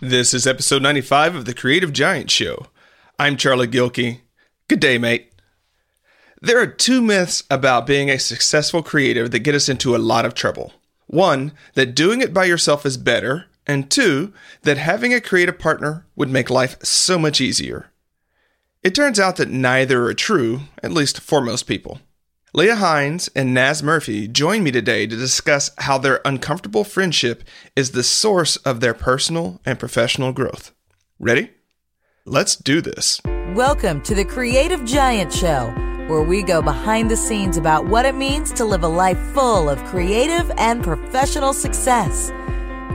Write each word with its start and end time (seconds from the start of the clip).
This 0.00 0.32
is 0.32 0.46
episode 0.46 0.80
95 0.80 1.34
of 1.34 1.44
the 1.44 1.52
Creative 1.52 1.92
Giant 1.92 2.30
Show. 2.30 2.66
I'm 3.18 3.36
Charlie 3.36 3.66
Gilkey. 3.66 4.20
Good 4.68 4.78
day, 4.78 4.96
mate. 4.96 5.32
There 6.40 6.60
are 6.60 6.68
two 6.68 7.02
myths 7.02 7.42
about 7.50 7.84
being 7.84 8.08
a 8.08 8.20
successful 8.20 8.80
creative 8.80 9.32
that 9.32 9.40
get 9.40 9.56
us 9.56 9.68
into 9.68 9.96
a 9.96 9.98
lot 9.98 10.24
of 10.24 10.34
trouble. 10.34 10.72
One, 11.08 11.50
that 11.74 11.96
doing 11.96 12.20
it 12.20 12.32
by 12.32 12.44
yourself 12.44 12.86
is 12.86 12.96
better, 12.96 13.46
and 13.66 13.90
two, 13.90 14.32
that 14.62 14.78
having 14.78 15.12
a 15.12 15.20
creative 15.20 15.58
partner 15.58 16.06
would 16.14 16.30
make 16.30 16.48
life 16.48 16.76
so 16.84 17.18
much 17.18 17.40
easier. 17.40 17.90
It 18.84 18.94
turns 18.94 19.18
out 19.18 19.34
that 19.38 19.50
neither 19.50 20.04
are 20.04 20.14
true, 20.14 20.60
at 20.80 20.92
least 20.92 21.18
for 21.18 21.40
most 21.40 21.64
people. 21.64 22.00
Leah 22.54 22.76
Heinz 22.76 23.28
and 23.36 23.52
Naz 23.52 23.82
Murphy 23.82 24.26
join 24.26 24.62
me 24.62 24.70
today 24.70 25.06
to 25.06 25.14
discuss 25.14 25.70
how 25.76 25.98
their 25.98 26.22
uncomfortable 26.24 26.82
friendship 26.82 27.44
is 27.76 27.90
the 27.90 28.02
source 28.02 28.56
of 28.58 28.80
their 28.80 28.94
personal 28.94 29.60
and 29.66 29.78
professional 29.78 30.32
growth. 30.32 30.72
Ready? 31.18 31.50
Let's 32.24 32.56
do 32.56 32.80
this. 32.80 33.20
Welcome 33.54 34.00
to 34.00 34.14
the 34.14 34.24
Creative 34.24 34.82
Giant 34.86 35.30
Show, 35.30 35.66
where 36.08 36.22
we 36.22 36.42
go 36.42 36.62
behind 36.62 37.10
the 37.10 37.18
scenes 37.18 37.58
about 37.58 37.86
what 37.86 38.06
it 38.06 38.14
means 38.14 38.50
to 38.54 38.64
live 38.64 38.82
a 38.82 38.88
life 38.88 39.20
full 39.34 39.68
of 39.68 39.84
creative 39.84 40.50
and 40.56 40.82
professional 40.82 41.52
success. 41.52 42.30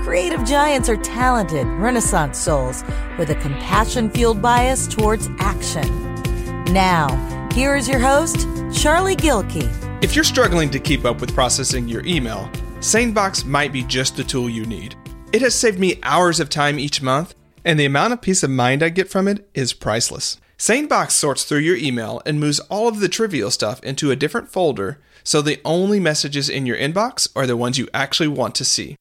Creative 0.02 0.44
giants 0.44 0.90
are 0.90 0.98
talented, 0.98 1.68
renaissance 1.68 2.40
souls 2.40 2.84
with 3.20 3.30
a 3.30 3.36
compassion 3.36 4.10
fueled 4.10 4.42
bias 4.42 4.88
towards 4.88 5.30
action. 5.38 5.88
Now, 6.74 7.08
here 7.54 7.76
is 7.76 7.88
your 7.88 8.00
host, 8.00 8.48
Charlie 8.74 9.16
Gilkey. 9.16 9.70
If 10.04 10.16
you're 10.16 10.24
struggling 10.24 10.72
to 10.72 10.80
keep 10.80 11.06
up 11.06 11.22
with 11.22 11.36
processing 11.36 11.88
your 11.88 12.04
email, 12.04 12.50
SaneBox 12.80 13.46
might 13.46 13.72
be 13.72 13.84
just 13.84 14.18
the 14.18 14.24
tool 14.24 14.50
you 14.50 14.66
need. 14.66 14.96
It 15.32 15.44
has 15.44 15.54
saved 15.54 15.80
me 15.80 16.00
hours 16.02 16.40
of 16.40 16.50
time 16.50 16.80
each 16.80 17.04
month, 17.04 17.36
and 17.64 17.80
the 17.80 17.86
amount 17.86 18.14
of 18.14 18.22
peace 18.22 18.42
of 18.42 18.50
mind 18.50 18.82
I 18.82 18.90
get 18.90 19.08
from 19.08 19.28
it 19.28 19.48
is 19.54 19.72
priceless. 19.74 20.42
SaneBox 20.58 21.12
sorts 21.12 21.44
through 21.44 21.60
your 21.60 21.78
email 21.78 22.24
and 22.26 22.40
moves 22.40 22.60
all 22.62 22.88
of 22.88 23.00
the 23.00 23.10
trivial 23.10 23.52
stuff 23.52 23.84
into 23.84 24.10
a 24.10 24.16
different 24.16 24.50
folder 24.50 25.00
so 25.24 25.42
the 25.42 25.62
only 25.64 26.00
messages 26.00 26.50
in 26.50 26.66
your 26.66 26.78
inbox 26.78 27.30
are 27.36 27.46
the 27.46 27.58
ones 27.58 27.78
you 27.78 27.88
actually 27.94 28.28
want 28.30 28.56
to 28.56 28.66
see. 28.66 28.96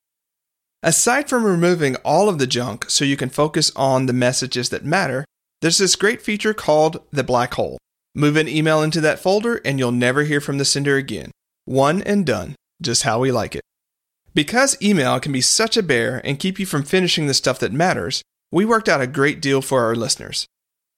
Aside 0.83 1.29
from 1.29 1.45
removing 1.45 1.97
all 2.05 2.29
of 2.29 2.39
the 2.39 2.47
junk 2.47 2.91
so 2.91 3.05
you 3.05 3.17
can 3.17 3.31
focus 3.31 3.73
on 3.77 4.07
the 4.07 4.13
messages 4.13 4.69
that 4.69 4.85
matter, 4.85 5.25
there's 5.63 5.79
this 5.79 5.97
great 5.97 6.21
feature 6.21 6.53
called 6.53 7.01
the 7.13 7.25
black 7.25 7.55
hole. 7.55 7.79
Move 8.15 8.37
an 8.37 8.49
email 8.49 8.83
into 8.83 9.01
that 9.01 9.19
folder 9.19 9.61
and 9.65 9.79
you'll 9.79 9.93
never 9.93 10.25
hear 10.25 10.41
from 10.41 10.59
the 10.59 10.65
sender 10.65 10.97
again. 10.97 11.31
One 11.65 12.03
and 12.03 12.27
done, 12.27 12.57
just 12.81 13.05
how 13.05 13.19
we 13.19 13.33
like 13.33 13.55
it. 13.55 13.63
Because 14.35 14.81
email 14.83 15.21
can 15.21 15.33
be 15.33 15.41
such 15.41 15.77
a 15.77 15.83
bear 15.83 16.21
and 16.25 16.39
keep 16.39 16.59
you 16.59 16.67
from 16.67 16.83
finishing 16.83 17.27
the 17.27 17.35
stuff 17.35 17.59
that 17.61 17.73
matters, 17.73 18.23
we 18.51 18.65
worked 18.65 18.89
out 18.89 19.01
a 19.01 19.07
great 19.07 19.41
deal 19.41 19.63
for 19.63 19.85
our 19.85 19.95
listeners. 19.95 20.47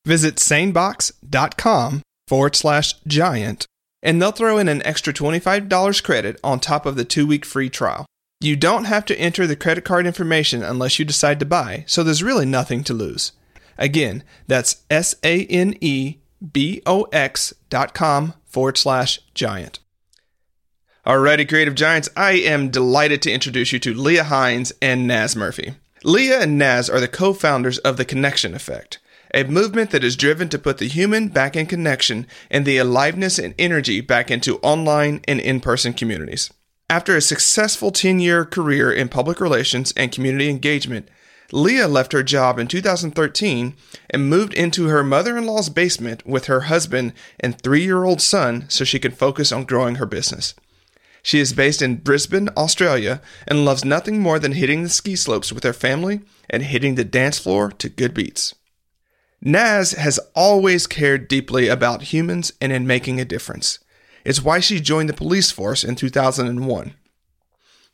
Visit 0.05 0.37
sanebox.com 0.37 2.03
forward 2.27 2.56
slash 2.56 2.95
giant 3.06 3.67
and 4.05 4.21
they'll 4.21 4.33
throw 4.33 4.59
in 4.59 4.69
an 4.69 4.84
extra 4.84 5.12
$25 5.12 6.03
credit 6.03 6.39
on 6.45 6.61
top 6.61 6.84
of 6.84 6.95
the 6.95 7.05
two 7.05 7.27
week 7.27 7.45
free 7.45 7.71
trial. 7.71 8.06
You 8.41 8.55
don't 8.55 8.84
have 8.84 9.06
to 9.06 9.19
enter 9.19 9.47
the 9.47 9.56
credit 9.56 9.84
card 9.84 10.06
information 10.06 10.62
unless 10.62 10.99
you 10.99 11.05
decide 11.06 11.39
to 11.41 11.47
buy, 11.47 11.84
so 11.87 12.03
there's 12.03 12.23
really 12.23 12.45
nothing 12.45 12.84
to 12.84 12.93
lose. 12.93 13.33
Again, 13.78 14.23
that's 14.47 14.84
S 14.91 15.15
A 15.25 15.47
N 15.47 15.75
E 15.81 16.19
box.com 16.53 18.34
forward 18.45 18.78
slash 18.78 19.20
giant. 19.34 19.81
Alrighty, 21.06 21.47
Creative 21.47 21.75
Giants, 21.75 22.09
I 22.17 22.33
am 22.33 22.70
delighted 22.70 23.20
to 23.23 23.33
introduce 23.33 23.73
you 23.73 23.78
to 23.81 23.92
Leah 23.92 24.25
Heinz 24.25 24.72
and 24.81 25.06
Naz 25.06 25.37
Murphy. 25.37 25.75
Leah 26.03 26.41
and 26.41 26.56
Naz 26.59 26.89
are 26.89 27.00
the 27.00 27.09
co 27.09 27.34
founders 27.34 27.78
of 27.78 27.98
The 27.98 28.06
Connection 28.06 28.55
Effect, 28.55 29.00
a 29.34 29.45
movement 29.45 29.91
that 29.91 30.05
is 30.05 30.17
driven 30.17 30.48
to 30.48 30.59
put 30.59 30.78
the 30.78 30.89
human 30.89 31.28
back 31.28 31.56
in 31.56 31.67
connection 31.67 32.27
and 32.50 32.65
the 32.65 32.78
aliveness 32.78 33.39
and 33.39 33.55
energy 33.59 34.00
back 34.00 34.31
into 34.31 34.59
online 34.59 35.21
and 35.28 35.41
in 35.41 35.61
person 35.61 35.93
communities. 35.93 36.50
After 36.88 37.16
a 37.16 37.21
successful 37.21 37.91
10 37.91 38.21
year 38.21 38.44
career 38.44 38.93
in 38.93 39.09
public 39.09 39.41
relations 39.41 39.93
and 39.97 40.12
community 40.12 40.49
engagement, 40.49 41.09
Leah 41.54 41.87
left 41.87 42.12
her 42.12 42.25
job 42.25 42.59
in 42.59 42.66
2013 42.66 43.76
and 44.10 44.28
moved 44.28 44.54
into 44.54 44.88
her 44.88 45.04
mother 45.04 45.38
in 45.38 45.47
law's 45.47 45.69
basement 45.69 46.26
with 46.26 46.47
her 46.47 46.62
husband 46.62 47.12
and 47.38 47.60
three 47.60 47.84
year 47.84 48.03
old 48.03 48.20
son 48.20 48.65
so 48.69 48.82
she 48.84 48.98
could 48.98 49.16
focus 49.16 49.53
on 49.53 49.62
growing 49.62 49.94
her 49.94 50.06
business. 50.06 50.54
She 51.22 51.38
is 51.38 51.53
based 51.53 51.81
in 51.81 51.98
Brisbane, 51.98 52.48
Australia, 52.56 53.22
and 53.47 53.64
loves 53.64 53.84
nothing 53.84 54.19
more 54.19 54.41
than 54.41 54.53
hitting 54.53 54.82
the 54.82 54.88
ski 54.88 55.14
slopes 55.14 55.53
with 55.53 55.62
her 55.62 55.72
family 55.72 56.22
and 56.50 56.64
hitting 56.64 56.97
the 56.97 57.04
dance 57.04 57.38
floor 57.38 57.70
to 57.70 57.88
good 57.88 58.14
beats. 58.14 58.56
Naz 59.41 59.93
has 59.93 60.19
always 60.34 60.88
cared 60.88 61.28
deeply 61.28 61.69
about 61.69 62.12
humans 62.12 62.53
and 62.60 62.72
in 62.72 62.84
making 62.84 63.20
a 63.20 63.25
difference. 63.25 63.78
It's 64.25 64.43
why 64.43 64.59
she 64.59 64.81
joined 64.81 65.09
the 65.09 65.14
police 65.14 65.53
force 65.53 65.84
in 65.84 65.94
2001. 65.94 66.94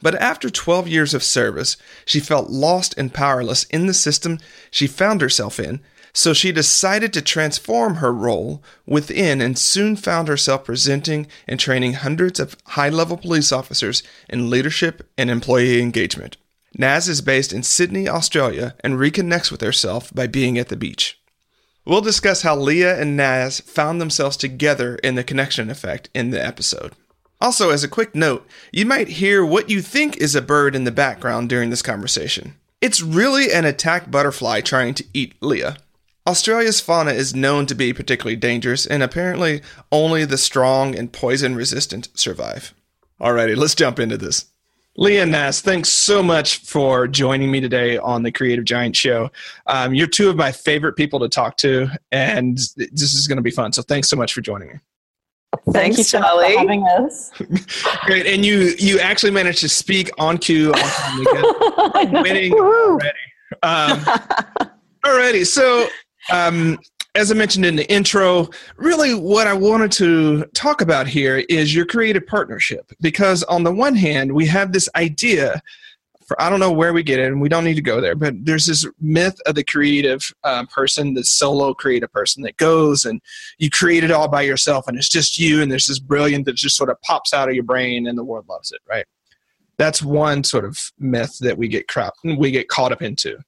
But 0.03 0.15
after 0.17 0.49
12 0.49 0.89
years 0.89 1.15
of 1.15 1.23
service, 1.23 1.77
she 2.05 2.21
felt 2.21 2.51
lost 2.51 2.95
and 2.97 3.13
powerless 3.13 3.65
in 3.65 3.87
the 3.87 3.95
system 3.95 4.39
she 4.71 4.87
found 4.87 5.21
herself 5.21 5.61
in, 5.61 5.81
so 6.13 6.33
she 6.33 6.53
decided 6.53 7.13
to 7.13 7.23
transform 7.23 7.97
her 7.97 8.13
role 8.13 8.63
within 8.87 9.41
and 9.41 9.59
soon 9.59 9.97
found 9.97 10.29
herself 10.29 10.65
presenting 10.65 11.27
and 11.47 11.61
training 11.61 11.95
hundreds 11.95 12.41
of 12.41 12.57
high 12.69 12.89
level 12.89 13.17
police 13.17 13.53
officers 13.53 14.03
in 14.29 14.51
leadership 14.51 15.09
and 15.17 15.31
employee 15.31 15.81
engagement. 15.81 16.37
Naz 16.77 17.09
is 17.09 17.21
based 17.21 17.53
in 17.53 17.63
Sydney, 17.63 18.09
Australia, 18.09 18.75
and 18.81 18.95
reconnects 18.95 19.51
with 19.51 19.61
herself 19.61 20.13
by 20.15 20.27
being 20.27 20.59
at 20.59 20.69
the 20.69 20.77
beach. 20.77 21.21
We'll 21.85 22.01
discuss 22.01 22.43
how 22.43 22.57
Leah 22.57 23.01
and 23.01 23.17
Naz 23.17 23.61
found 23.61 24.01
themselves 24.01 24.37
together 24.37 24.97
in 24.97 25.15
the 25.15 25.25
connection 25.25 25.71
effect 25.71 26.09
in 26.15 26.31
the 26.31 26.45
episode. 26.45 26.93
Also, 27.41 27.71
as 27.71 27.83
a 27.83 27.89
quick 27.89 28.15
note, 28.15 28.47
you 28.71 28.85
might 28.85 29.09
hear 29.09 29.45
what 29.45 29.71
you 29.71 29.81
think 29.81 30.17
is 30.19 30.35
a 30.35 30.43
bird 30.43 30.77
in 30.77 30.85
the 30.85 30.93
background 30.93 31.49
during 31.49 31.71
this 31.71 31.81
conversation. 31.83 32.55
It's 32.81 33.03
really 33.03 33.53
an 33.53 33.65
attack 33.65 34.11
butterfly 34.11 34.61
trying 34.61 34.95
to 34.95 35.05
eat 35.15 35.35
Leah. 35.41 35.77
Australia's 36.27 36.81
fauna 36.81 37.13
is 37.13 37.35
known 37.35 37.65
to 37.67 37.75
be 37.75 37.95
particularly 37.95 38.37
dangerous, 38.37 38.87
and 38.87 39.03
apparently 39.03 39.63
only 39.91 40.27
the 40.27 40.37
strong 40.37 40.95
and 40.95 41.13
poison 41.13 41.55
resistant 41.55 42.09
survive. 42.15 42.75
Alrighty, 43.21 43.57
let's 43.57 43.75
jump 43.75 43.99
into 43.99 44.19
this. 44.19 44.47
Leah 44.97 45.25
Naz, 45.25 45.63
thanks 45.63 45.89
so 45.89 46.23
much 46.23 46.59
for 46.59 47.09
joining 47.09 47.51
me 47.51 47.61
today 47.61 47.97
on 47.97 48.23
the 48.23 48.33
Creative 48.33 48.65
Giant 48.65 48.97
Show. 48.97 49.31
Um, 49.67 49.95
you're 49.95 50.07
two 50.07 50.29
of 50.29 50.37
my 50.37 50.53
favorite 50.53 50.95
people 50.95 51.21
to 51.21 51.29
talk 51.29 51.57
to, 51.59 51.89
and 52.13 52.59
this 52.77 53.15
is 53.15 53.27
going 53.27 53.37
to 53.37 53.43
be 53.43 53.51
fun. 53.51 53.73
So 53.73 53.83
thanks 53.83 54.09
so 54.09 54.17
much 54.17 54.35
for 54.35 54.43
joining 54.43 54.69
me. 54.69 54.75
Thanks, 55.73 55.97
Thanks 55.97 56.11
Charlie. 56.11 56.55
For 56.55 56.59
having 56.61 56.87
us. 56.87 57.31
Great, 58.05 58.27
and 58.27 58.45
you 58.45 58.75
you 58.79 59.01
actually 59.01 59.33
managed 59.33 59.61
to 59.61 59.69
speak 59.69 60.11
on 60.19 60.39
cue 60.39 60.73
on 60.73 61.93
time 61.93 62.13
winning 62.23 62.53
already. 62.53 63.19
Um, 63.63 63.99
alrighty, 65.05 65.45
so 65.45 65.89
um, 66.33 66.79
as 67.17 67.33
I 67.33 67.35
mentioned 67.35 67.67
in 67.67 67.75
the 67.75 67.91
intro, 67.93 68.49
really 68.77 69.15
what 69.15 69.49
I 69.49 69.53
wanted 69.53 69.91
to 69.93 70.45
talk 70.55 70.81
about 70.83 71.09
here 71.09 71.45
is 71.49 71.75
your 71.75 71.85
creative 71.85 72.27
partnership. 72.27 72.93
Because 73.01 73.43
on 73.45 73.65
the 73.65 73.73
one 73.73 73.97
hand, 73.97 74.33
we 74.33 74.47
have 74.47 74.73
this 74.73 74.89
idea 74.95 75.55
for 75.55 75.61
I 76.39 76.51
don't 76.51 76.61
know 76.61 76.73
where 76.73 76.93
we 76.93 77.03
get 77.03 77.19
it, 77.19 77.27
and 77.27 77.41
we 77.41 77.49
don't 77.49 77.65
need 77.65 77.75
to 77.75 77.83
go 77.83 78.01
there, 78.01 78.15
but 78.15 78.35
there's 78.45 78.67
this 78.67 78.87
myth 79.01 79.39
of 79.47 79.55
the 79.55 79.65
creative 79.65 80.33
uh, 80.45 80.65
person, 80.67 81.15
the 81.15 81.25
solo 81.25 81.75
creative 81.75 82.13
person 82.13 82.43
that 82.45 82.57
goes 82.57 83.05
and 83.05 83.21
you 83.59 83.71
create 83.71 84.05
it 84.05 84.11
all 84.11 84.29
by 84.29 84.43
yourself, 84.43 84.87
and 84.87 84.97
it's 84.97 85.09
just 85.09 85.39
you, 85.39 85.63
and 85.63 85.71
there's 85.71 85.87
this 85.87 85.99
brilliant 85.99 86.45
that 86.47 86.57
just 86.57 86.77
sort 86.77 86.91
of 86.91 87.01
pops 87.03 87.35
out 87.35 87.49
of 87.49 87.55
your 87.55 87.65
brain, 87.65 88.07
and 88.07 88.17
the 88.17 88.25
world 88.25 88.47
loves 88.49 88.73
it, 88.73 88.81
right? 88.89 89.07
That's 89.79 90.03
one 90.03 90.45
sort 90.45 90.67
of 90.67 90.79
myth 90.99 91.39
that 91.41 91.57
we 91.57 91.67
get 91.67 91.89
crap 91.89 92.13
we 92.23 92.51
get 92.51 92.69
caught 92.69 92.93
up 92.93 93.01
into. 93.01 93.39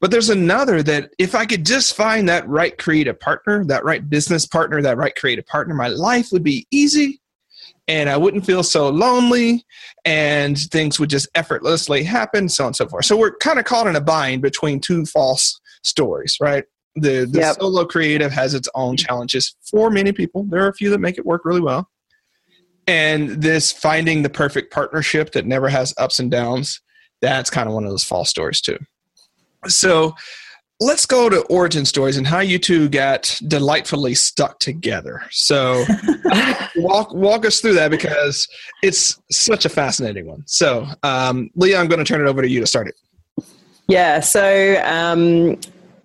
But 0.00 0.10
there's 0.10 0.28
another 0.28 0.82
that 0.82 1.10
if 1.18 1.34
I 1.34 1.46
could 1.46 1.64
just 1.64 1.96
find 1.96 2.28
that 2.28 2.46
right 2.46 2.76
creative 2.76 3.18
partner, 3.18 3.64
that 3.64 3.84
right 3.84 4.08
business 4.08 4.44
partner, 4.46 4.82
that 4.82 4.98
right 4.98 5.14
creative 5.14 5.46
partner, 5.46 5.74
my 5.74 5.88
life 5.88 6.30
would 6.30 6.44
be 6.44 6.66
easy 6.70 7.20
and 7.88 8.10
I 8.10 8.16
wouldn't 8.16 8.44
feel 8.44 8.62
so 8.62 8.90
lonely 8.90 9.64
and 10.04 10.58
things 10.58 11.00
would 11.00 11.10
just 11.10 11.28
effortlessly 11.34 12.04
happen, 12.04 12.48
so 12.48 12.64
on 12.64 12.68
and 12.68 12.76
so 12.76 12.86
forth. 12.86 13.06
So 13.06 13.16
we're 13.16 13.36
kind 13.38 13.58
of 13.58 13.64
caught 13.64 13.86
in 13.86 13.96
a 13.96 14.00
bind 14.00 14.42
between 14.42 14.78
two 14.78 15.06
false 15.06 15.58
stories, 15.82 16.36
right? 16.40 16.64
The, 16.96 17.26
the 17.30 17.40
yep. 17.40 17.56
solo 17.56 17.84
creative 17.86 18.30
has 18.32 18.54
its 18.54 18.68
own 18.74 18.96
challenges 18.96 19.56
for 19.62 19.90
many 19.90 20.12
people. 20.12 20.44
There 20.44 20.62
are 20.64 20.68
a 20.68 20.74
few 20.74 20.90
that 20.90 20.98
make 20.98 21.16
it 21.16 21.24
work 21.24 21.44
really 21.44 21.60
well. 21.60 21.88
And 22.86 23.42
this 23.42 23.72
finding 23.72 24.22
the 24.22 24.30
perfect 24.30 24.72
partnership 24.72 25.32
that 25.32 25.46
never 25.46 25.68
has 25.68 25.94
ups 25.98 26.18
and 26.18 26.30
downs, 26.30 26.80
that's 27.20 27.50
kind 27.50 27.68
of 27.68 27.74
one 27.74 27.84
of 27.84 27.90
those 27.90 28.04
false 28.04 28.30
stories 28.30 28.60
too. 28.60 28.78
So 29.66 30.14
let's 30.80 31.06
go 31.06 31.28
to 31.28 31.42
origin 31.46 31.84
stories 31.84 32.16
and 32.16 32.26
how 32.26 32.40
you 32.40 32.58
two 32.58 32.88
got 32.88 33.38
delightfully 33.48 34.14
stuck 34.14 34.58
together. 34.60 35.22
So 35.30 35.84
walk 36.76 37.12
walk 37.12 37.44
us 37.44 37.60
through 37.60 37.74
that 37.74 37.90
because 37.90 38.48
it's 38.82 39.20
such 39.30 39.64
a 39.64 39.68
fascinating 39.68 40.26
one. 40.26 40.44
So 40.46 40.86
um, 41.02 41.50
Leah, 41.56 41.80
I'm 41.80 41.88
going 41.88 41.98
to 41.98 42.04
turn 42.04 42.20
it 42.20 42.28
over 42.28 42.42
to 42.42 42.48
you 42.48 42.60
to 42.60 42.66
start 42.66 42.88
it. 42.88 42.94
Yeah, 43.88 44.20
so 44.20 44.80
um, 44.84 45.58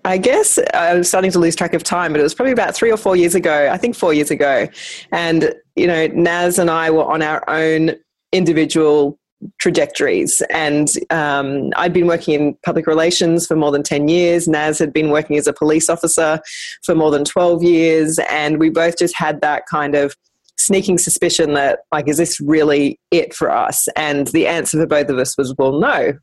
I 0.06 0.18
guess 0.18 0.58
I 0.74 0.96
was 0.96 1.10
starting 1.10 1.32
to 1.32 1.40
lose 1.40 1.56
track 1.56 1.74
of 1.74 1.84
time, 1.84 2.14
but 2.14 2.20
it 2.20 2.24
was 2.24 2.34
probably 2.34 2.54
about 2.54 2.74
three 2.74 2.92
or 2.92 2.98
four 2.98 3.16
years 3.16 3.36
ago. 3.36 3.70
I 3.72 3.78
think 3.78 3.96
four 3.96 4.14
years 4.14 4.32
ago, 4.32 4.68
and 5.12 5.54
you 5.76 5.88
know, 5.88 6.08
Naz 6.08 6.60
and 6.60 6.70
I 6.72 6.90
were 6.90 7.04
on 7.04 7.22
our 7.22 7.48
own 7.50 7.96
individual 8.32 9.20
trajectories. 9.60 10.42
And 10.50 10.90
um, 11.10 11.72
I'd 11.76 11.94
been 11.94 12.08
working 12.08 12.34
in 12.34 12.58
public 12.66 12.88
relations 12.88 13.48
for 13.48 13.56
more 13.56 13.72
than 13.72 13.84
10 13.84 14.08
years. 14.08 14.48
Naz 14.48 14.80
had 14.80 14.94
been 14.94 15.10
working 15.10 15.38
as 15.38 15.48
a 15.48 15.54
police 15.54 15.90
officer 15.90 16.40
for 16.84 16.96
more 16.96 17.12
than 17.12 17.26
12 17.26 17.64
years. 17.64 18.20
And 18.30 18.60
we 18.60 18.70
both 18.70 18.98
just 18.98 19.18
had 19.18 19.42
that 19.42 19.66
kind 19.68 19.96
of 19.96 20.16
sneaking 20.58 20.98
suspicion 20.98 21.54
that, 21.54 21.80
like, 21.92 22.08
is 22.08 22.18
this 22.18 22.40
really 22.40 23.00
it 23.12 23.34
for 23.34 23.52
us? 23.52 23.88
And 23.96 24.28
the 24.28 24.48
answer 24.48 24.80
for 24.80 24.88
both 24.88 25.10
of 25.10 25.18
us 25.18 25.38
was, 25.38 25.54
well, 25.58 25.80
no, 25.80 26.14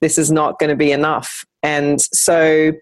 this 0.00 0.18
is 0.18 0.30
not 0.30 0.58
going 0.58 0.70
to 0.70 0.76
be 0.76 0.92
enough. 0.92 1.44
And 1.62 2.00
so, 2.00 2.72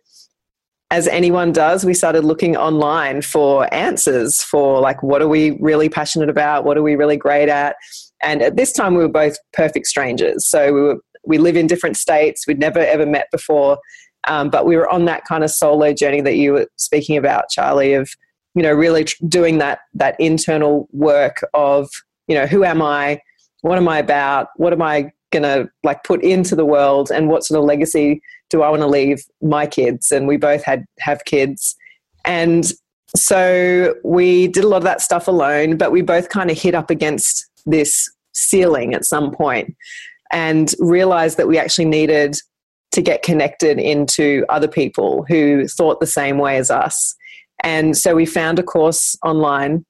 as 0.91 1.09
anyone 1.09 1.53
does, 1.53 1.87
we 1.87 1.95
started 1.95 2.23
looking 2.23 2.55
online 2.55 3.23
for 3.23 3.73
answers 3.73 4.43
for 4.43 4.79
like, 4.81 5.03
what 5.03 5.23
are 5.23 5.29
we 5.29 5.53
really 5.53 5.89
passionate 5.89 6.29
about? 6.29 6.65
What 6.65 6.77
are 6.77 6.83
we 6.83 6.97
really 6.97 7.17
great 7.17 7.49
at? 7.49 7.77
And 8.23 8.43
at 8.43 8.57
this 8.57 8.73
time, 8.73 8.95
we 8.95 9.03
were 9.03 9.09
both 9.09 9.37
perfect 9.53 9.87
strangers. 9.87 10.47
So 10.47 10.73
we 10.73 10.81
were 10.81 10.97
we 11.25 11.39
live 11.39 11.57
in 11.57 11.67
different 11.67 11.97
states. 11.97 12.47
We'd 12.47 12.59
never 12.59 12.81
ever 12.81 13.07
met 13.07 13.29
before, 13.31 13.79
um, 14.27 14.51
but 14.51 14.67
we 14.67 14.77
were 14.77 14.89
on 14.89 15.05
that 15.07 15.25
kind 15.25 15.45
of 15.45 15.51
solo 15.51 15.93
journey 15.93 16.21
that 16.21 16.37
you 16.37 16.53
were 16.53 16.67
speaking 16.77 17.17
about, 17.17 17.49
Charlie. 17.51 17.95
Of 17.95 18.11
you 18.55 18.63
know, 18.63 18.73
really 18.73 19.05
tr- 19.05 19.25
doing 19.29 19.59
that 19.59 19.81
that 19.95 20.17
internal 20.19 20.89
work 20.93 21.45
of 21.55 21.89
you 22.29 22.35
know, 22.35 22.47
who 22.47 22.65
am 22.65 22.83
I? 22.83 23.21
What 23.63 23.79
am 23.79 23.89
I 23.89 23.99
about? 23.99 24.49
What 24.57 24.73
am 24.73 24.83
I 24.83 25.13
gonna 25.33 25.69
like 25.83 26.05
put 26.05 26.23
into 26.23 26.55
the 26.55 26.65
world? 26.65 27.11
And 27.11 27.29
what 27.29 27.45
sort 27.45 27.59
of 27.59 27.65
legacy 27.65 28.21
do 28.51 28.63
I 28.63 28.71
want 28.71 28.83
to 28.83 28.87
leave 28.87 29.23
my 29.41 29.67
kids? 29.67 30.13
And 30.13 30.27
we 30.27 30.37
both 30.37 30.65
had 30.65 30.85
have 31.01 31.25
kids, 31.25 31.77
and 32.25 32.71
so 33.15 33.95
we 34.05 34.49
did 34.49 34.65
a 34.65 34.69
lot 34.69 34.79
of 34.79 34.85
that 34.85 35.01
stuff 35.01 35.29
alone. 35.29 35.77
But 35.77 35.93
we 35.93 36.03
both 36.03 36.29
kind 36.29 36.51
of 36.51 36.59
hit 36.59 36.75
up 36.75 36.91
against 36.91 37.49
this 37.67 38.11
ceiling 38.33 38.95
at 38.95 39.05
some 39.05 39.31
point 39.31 39.75
and 40.33 40.75
realized 40.79 41.37
that 41.37 41.49
we 41.49 41.59
actually 41.59 41.85
needed 41.85 42.37
to 42.93 43.03
get 43.03 43.23
connected 43.23 43.79
into 43.79 44.45
other 44.49 44.69
people 44.69 45.25
who 45.29 45.67
thought 45.67 46.01
the 46.01 46.07
same 46.07 46.39
way 46.39 46.57
as 46.57 46.71
us. 46.71 47.15
And 47.63 47.97
so 47.97 48.15
we 48.15 48.27
found 48.27 48.59
a 48.59 48.63
course 48.63 49.17
online, 49.25 49.85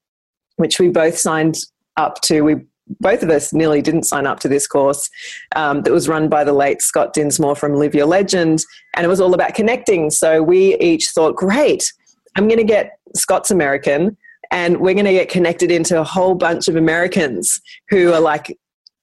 which 0.56 0.78
we 0.78 0.88
both 0.88 1.18
signed 1.18 1.56
up 1.96 2.20
to. 2.22 2.42
We 2.42 2.56
both 3.00 3.22
of 3.22 3.30
us 3.30 3.52
nearly 3.52 3.80
didn't 3.80 4.02
sign 4.02 4.26
up 4.26 4.40
to 4.40 4.48
this 4.48 4.66
course 4.66 5.08
um, 5.56 5.82
that 5.82 5.92
was 5.92 6.08
run 6.08 6.28
by 6.28 6.44
the 6.44 6.52
late 6.52 6.82
Scott 6.82 7.14
Dinsmore 7.14 7.56
from 7.56 7.74
Live 7.74 7.94
Your 7.94 8.06
Legend, 8.06 8.64
and 8.94 9.04
it 9.04 9.08
was 9.08 9.20
all 9.20 9.34
about 9.34 9.54
connecting. 9.54 10.10
So 10.10 10.42
we 10.42 10.76
each 10.78 11.08
thought, 11.10 11.36
great, 11.36 11.90
I'm 12.36 12.48
going 12.48 12.58
to 12.58 12.64
get 12.64 12.98
Scott's 13.14 13.50
American 13.50 14.16
and 14.52 14.78
we're 14.78 14.94
going 14.94 15.06
to 15.06 15.12
get 15.12 15.30
connected 15.30 15.70
into 15.72 15.98
a 15.98 16.04
whole 16.04 16.34
bunch 16.34 16.68
of 16.68 16.76
Americans 16.76 17.60
who 17.88 18.12
are 18.12 18.20
like 18.20 18.56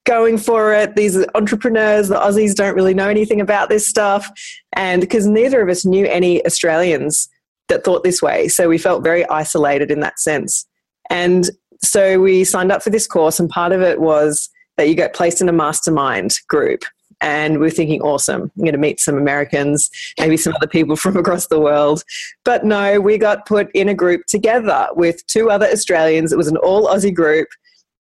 going 0.06 0.38
for 0.38 0.74
it. 0.74 0.96
These 0.96 1.26
entrepreneurs, 1.34 2.08
the 2.08 2.16
Aussies 2.16 2.56
don't 2.56 2.76
really 2.76 2.94
know 2.94 3.10
anything 3.10 3.42
about 3.42 3.68
this 3.68 3.86
stuff. 3.86 4.30
And 4.74 5.02
because 5.02 5.26
neither 5.26 5.62
of 5.62 5.68
us 5.68 5.86
knew 5.86 6.06
any 6.06 6.46
Australians 6.46 7.28
that 7.68 7.84
thought 7.84 8.04
this 8.04 8.22
way. 8.22 8.48
So 8.48 8.70
we 8.70 8.78
felt 8.78 9.04
very 9.04 9.28
isolated 9.28 9.90
in 9.92 10.00
that 10.02 10.20
sense. 10.20 10.68
And 11.10 11.50
so 11.82 12.20
we 12.20 12.44
signed 12.44 12.72
up 12.72 12.84
for 12.84 12.92
this 12.92 13.08
course, 13.08 13.40
and 13.40 13.50
part 13.50 13.72
of 13.72 13.82
it 13.82 14.00
was 14.00 14.50
that 14.78 14.88
you 14.88 14.96
get 14.96 15.16
placed 15.16 15.42
in 15.42 15.50
a 15.50 15.54
mastermind 15.54 16.40
group 16.48 16.84
and 17.22 17.60
we're 17.60 17.70
thinking, 17.70 18.02
awesome, 18.02 18.44
I'm 18.44 18.64
going 18.64 18.72
to 18.72 18.78
meet 18.78 19.00
some 19.00 19.18
Americans, 19.18 19.90
maybe 20.20 20.38
some 20.38 20.54
other 20.56 20.68
people 20.68 20.96
from 20.98 21.18
across 21.18 21.48
the 21.48 21.60
world. 21.60 22.04
But 22.44 22.66
no, 22.66 23.00
we 23.00 23.18
got 23.18 23.46
put 23.46 23.70
in 23.74 23.90
a 23.90 23.94
group 23.94 24.26
together 24.28 24.88
with 24.94 25.26
two 25.28 25.50
other 25.50 25.68
Australians. 25.68 26.32
It 26.32 26.38
was 26.38 26.48
an 26.48 26.58
all 26.58 26.88
Aussie 26.88 27.14
group. 27.14 27.50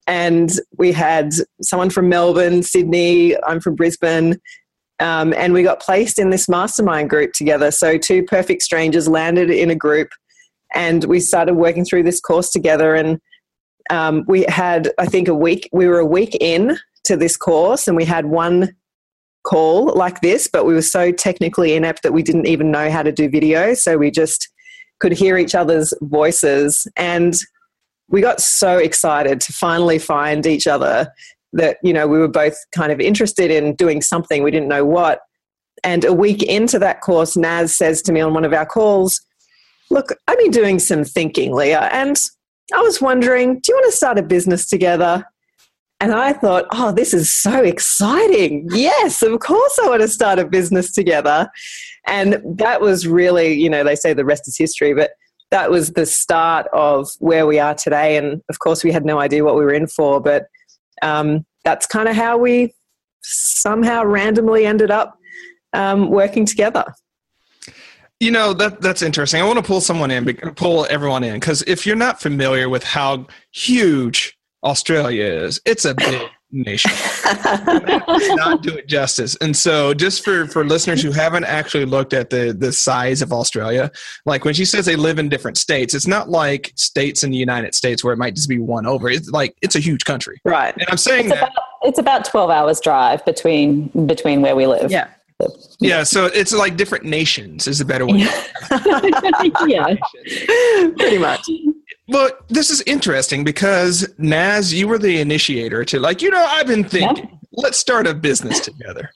And 0.07 0.51
we 0.77 0.91
had 0.91 1.33
someone 1.61 1.91
from 1.91 2.09
Melbourne, 2.09 2.63
Sydney, 2.63 3.41
I'm 3.43 3.59
from 3.59 3.75
Brisbane. 3.75 4.39
Um, 4.99 5.33
and 5.33 5.53
we 5.53 5.63
got 5.63 5.81
placed 5.81 6.17
in 6.19 6.29
this 6.29 6.49
mastermind 6.49 7.09
group 7.09 7.33
together. 7.33 7.71
So, 7.71 7.97
two 7.97 8.23
perfect 8.23 8.63
strangers 8.63 9.07
landed 9.07 9.49
in 9.49 9.69
a 9.69 9.75
group 9.75 10.09
and 10.73 11.05
we 11.05 11.19
started 11.19 11.53
working 11.53 11.85
through 11.85 12.03
this 12.03 12.19
course 12.19 12.51
together. 12.51 12.95
And 12.95 13.21
um, 13.89 14.25
we 14.27 14.43
had, 14.49 14.91
I 14.97 15.05
think, 15.05 15.27
a 15.27 15.35
week, 15.35 15.69
we 15.71 15.87
were 15.87 15.99
a 15.99 16.05
week 16.05 16.35
in 16.39 16.77
to 17.05 17.15
this 17.15 17.37
course 17.37 17.87
and 17.87 17.95
we 17.95 18.05
had 18.05 18.25
one 18.25 18.75
call 19.49 19.93
like 19.95 20.21
this, 20.21 20.47
but 20.47 20.65
we 20.65 20.73
were 20.73 20.81
so 20.81 21.11
technically 21.11 21.75
inept 21.75 22.03
that 22.03 22.13
we 22.13 22.23
didn't 22.23 22.47
even 22.47 22.71
know 22.71 22.91
how 22.91 23.03
to 23.03 23.11
do 23.11 23.29
video. 23.29 23.73
So 23.73 23.97
we 23.97 24.11
just 24.11 24.49
could 24.99 25.11
hear 25.11 25.37
each 25.37 25.55
other's 25.55 25.93
voices. 26.01 26.87
And 26.95 27.35
we 28.09 28.21
got 28.21 28.41
so 28.41 28.77
excited 28.77 29.41
to 29.41 29.53
finally 29.53 29.97
find 29.97 30.45
each 30.45 30.67
other 30.67 31.11
that, 31.53 31.77
you 31.81 31.93
know, 31.93 32.07
we 32.07 32.19
were 32.19 32.27
both 32.27 32.55
kind 32.71 32.91
of 32.91 32.99
interested 32.99 33.49
in 33.49 33.75
doing 33.75 34.01
something. 34.01 34.43
We 34.43 34.51
didn't 34.51 34.67
know 34.67 34.85
what. 34.85 35.21
And 35.83 36.05
a 36.05 36.13
week 36.13 36.43
into 36.43 36.77
that 36.79 37.01
course, 37.01 37.35
Naz 37.35 37.75
says 37.75 38.01
to 38.03 38.11
me 38.11 38.21
on 38.21 38.33
one 38.33 38.45
of 38.45 38.53
our 38.53 38.65
calls, 38.65 39.21
Look, 39.89 40.13
I've 40.27 40.37
been 40.37 40.51
doing 40.51 40.77
some 40.77 41.03
thinking, 41.03 41.51
Leah, 41.51 41.89
and 41.91 42.15
I 42.73 42.81
was 42.81 43.01
wondering, 43.01 43.59
do 43.59 43.71
you 43.71 43.75
want 43.75 43.91
to 43.91 43.97
start 43.97 44.19
a 44.19 44.21
business 44.21 44.67
together? 44.67 45.25
And 46.01 46.13
I 46.13 46.31
thought, 46.31 46.65
oh, 46.71 46.91
this 46.93 47.13
is 47.13 47.31
so 47.31 47.61
exciting. 47.61 48.67
Yes, 48.71 49.21
of 49.21 49.37
course 49.39 49.79
I 49.83 49.89
want 49.89 50.01
to 50.01 50.07
start 50.07 50.39
a 50.39 50.45
business 50.45 50.91
together. 50.91 51.49
And 52.07 52.41
that 52.57 52.79
was 52.79 53.05
really, 53.05 53.53
you 53.53 53.69
know, 53.69 53.83
they 53.83 53.95
say 53.95 54.13
the 54.13 54.23
rest 54.23 54.47
is 54.47 54.57
history, 54.57 54.93
but 54.93 55.11
that 55.51 55.69
was 55.69 55.91
the 55.91 56.05
start 56.05 56.67
of 56.71 57.09
where 57.19 57.45
we 57.45 57.59
are 57.59 57.75
today. 57.75 58.15
And 58.17 58.41
of 58.49 58.59
course, 58.59 58.83
we 58.83 58.91
had 58.91 59.05
no 59.05 59.19
idea 59.19 59.43
what 59.43 59.55
we 59.55 59.63
were 59.63 59.73
in 59.73 59.87
for, 59.87 60.21
but 60.21 60.45
um, 61.01 61.45
that's 61.65 61.85
kind 61.85 62.07
of 62.07 62.15
how 62.15 62.37
we 62.37 62.73
somehow 63.21 64.03
randomly 64.05 64.65
ended 64.65 64.91
up 64.91 65.17
um, 65.73 66.09
working 66.09 66.45
together. 66.45 66.85
You 68.19 68.31
know 68.31 68.53
that 68.53 68.81
that's 68.81 69.01
interesting. 69.01 69.41
I 69.41 69.45
want 69.45 69.59
to 69.59 69.63
pull 69.63 69.79
someone 69.79 70.11
in, 70.11 70.25
pull 70.55 70.85
everyone 70.89 71.23
in, 71.23 71.35
because 71.35 71.61
if 71.63 71.85
you're 71.85 71.95
not 71.95 72.21
familiar 72.21 72.67
with 72.67 72.83
how 72.83 73.27
huge 73.51 74.37
Australia 74.63 75.25
is. 75.25 75.61
It's 75.65 75.85
a 75.85 75.93
big 75.93 76.29
nation. 76.51 76.91
not 78.35 78.61
do 78.61 78.75
it 78.75 78.87
justice. 78.87 79.35
And 79.41 79.55
so 79.55 79.93
just 79.93 80.23
for, 80.23 80.47
for 80.47 80.65
listeners 80.65 81.01
who 81.01 81.11
haven't 81.11 81.45
actually 81.45 81.85
looked 81.85 82.13
at 82.13 82.29
the, 82.29 82.55
the 82.57 82.71
size 82.71 83.21
of 83.21 83.31
Australia, 83.31 83.91
like 84.25 84.45
when 84.45 84.53
she 84.53 84.65
says 84.65 84.85
they 84.85 84.95
live 84.95 85.19
in 85.19 85.29
different 85.29 85.57
states, 85.57 85.93
it's 85.93 86.07
not 86.07 86.29
like 86.29 86.73
states 86.75 87.23
in 87.23 87.31
the 87.31 87.37
United 87.37 87.75
States 87.75 88.03
where 88.03 88.13
it 88.13 88.17
might 88.17 88.35
just 88.35 88.49
be 88.49 88.59
one 88.59 88.85
over. 88.85 89.09
It's 89.09 89.29
like 89.29 89.55
it's 89.61 89.75
a 89.75 89.79
huge 89.79 90.05
country. 90.05 90.41
Right. 90.43 90.73
And 90.75 90.87
I'm 90.89 90.97
saying 90.97 91.25
it's 91.27 91.35
that 91.35 91.51
about, 91.51 91.63
it's 91.83 91.99
about 91.99 92.25
12 92.25 92.49
hours 92.49 92.79
drive 92.79 93.23
between 93.25 93.87
between 94.05 94.41
where 94.41 94.55
we 94.55 94.65
live. 94.67 94.91
Yeah. 94.91 95.07
Yeah, 95.79 96.03
so 96.03 96.25
it's 96.25 96.51
like 96.51 96.75
different 96.75 97.05
nations 97.05 97.65
is 97.65 97.79
a 97.79 97.85
better 97.85 98.05
way. 98.05 98.27
yeah. 99.67 99.95
Pretty 100.97 101.17
much. 101.17 101.49
Well, 102.09 102.31
this 102.47 102.71
is 102.71 102.81
interesting 102.87 103.43
because 103.43 104.11
Naz, 104.17 104.73
you 104.73 104.87
were 104.87 104.97
the 104.97 105.19
initiator 105.19 105.85
to 105.85 105.99
like, 105.99 106.23
you 106.23 106.31
know, 106.31 106.43
I've 106.43 106.65
been 106.65 106.83
thinking, 106.83 107.25
yeah. 107.25 107.37
let's 107.53 107.77
start 107.77 108.07
a 108.07 108.15
business 108.15 108.59
together. 108.65 109.11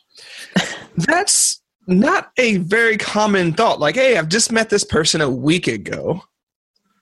That's 0.96 1.60
not 1.88 2.32
a 2.38 2.58
very 2.58 2.98
common 2.98 3.54
thought. 3.54 3.80
Like, 3.80 3.96
hey, 3.96 4.16
I've 4.16 4.30
just 4.30 4.52
met 4.52 4.70
this 4.70 4.84
person 4.84 5.22
a 5.22 5.30
week 5.30 5.68
ago, 5.68 6.22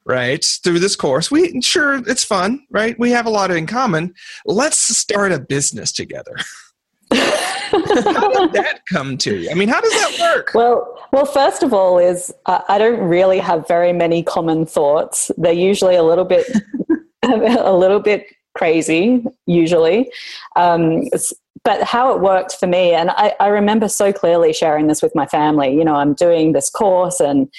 right? 0.05 0.43
Through 0.63 0.79
this 0.79 0.95
course. 0.95 1.29
We 1.29 1.61
sure 1.61 2.01
it's 2.09 2.23
fun, 2.23 2.65
right? 2.71 2.97
We 2.97 3.11
have 3.11 3.25
a 3.25 3.29
lot 3.29 3.51
in 3.51 3.67
common. 3.67 4.13
Let's 4.45 4.77
start 4.77 5.33
a 5.33 5.39
business 5.39 5.91
together. 5.91 6.37
how 7.71 8.29
did 8.33 8.53
that 8.53 8.81
come 8.91 9.17
to 9.19 9.37
you? 9.37 9.49
I 9.49 9.53
mean, 9.53 9.69
how 9.69 9.81
does 9.81 9.91
that 9.91 10.17
work? 10.19 10.51
Well, 10.53 11.07
well, 11.11 11.25
first 11.25 11.63
of 11.63 11.73
all, 11.73 11.97
is 11.97 12.33
uh, 12.45 12.61
I 12.67 12.77
don't 12.77 13.01
really 13.01 13.39
have 13.39 13.67
very 13.67 13.93
many 13.93 14.23
common 14.23 14.65
thoughts. 14.65 15.31
They're 15.37 15.51
usually 15.53 15.95
a 15.95 16.03
little 16.03 16.25
bit, 16.25 16.45
a 17.23 17.73
little 17.73 17.99
bit 17.99 18.27
crazy. 18.55 19.23
Usually, 19.45 20.11
um, 20.55 21.03
but 21.63 21.83
how 21.83 22.13
it 22.15 22.21
worked 22.21 22.55
for 22.55 22.67
me, 22.67 22.93
and 22.93 23.11
I, 23.11 23.35
I 23.39 23.47
remember 23.47 23.87
so 23.87 24.11
clearly 24.11 24.51
sharing 24.53 24.87
this 24.87 25.01
with 25.01 25.13
my 25.15 25.25
family. 25.25 25.75
You 25.75 25.85
know, 25.85 25.95
I'm 25.95 26.13
doing 26.13 26.53
this 26.53 26.69
course, 26.69 27.19
and 27.19 27.51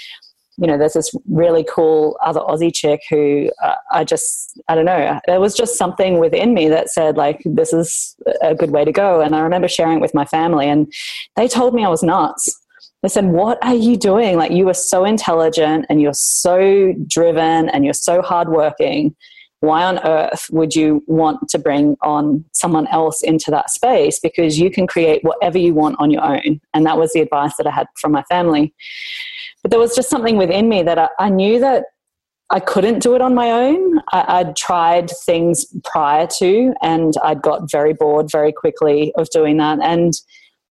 you 0.59 0.67
know, 0.67 0.77
there's 0.77 0.93
this 0.93 1.11
really 1.29 1.65
cool 1.69 2.19
other 2.25 2.41
Aussie 2.41 2.75
chick 2.75 3.01
who 3.09 3.51
uh, 3.63 3.75
I 3.91 4.05
just, 4.05 4.61
I 4.69 4.75
don't 4.75 4.85
know, 4.85 5.19
there 5.27 5.41
was 5.41 5.55
just 5.55 5.77
something 5.77 6.19
within 6.19 6.53
me 6.53 6.69
that 6.69 6.91
said, 6.91 7.17
like, 7.17 7.41
this 7.45 7.73
is 7.73 8.15
a 8.43 8.55
good 8.55 8.71
way 8.71 8.85
to 8.85 8.93
go. 8.93 9.21
And 9.21 9.35
I 9.35 9.41
remember 9.41 9.69
sharing 9.69 9.99
it 9.99 10.01
with 10.01 10.15
my 10.15 10.27
family, 10.27 10.69
and 10.69 10.93
they 11.37 11.49
told 11.49 11.75
me 11.75 11.85
I 11.85 11.89
was 11.89 12.03
nuts. 12.03 12.59
They 13.03 13.09
said, 13.09 13.27
What 13.27 13.59
are 13.65 13.75
you 13.75 13.97
doing? 13.97 14.37
Like, 14.37 14.53
you 14.53 14.69
are 14.69 14.75
so 14.75 15.05
intelligent 15.05 15.87
and 15.89 16.01
you're 16.01 16.15
so 16.15 16.95
driven 17.07 17.69
and 17.71 17.85
you're 17.85 17.95
so 17.95 18.23
hardworking. 18.23 19.17
why 19.61 19.85
on 19.85 20.01
earth 20.05 20.49
would 20.51 20.75
you 20.75 21.05
want 21.07 21.49
to 21.49 21.59
bring 21.59 21.97
on 22.03 22.45
someone 22.53 22.87
else 22.89 23.23
into 23.23 23.51
that 23.51 23.71
space? 23.71 24.19
Because 24.21 24.59
you 24.59 24.71
can 24.71 24.87
create 24.87 25.23
whatever 25.23 25.57
you 25.57 25.73
want 25.73 25.97
on 25.99 26.11
your 26.11 26.25
own. 26.25 26.61
And 26.75 26.85
that 26.85 26.99
was 26.99 27.13
the 27.13 27.21
advice 27.21 27.57
that 27.59 27.67
I 27.67 27.71
had 27.71 27.87
from 27.97 28.13
my 28.13 28.23
family. 28.25 28.75
But 29.63 29.71
there 29.71 29.81
was 29.81 29.95
just 29.95 30.11
something 30.11 30.37
within 30.37 30.69
me 30.69 30.83
that 30.83 30.99
I, 30.99 31.09
I 31.19 31.29
knew 31.29 31.61
that 31.61 31.85
I 32.51 32.61
couldn't 32.61 32.99
do 32.99 33.15
it 33.15 33.23
on 33.23 33.35
my 33.35 33.51
own. 33.51 34.01
I, 34.13 34.43
would 34.43 34.57
tried 34.57 35.11
things 35.25 35.65
prior 35.85 36.27
to, 36.39 36.75
and 36.83 37.15
I'd 37.23 37.41
got 37.41 37.71
very 37.71 37.95
bored 37.95 38.31
very 38.31 38.53
quickly 38.53 39.13
of 39.17 39.31
doing 39.31 39.57
that. 39.57 39.79
And 39.83 40.13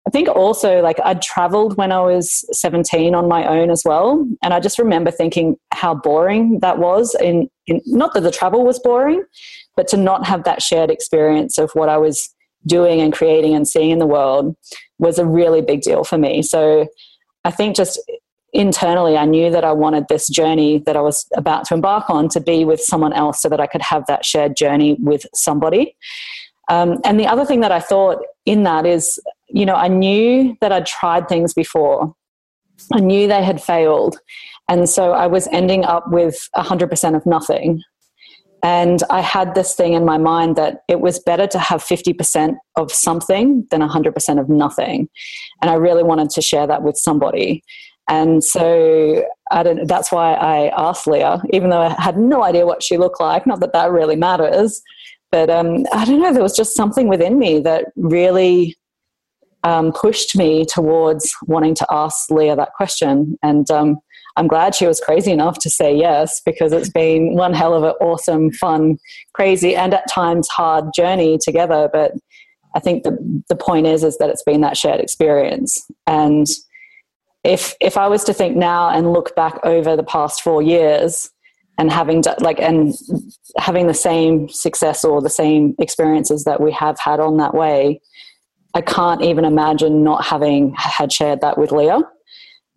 I 0.06 0.12
think 0.12 0.28
also, 0.28 0.82
like, 0.82 1.00
I'd 1.04 1.22
traveled 1.22 1.78
when 1.78 1.92
I 1.92 2.02
was 2.02 2.46
17 2.52 3.16
on 3.16 3.28
my 3.28 3.48
own 3.48 3.72
as 3.72 3.82
well. 3.86 4.28
And 4.44 4.54
I 4.54 4.60
just 4.60 4.78
remember 4.78 5.10
thinking 5.10 5.56
how 5.72 5.96
boring 5.96 6.60
that 6.60 6.78
was. 6.78 7.16
In, 7.16 7.50
in 7.68 7.82
not 7.86 8.14
that 8.14 8.22
the 8.22 8.32
travel 8.32 8.66
was 8.66 8.80
boring, 8.80 9.24
but 9.76 9.88
to 9.88 9.98
not 9.98 10.28
have 10.28 10.44
that 10.44 10.62
shared 10.62 10.92
experience 10.92 11.58
of 11.58 11.72
what 11.72 11.90
I 11.90 11.98
was 11.98 12.36
doing 12.68 13.02
and 13.02 13.14
creating 13.14 13.56
and 13.56 13.68
seeing 13.68 13.92
in 13.92 14.00
the 14.00 14.06
world 14.06 14.56
was 15.00 15.18
a 15.18 15.26
really 15.26 15.62
big 15.62 15.82
deal 15.82 16.04
for 16.04 16.18
me. 16.18 16.42
So 16.42 16.88
I 17.46 17.52
think 17.52 17.76
just 17.76 18.00
internally, 18.54 19.18
I 19.18 19.26
knew 19.26 19.50
that 19.52 19.66
I 19.66 19.72
wanted 19.72 20.08
this 20.08 20.30
journey 20.30 20.80
that 20.86 20.96
I 20.96 21.02
was 21.02 21.26
about 21.36 21.66
to 21.66 21.74
embark 21.74 22.10
on 22.10 22.30
to 22.30 22.40
be 22.40 22.66
with 22.66 22.80
someone 22.80 23.14
else 23.14 23.42
so 23.42 23.50
that 23.50 23.60
I 23.60 23.68
could 23.68 23.82
have 23.82 24.06
that 24.08 24.26
shared 24.26 24.56
journey 24.56 24.96
with 25.00 25.26
somebody. 25.34 25.96
Um, 26.70 27.00
and 27.04 27.20
the 27.20 27.28
other 27.28 27.46
thing 27.46 27.60
that 27.62 27.72
I 27.72 27.80
thought 27.80 28.24
in 28.46 28.64
that 28.64 28.86
is, 28.86 29.20
you 29.50 29.66
know, 29.66 29.76
I 29.76 29.88
knew 29.88 30.56
that 30.62 30.72
I'd 30.72 30.86
tried 30.86 31.28
things 31.28 31.54
before, 31.54 32.16
I 32.92 33.00
knew 33.00 33.28
they 33.28 33.44
had 33.44 33.62
failed. 33.62 34.18
And 34.70 34.90
so 34.90 35.12
I 35.12 35.28
was 35.28 35.48
ending 35.52 35.84
up 35.84 36.10
with 36.12 36.50
100% 36.56 37.16
of 37.16 37.26
nothing. 37.26 37.82
And 38.64 39.04
I 39.10 39.20
had 39.20 39.56
this 39.56 39.76
thing 39.76 39.94
in 39.94 40.06
my 40.06 40.18
mind 40.18 40.56
that 40.56 40.84
it 40.88 41.02
was 41.02 41.20
better 41.20 41.48
to 41.48 41.60
have 41.60 41.84
50% 41.84 42.56
of 42.78 42.92
something 42.92 43.68
than 43.72 43.82
100% 43.82 44.40
of 44.40 44.48
nothing. 44.48 45.10
And 45.62 45.70
I 45.70 45.74
really 45.74 46.04
wanted 46.04 46.30
to 46.32 46.42
share 46.42 46.66
that 46.68 46.82
with 46.82 46.96
somebody. 46.96 47.62
And 48.10 48.44
so 48.44 49.24
I 49.52 49.64
don't, 49.64 49.88
that's 49.88 50.12
why 50.12 50.34
I 50.34 50.68
asked 50.78 51.08
Leah, 51.08 51.42
even 51.52 51.70
though 51.70 51.82
I 51.82 52.02
had 52.02 52.18
no 52.18 52.44
idea 52.44 52.66
what 52.66 52.84
she 52.84 52.98
looked 52.98 53.22
like. 53.22 53.48
Not 53.48 53.60
that 53.62 53.74
that 53.74 53.92
really 53.92 54.16
matters, 54.16 54.82
but 55.32 55.50
um, 55.50 55.86
I 55.94 56.06
don't 56.06 56.22
know. 56.22 56.34
There 56.34 56.44
was 56.44 56.56
just 56.56 56.76
something 56.76 57.08
within 57.08 57.40
me 57.40 57.60
that 57.60 57.86
really 57.96 58.76
um, 59.64 59.94
pushed 59.94 60.36
me 60.36 60.66
towards 60.66 61.34
wanting 61.48 61.76
to 61.76 61.88
ask 61.90 62.30
Leah 62.30 62.56
that 62.56 62.74
question. 62.76 63.38
And 63.42 63.70
um, 63.72 63.98
I'm 64.36 64.48
glad 64.48 64.76
she 64.76 64.88
was 64.88 65.00
crazy 65.00 65.32
enough 65.32 65.60
to 65.60 65.70
say 65.70 65.96
yes 65.96 66.42
because 66.46 66.74
it's 66.74 66.90
been 66.90 67.36
one 67.36 67.54
hell 67.54 67.74
of 67.74 67.84
an 67.84 67.94
awesome, 68.02 68.52
fun, 68.52 68.98
crazy, 69.34 69.76
and 69.76 69.94
at 69.94 70.10
times 70.10 70.48
hard 70.50 70.86
journey 70.96 71.38
together. 71.42 71.90
But 71.92 72.14
I 72.76 72.80
think 72.80 73.04
the 73.04 73.44
the 73.50 73.56
point 73.56 73.88
is 73.88 74.04
is 74.04 74.18
that 74.18 74.30
it's 74.30 74.44
been 74.44 74.62
that 74.62 74.78
shared 74.78 75.00
experience 75.00 75.86
and 76.08 76.48
if 77.44 77.76
if 77.82 77.98
I 77.98 78.08
was 78.08 78.24
to 78.26 78.34
think 78.34 78.56
now 78.56 78.90
and 78.90 79.14
look 79.14 79.36
back 79.36 79.60
over 79.64 79.96
the 79.96 80.04
past 80.04 80.42
four 80.42 80.62
years 80.62 81.30
and 81.78 81.92
having 81.92 82.24
like 82.40 82.60
and 82.60 82.94
having 83.58 83.88
the 83.88 83.94
same 83.94 84.48
success 84.50 85.04
or 85.04 85.22
the 85.22 85.30
same 85.30 85.76
experiences 85.80 86.46
that 86.46 86.62
we 86.62 86.72
have 86.72 87.00
had 87.00 87.20
on 87.20 87.38
that 87.38 87.54
way, 87.54 88.02
I 88.74 88.82
can't 88.82 89.22
even 89.22 89.46
imagine 89.46 90.04
not 90.04 90.26
having 90.26 90.74
had 90.76 91.12
shared 91.12 91.42
that 91.42 91.58
with 91.58 91.72
Leah 91.72 92.02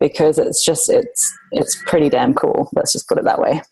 because 0.00 0.38
it's 0.38 0.64
just 0.64 0.88
it's 0.88 1.32
it's 1.52 1.80
pretty 1.86 2.08
damn 2.08 2.34
cool. 2.34 2.68
Let's 2.74 2.92
just 2.92 3.08
put 3.08 3.18
it 3.18 3.24
that 3.24 3.40
way. 3.40 3.62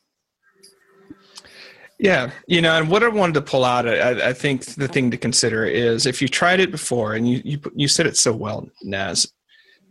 Yeah, 1.99 2.31
you 2.49 2.61
know, 2.61 2.77
and 2.77 2.91
what 2.91 3.03
I 3.03 3.09
wanted 3.09 3.35
to 3.35 3.43
pull 3.43 3.65
out, 3.65 3.89
I, 3.89 4.31
I, 4.31 4.33
think 4.33 4.65
the 4.65 4.89
thing 4.89 5.13
to 5.13 5.17
consider 5.17 5.65
is 5.65 6.07
if 6.07 6.21
you 6.21 6.27
tried 6.27 6.59
it 6.59 6.73
before, 6.73 7.15
and 7.15 7.29
you 7.29 7.41
you, 7.45 7.61
you 7.75 7.89
said 7.89 8.07
it 8.07 8.17
so 8.17 8.33
well, 8.33 8.69
Naz. 8.83 9.33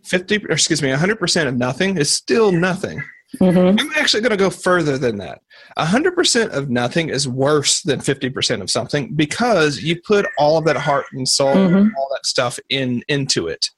50 0.04 0.46
or 0.46 0.52
excuse 0.52 0.82
me 0.82 0.90
100% 0.90 1.48
of 1.48 1.56
nothing 1.56 1.98
is 1.98 2.12
still 2.12 2.52
nothing. 2.52 3.04
Mm-hmm. 3.42 3.80
i'm 3.80 3.92
actually 3.98 4.22
going 4.22 4.30
to 4.30 4.38
go 4.38 4.52
further 4.52 4.96
than 4.98 5.18
that. 5.18 5.42
100% 5.80 6.50
of 6.52 6.70
nothing 6.70 7.10
is 7.10 7.28
worse 7.28 7.82
than 7.82 8.00
50% 8.00 8.62
of 8.62 8.70
something 8.70 9.16
because 9.16 9.82
you 9.82 10.00
put 10.00 10.28
all 10.38 10.60
of 10.60 10.66
that 10.66 10.78
heart 10.78 11.08
and 11.14 11.28
soul 11.28 11.56
mm-hmm. 11.56 11.76
and 11.76 11.92
all 11.98 12.08
that 12.12 12.28
stuff 12.28 12.60
in 12.70 13.04
into 13.08 13.48
it 13.48 13.70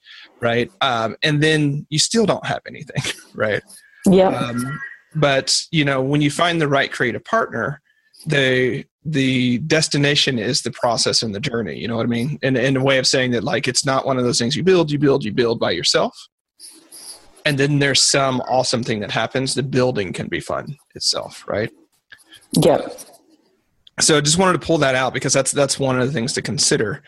right? 0.41 0.70
Um, 0.82 1.15
and 1.24 1.41
then 1.41 1.88
you 1.89 2.00
still 2.00 2.25
don't 2.25 2.46
have 2.46 2.62
anything 2.67 3.01
right? 3.34 3.63
Yeah 4.05 4.27
um, 4.27 4.79
but 5.15 5.60
you 5.72 5.86
know 5.86 6.01
when 6.01 6.22
you 6.22 6.29
find 6.29 6.60
the 6.60 6.67
right 6.67 6.91
creative 6.91 7.24
partner 7.24 7.82
they 8.25 8.86
the 9.06 9.60
destination 9.60 10.40
is 10.40 10.64
the 10.64 10.72
process 10.72 11.22
and 11.22 11.34
the 11.34 11.40
journey 11.40 11.78
you 11.78 11.88
know 11.88 11.96
what 11.96 12.06
i 12.06 12.10
mean? 12.10 12.40
And 12.42 12.58
in 12.58 12.76
a 12.76 12.84
way 12.84 12.98
of 12.98 13.06
saying 13.08 13.32
that 13.32 13.44
like 13.44 13.68
it's 13.68 13.86
not 13.86 14.06
one 14.06 14.18
of 14.18 14.24
those 14.24 14.40
things 14.40 14.56
you 14.56 14.64
build 14.64 14.92
you 14.92 15.00
build 15.00 15.24
you 15.24 15.32
build 15.32 15.60
by 15.60 15.72
yourself. 15.72 16.18
And 17.48 17.60
then 17.60 17.78
there's 17.78 18.02
some 18.02 18.42
awesome 18.42 18.84
thing 18.84 19.02
that 19.02 19.12
happens 19.12 19.54
the 19.54 19.62
building 19.62 20.12
can 20.12 20.28
be 20.28 20.40
fun 20.40 20.78
itself 20.96 21.44
right? 21.48 21.72
Yeah. 22.54 22.88
So 24.02 24.18
I 24.18 24.22
just 24.22 24.38
wanted 24.38 24.60
to 24.60 24.66
pull 24.66 24.78
that 24.80 24.96
out 24.96 25.14
because 25.14 25.34
that's 25.34 25.52
that's 25.52 25.80
one 25.80 26.00
of 26.00 26.08
the 26.08 26.14
things 26.14 26.34
to 26.34 26.42
consider. 26.42 27.04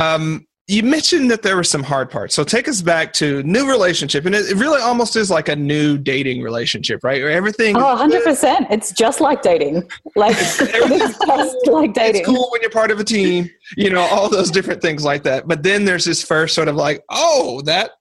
Um, 0.00 0.46
you 0.68 0.82
mentioned 0.82 1.30
that 1.30 1.40
there 1.40 1.56
were 1.56 1.64
some 1.64 1.82
hard 1.82 2.10
parts. 2.10 2.34
So 2.34 2.44
take 2.44 2.68
us 2.68 2.82
back 2.82 3.14
to 3.14 3.42
new 3.42 3.66
relationship. 3.66 4.26
And 4.26 4.34
it, 4.34 4.54
really 4.54 4.82
almost 4.82 5.16
is 5.16 5.30
like 5.30 5.48
a 5.48 5.56
new 5.56 5.96
dating 5.96 6.42
relationship, 6.42 7.02
right? 7.02 7.22
Where 7.22 7.30
everything. 7.30 7.74
Oh, 7.74 7.80
100%. 7.80 8.70
It's 8.70 8.92
just 8.92 9.22
like 9.22 9.40
dating. 9.40 9.90
Like, 10.14 10.36
it's 10.38 11.18
just 11.26 11.66
like 11.68 11.94
dating. 11.94 12.20
It's 12.20 12.28
cool 12.28 12.48
when 12.52 12.60
you're 12.60 12.70
part 12.70 12.90
of 12.90 13.00
a 13.00 13.04
team, 13.04 13.48
you 13.78 13.88
know, 13.88 14.02
all 14.02 14.28
those 14.28 14.50
different 14.50 14.82
things 14.82 15.06
like 15.06 15.22
that. 15.22 15.48
But 15.48 15.62
then 15.62 15.86
there's 15.86 16.04
this 16.04 16.22
first 16.22 16.54
sort 16.54 16.68
of 16.68 16.76
like, 16.76 17.02
oh, 17.08 17.62
that 17.64 17.92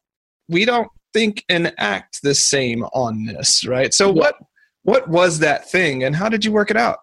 we 0.50 0.66
don't 0.66 0.90
think 1.14 1.46
and 1.48 1.74
act 1.78 2.22
the 2.22 2.36
same 2.36 2.84
on 2.94 3.24
this, 3.26 3.66
right? 3.66 3.94
So 3.94 4.08
yeah. 4.08 4.14
what 4.14 4.36
what 4.84 5.08
was 5.10 5.40
that 5.40 5.70
thing 5.70 6.04
and 6.04 6.16
how 6.16 6.30
did 6.30 6.46
you 6.46 6.52
work 6.52 6.72
it 6.72 6.78
out? 6.78 7.00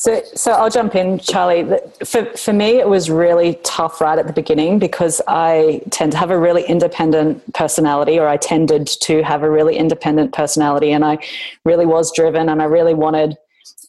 So, 0.00 0.22
so 0.34 0.52
I'll 0.52 0.70
jump 0.70 0.94
in, 0.94 1.18
Charlie. 1.18 1.78
For, 2.06 2.24
for 2.34 2.54
me, 2.54 2.78
it 2.78 2.88
was 2.88 3.10
really 3.10 3.60
tough 3.64 4.00
right 4.00 4.18
at 4.18 4.26
the 4.26 4.32
beginning 4.32 4.78
because 4.78 5.20
I 5.28 5.82
tend 5.90 6.12
to 6.12 6.18
have 6.18 6.30
a 6.30 6.38
really 6.38 6.62
independent 6.62 7.52
personality, 7.52 8.18
or 8.18 8.26
I 8.26 8.38
tended 8.38 8.86
to 8.86 9.22
have 9.22 9.42
a 9.42 9.50
really 9.50 9.76
independent 9.76 10.32
personality, 10.32 10.92
and 10.92 11.04
I 11.04 11.18
really 11.66 11.84
was 11.84 12.10
driven, 12.16 12.48
and 12.48 12.62
I 12.62 12.64
really 12.64 12.94
wanted 12.94 13.36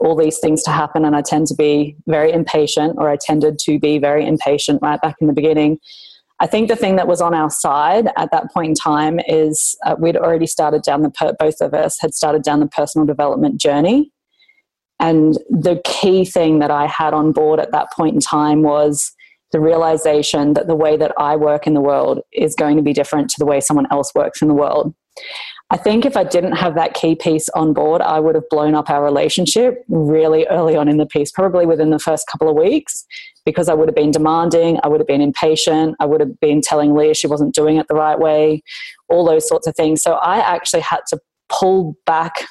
all 0.01 0.17
these 0.17 0.37
things 0.39 0.63
to 0.63 0.71
happen. 0.71 1.05
And 1.05 1.15
I 1.15 1.21
tend 1.21 1.47
to 1.47 1.55
be 1.55 1.95
very 2.07 2.33
impatient, 2.33 2.95
or 2.97 3.07
I 3.07 3.15
tended 3.15 3.57
to 3.59 3.79
be 3.79 3.97
very 3.97 4.27
impatient 4.27 4.81
right 4.81 5.01
back 5.01 5.15
in 5.21 5.27
the 5.27 5.33
beginning. 5.33 5.79
I 6.41 6.47
think 6.47 6.67
the 6.67 6.75
thing 6.75 6.97
that 6.97 7.07
was 7.07 7.21
on 7.21 7.33
our 7.33 7.49
side 7.49 8.09
at 8.17 8.31
that 8.31 8.51
point 8.51 8.71
in 8.71 8.75
time 8.75 9.21
is 9.29 9.77
uh, 9.85 9.95
we'd 9.97 10.17
already 10.17 10.47
started 10.47 10.81
down 10.81 11.03
the 11.03 11.09
per- 11.09 11.37
both 11.39 11.61
of 11.61 11.73
us 11.73 12.01
had 12.01 12.13
started 12.13 12.43
down 12.43 12.59
the 12.59 12.67
personal 12.67 13.07
development 13.07 13.61
journey 13.61 14.11
and 15.01 15.37
the 15.49 15.81
key 15.83 16.23
thing 16.23 16.59
that 16.59 16.71
I 16.71 16.85
had 16.85 17.13
on 17.13 17.31
board 17.31 17.59
at 17.59 17.71
that 17.71 17.91
point 17.91 18.13
in 18.13 18.21
time 18.21 18.61
was 18.61 19.11
the 19.51 19.59
realization 19.59 20.53
that 20.53 20.67
the 20.67 20.75
way 20.75 20.95
that 20.95 21.11
I 21.17 21.35
work 21.35 21.67
in 21.67 21.73
the 21.73 21.81
world 21.81 22.19
is 22.31 22.55
going 22.55 22.77
to 22.77 22.83
be 22.83 22.93
different 22.93 23.29
to 23.31 23.35
the 23.39 23.45
way 23.45 23.59
someone 23.59 23.87
else 23.91 24.13
works 24.15 24.41
in 24.41 24.47
the 24.47 24.53
world. 24.53 24.93
I 25.71 25.77
think 25.77 26.05
if 26.05 26.15
I 26.15 26.23
didn't 26.23 26.53
have 26.53 26.75
that 26.75 26.93
key 26.93 27.15
piece 27.15 27.49
on 27.49 27.73
board, 27.73 28.01
I 28.01 28.19
would 28.19 28.35
have 28.35 28.47
blown 28.49 28.75
up 28.75 28.89
our 28.89 29.03
relationship 29.03 29.83
really 29.89 30.45
early 30.47 30.75
on 30.75 30.87
in 30.87 30.97
the 30.97 31.05
piece, 31.05 31.31
probably 31.31 31.65
within 31.65 31.89
the 31.89 31.99
first 31.99 32.27
couple 32.27 32.47
of 32.47 32.55
weeks, 32.55 33.05
because 33.43 33.67
I 33.67 33.73
would 33.73 33.87
have 33.87 33.95
been 33.95 34.11
demanding, 34.11 34.79
I 34.83 34.87
would 34.87 34.99
have 34.99 35.07
been 35.07 35.21
impatient, 35.21 35.95
I 35.99 36.05
would 36.05 36.21
have 36.21 36.39
been 36.39 36.61
telling 36.61 36.93
Leah 36.93 37.15
she 37.15 37.27
wasn't 37.27 37.55
doing 37.55 37.77
it 37.77 37.87
the 37.87 37.95
right 37.95 38.19
way, 38.19 38.63
all 39.09 39.25
those 39.25 39.47
sorts 39.47 39.65
of 39.65 39.75
things. 39.75 40.01
So 40.03 40.13
I 40.13 40.37
actually 40.37 40.81
had 40.81 41.01
to 41.07 41.19
pull 41.49 41.97
back 42.05 42.45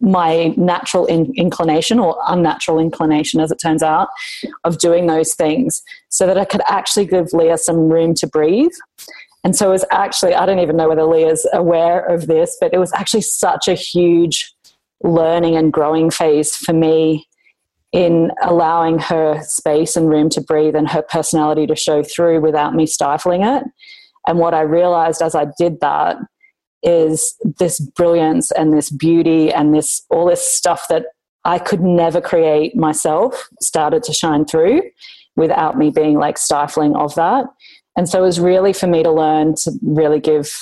my 0.00 0.54
natural 0.56 1.06
in- 1.06 1.32
inclination 1.36 1.98
or 1.98 2.16
unnatural 2.28 2.78
inclination, 2.78 3.40
as 3.40 3.50
it 3.50 3.58
turns 3.58 3.82
out, 3.82 4.08
of 4.64 4.78
doing 4.78 5.06
those 5.06 5.34
things 5.34 5.82
so 6.08 6.26
that 6.26 6.38
I 6.38 6.44
could 6.44 6.62
actually 6.66 7.06
give 7.06 7.32
Leah 7.32 7.58
some 7.58 7.88
room 7.88 8.14
to 8.14 8.26
breathe. 8.26 8.72
And 9.44 9.54
so 9.54 9.68
it 9.68 9.72
was 9.72 9.84
actually, 9.92 10.34
I 10.34 10.44
don't 10.46 10.58
even 10.58 10.76
know 10.76 10.88
whether 10.88 11.04
Leah's 11.04 11.46
aware 11.52 12.04
of 12.04 12.26
this, 12.26 12.56
but 12.60 12.74
it 12.74 12.78
was 12.78 12.92
actually 12.94 13.20
such 13.20 13.68
a 13.68 13.74
huge 13.74 14.52
learning 15.02 15.56
and 15.56 15.72
growing 15.72 16.10
phase 16.10 16.56
for 16.56 16.72
me 16.72 17.28
in 17.92 18.30
allowing 18.42 18.98
her 18.98 19.40
space 19.42 19.96
and 19.96 20.08
room 20.08 20.28
to 20.30 20.40
breathe 20.40 20.74
and 20.74 20.88
her 20.88 21.02
personality 21.02 21.66
to 21.66 21.76
show 21.76 22.02
through 22.02 22.40
without 22.40 22.74
me 22.74 22.86
stifling 22.86 23.42
it. 23.42 23.62
And 24.26 24.38
what 24.38 24.54
I 24.54 24.62
realized 24.62 25.22
as 25.22 25.34
I 25.34 25.46
did 25.58 25.80
that 25.80 26.16
is 26.86 27.34
this 27.58 27.80
brilliance 27.80 28.50
and 28.52 28.72
this 28.72 28.90
beauty 28.90 29.52
and 29.52 29.74
this 29.74 30.06
all 30.08 30.26
this 30.26 30.40
stuff 30.40 30.86
that 30.88 31.06
I 31.44 31.58
could 31.58 31.80
never 31.80 32.20
create 32.20 32.76
myself 32.76 33.48
started 33.60 34.02
to 34.04 34.12
shine 34.12 34.46
through 34.46 34.82
without 35.34 35.76
me 35.76 35.90
being 35.90 36.16
like 36.16 36.38
stifling 36.38 36.96
of 36.96 37.14
that. 37.16 37.44
And 37.96 38.08
so 38.08 38.20
it 38.20 38.26
was 38.26 38.40
really 38.40 38.72
for 38.72 38.86
me 38.86 39.02
to 39.02 39.10
learn 39.10 39.54
to 39.56 39.72
really 39.82 40.20
give 40.20 40.58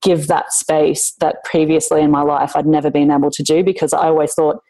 give 0.00 0.26
that 0.26 0.52
space 0.52 1.12
that 1.20 1.42
previously 1.44 2.02
in 2.02 2.10
my 2.10 2.22
life 2.22 2.54
I'd 2.54 2.66
never 2.66 2.90
been 2.90 3.10
able 3.10 3.30
to 3.32 3.42
do 3.42 3.64
because 3.64 3.92
I 3.92 4.06
always 4.06 4.34
thought 4.34 4.62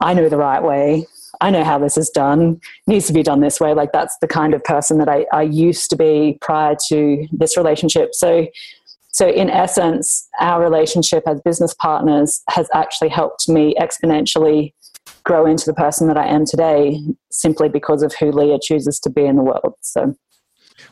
I 0.00 0.14
know 0.14 0.28
the 0.28 0.36
right 0.36 0.62
way. 0.62 1.06
I 1.40 1.50
know 1.50 1.64
how 1.64 1.78
this 1.78 1.96
is 1.96 2.10
done. 2.10 2.60
It 2.86 2.90
needs 2.90 3.06
to 3.06 3.12
be 3.12 3.22
done 3.22 3.40
this 3.40 3.60
way. 3.60 3.74
Like 3.74 3.92
that's 3.92 4.16
the 4.18 4.28
kind 4.28 4.54
of 4.54 4.64
person 4.64 4.98
that 4.98 5.08
I, 5.08 5.26
I 5.32 5.42
used 5.42 5.90
to 5.90 5.96
be 5.96 6.38
prior 6.40 6.76
to 6.88 7.26
this 7.32 7.56
relationship. 7.56 8.14
So, 8.14 8.46
so 9.16 9.30
in 9.30 9.48
essence, 9.48 10.28
our 10.40 10.62
relationship 10.62 11.22
as 11.26 11.40
business 11.40 11.72
partners 11.72 12.42
has 12.50 12.68
actually 12.74 13.08
helped 13.08 13.48
me 13.48 13.74
exponentially 13.80 14.74
grow 15.24 15.46
into 15.46 15.64
the 15.64 15.72
person 15.72 16.06
that 16.08 16.18
I 16.18 16.26
am 16.26 16.44
today, 16.44 17.00
simply 17.30 17.70
because 17.70 18.02
of 18.02 18.14
who 18.20 18.30
Leah 18.30 18.58
chooses 18.62 19.00
to 19.00 19.08
be 19.08 19.24
in 19.24 19.36
the 19.36 19.42
world. 19.42 19.72
So, 19.80 20.14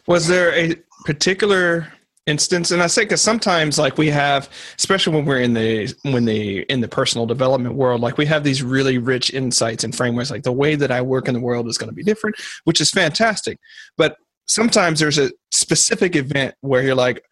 was 0.06 0.26
there 0.26 0.54
a 0.54 0.74
particular 1.04 1.92
instance 2.26 2.70
and 2.70 2.82
i 2.82 2.86
say 2.86 3.02
because 3.02 3.20
sometimes 3.20 3.78
like 3.78 3.98
we 3.98 4.08
have 4.08 4.48
especially 4.78 5.14
when 5.14 5.26
we're 5.26 5.42
in 5.42 5.52
the 5.52 5.94
when 6.04 6.24
the 6.24 6.60
in 6.70 6.80
the 6.80 6.88
personal 6.88 7.26
development 7.26 7.74
world 7.74 8.00
like 8.00 8.16
we 8.16 8.24
have 8.24 8.42
these 8.42 8.62
really 8.62 8.96
rich 8.96 9.34
insights 9.34 9.84
and 9.84 9.94
frameworks 9.94 10.30
like 10.30 10.42
the 10.42 10.50
way 10.50 10.74
that 10.74 10.90
i 10.90 11.02
work 11.02 11.28
in 11.28 11.34
the 11.34 11.40
world 11.40 11.68
is 11.68 11.76
going 11.76 11.90
to 11.90 11.94
be 11.94 12.02
different 12.02 12.34
which 12.64 12.80
is 12.80 12.90
fantastic 12.90 13.58
but 13.98 14.16
sometimes 14.46 15.00
there's 15.00 15.18
a 15.18 15.30
specific 15.50 16.16
event 16.16 16.54
where 16.62 16.82
you're 16.82 16.94
like 16.94 17.22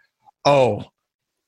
oh 0.44 0.84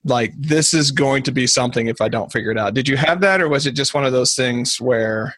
like 0.03 0.33
this 0.37 0.73
is 0.73 0.91
going 0.91 1.23
to 1.23 1.31
be 1.31 1.47
something 1.47 1.87
if 1.87 2.01
i 2.01 2.07
don't 2.07 2.31
figure 2.31 2.51
it 2.51 2.57
out 2.57 2.73
did 2.73 2.87
you 2.87 2.97
have 2.97 3.21
that 3.21 3.41
or 3.41 3.49
was 3.49 3.65
it 3.65 3.71
just 3.71 3.93
one 3.93 4.05
of 4.05 4.11
those 4.11 4.35
things 4.35 4.79
where 4.79 5.35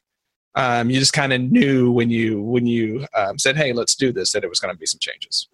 um, 0.56 0.90
you 0.90 1.00
just 1.00 1.14
kind 1.14 1.34
of 1.34 1.42
knew 1.42 1.92
when 1.92 2.10
you 2.10 2.42
when 2.42 2.66
you 2.66 3.06
um, 3.16 3.38
said 3.38 3.56
hey 3.56 3.74
let's 3.74 3.96
do 3.96 4.12
this 4.12 4.32
that 4.32 4.44
it 4.44 4.50
was 4.50 4.60
going 4.60 4.74
to 4.74 4.78
be 4.78 4.86
some 4.86 5.00
changes 5.00 5.48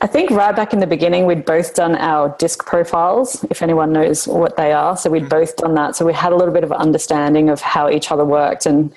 I 0.00 0.08
think 0.08 0.30
right 0.30 0.54
back 0.54 0.72
in 0.72 0.80
the 0.80 0.86
beginning, 0.88 1.26
we'd 1.26 1.44
both 1.44 1.74
done 1.74 1.94
our 1.94 2.34
disc 2.36 2.66
profiles, 2.66 3.44
if 3.50 3.62
anyone 3.62 3.92
knows 3.92 4.26
what 4.26 4.56
they 4.56 4.72
are. 4.72 4.96
So 4.96 5.08
we'd 5.08 5.20
mm-hmm. 5.20 5.28
both 5.28 5.54
done 5.54 5.74
that. 5.76 5.94
So 5.94 6.04
we 6.04 6.12
had 6.12 6.32
a 6.32 6.34
little 6.34 6.52
bit 6.52 6.64
of 6.64 6.72
understanding 6.72 7.48
of 7.50 7.60
how 7.60 7.88
each 7.88 8.10
other 8.10 8.24
worked. 8.24 8.66
And, 8.66 8.92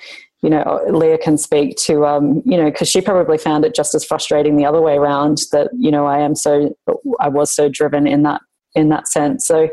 you 0.46 0.50
know, 0.50 0.80
Leah 0.88 1.18
can 1.18 1.36
speak 1.36 1.76
to, 1.76 2.06
um, 2.06 2.40
you 2.44 2.56
know, 2.56 2.70
because 2.70 2.88
she 2.88 3.00
probably 3.00 3.36
found 3.36 3.64
it 3.64 3.74
just 3.74 3.96
as 3.96 4.04
frustrating 4.04 4.56
the 4.56 4.64
other 4.64 4.80
way 4.80 4.94
around 4.94 5.38
that, 5.50 5.70
you 5.76 5.90
know, 5.90 6.06
I 6.06 6.20
am 6.20 6.36
so, 6.36 6.72
I 7.18 7.28
was 7.28 7.50
so 7.50 7.68
driven 7.68 8.06
in 8.06 8.22
that, 8.22 8.40
in 8.76 8.88
that 8.90 9.08
sense. 9.08 9.44
So, 9.44 9.68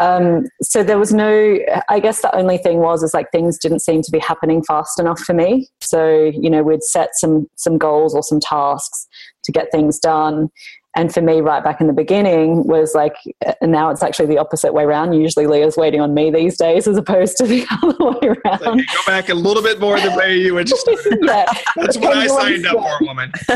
um, 0.00 0.46
so 0.60 0.82
there 0.82 0.98
was 0.98 1.14
no, 1.14 1.56
I 1.88 2.00
guess 2.00 2.20
the 2.20 2.34
only 2.34 2.58
thing 2.58 2.78
was, 2.78 3.04
is 3.04 3.14
like 3.14 3.30
things 3.30 3.58
didn't 3.58 3.78
seem 3.78 4.02
to 4.02 4.10
be 4.10 4.18
happening 4.18 4.64
fast 4.64 4.98
enough 4.98 5.20
for 5.20 5.34
me. 5.34 5.68
So, 5.80 6.32
you 6.34 6.50
know, 6.50 6.64
we'd 6.64 6.82
set 6.82 7.10
some, 7.14 7.48
some 7.54 7.78
goals 7.78 8.12
or 8.12 8.24
some 8.24 8.40
tasks 8.40 9.06
to 9.44 9.52
get 9.52 9.70
things 9.70 10.00
done. 10.00 10.50
And 10.94 11.12
for 11.12 11.22
me, 11.22 11.40
right 11.40 11.64
back 11.64 11.80
in 11.80 11.86
the 11.86 11.92
beginning, 11.94 12.64
was 12.64 12.94
like, 12.94 13.14
and 13.62 13.72
now 13.72 13.88
it's 13.88 14.02
actually 14.02 14.26
the 14.26 14.38
opposite 14.38 14.74
way 14.74 14.84
around. 14.84 15.14
Usually 15.14 15.46
Leah's 15.46 15.76
waiting 15.76 16.00
on 16.00 16.12
me 16.12 16.30
these 16.30 16.58
days 16.58 16.86
as 16.86 16.98
opposed 16.98 17.38
to 17.38 17.46
the 17.46 17.66
other 17.82 18.04
way 18.20 18.36
around. 18.44 18.78
Go 18.78 19.00
back 19.06 19.30
a 19.30 19.34
little 19.34 19.62
bit 19.62 19.80
more 19.80 19.98
the 19.98 20.14
way 20.16 20.36
you 20.36 20.54
would 20.54 20.66
just. 20.66 20.86
yeah. 21.22 21.46
That's 21.76 21.96
what 21.96 22.16
I 22.16 22.26
signed 22.26 22.66
up 22.66 22.76
for, 22.76 23.06
woman. 23.06 23.32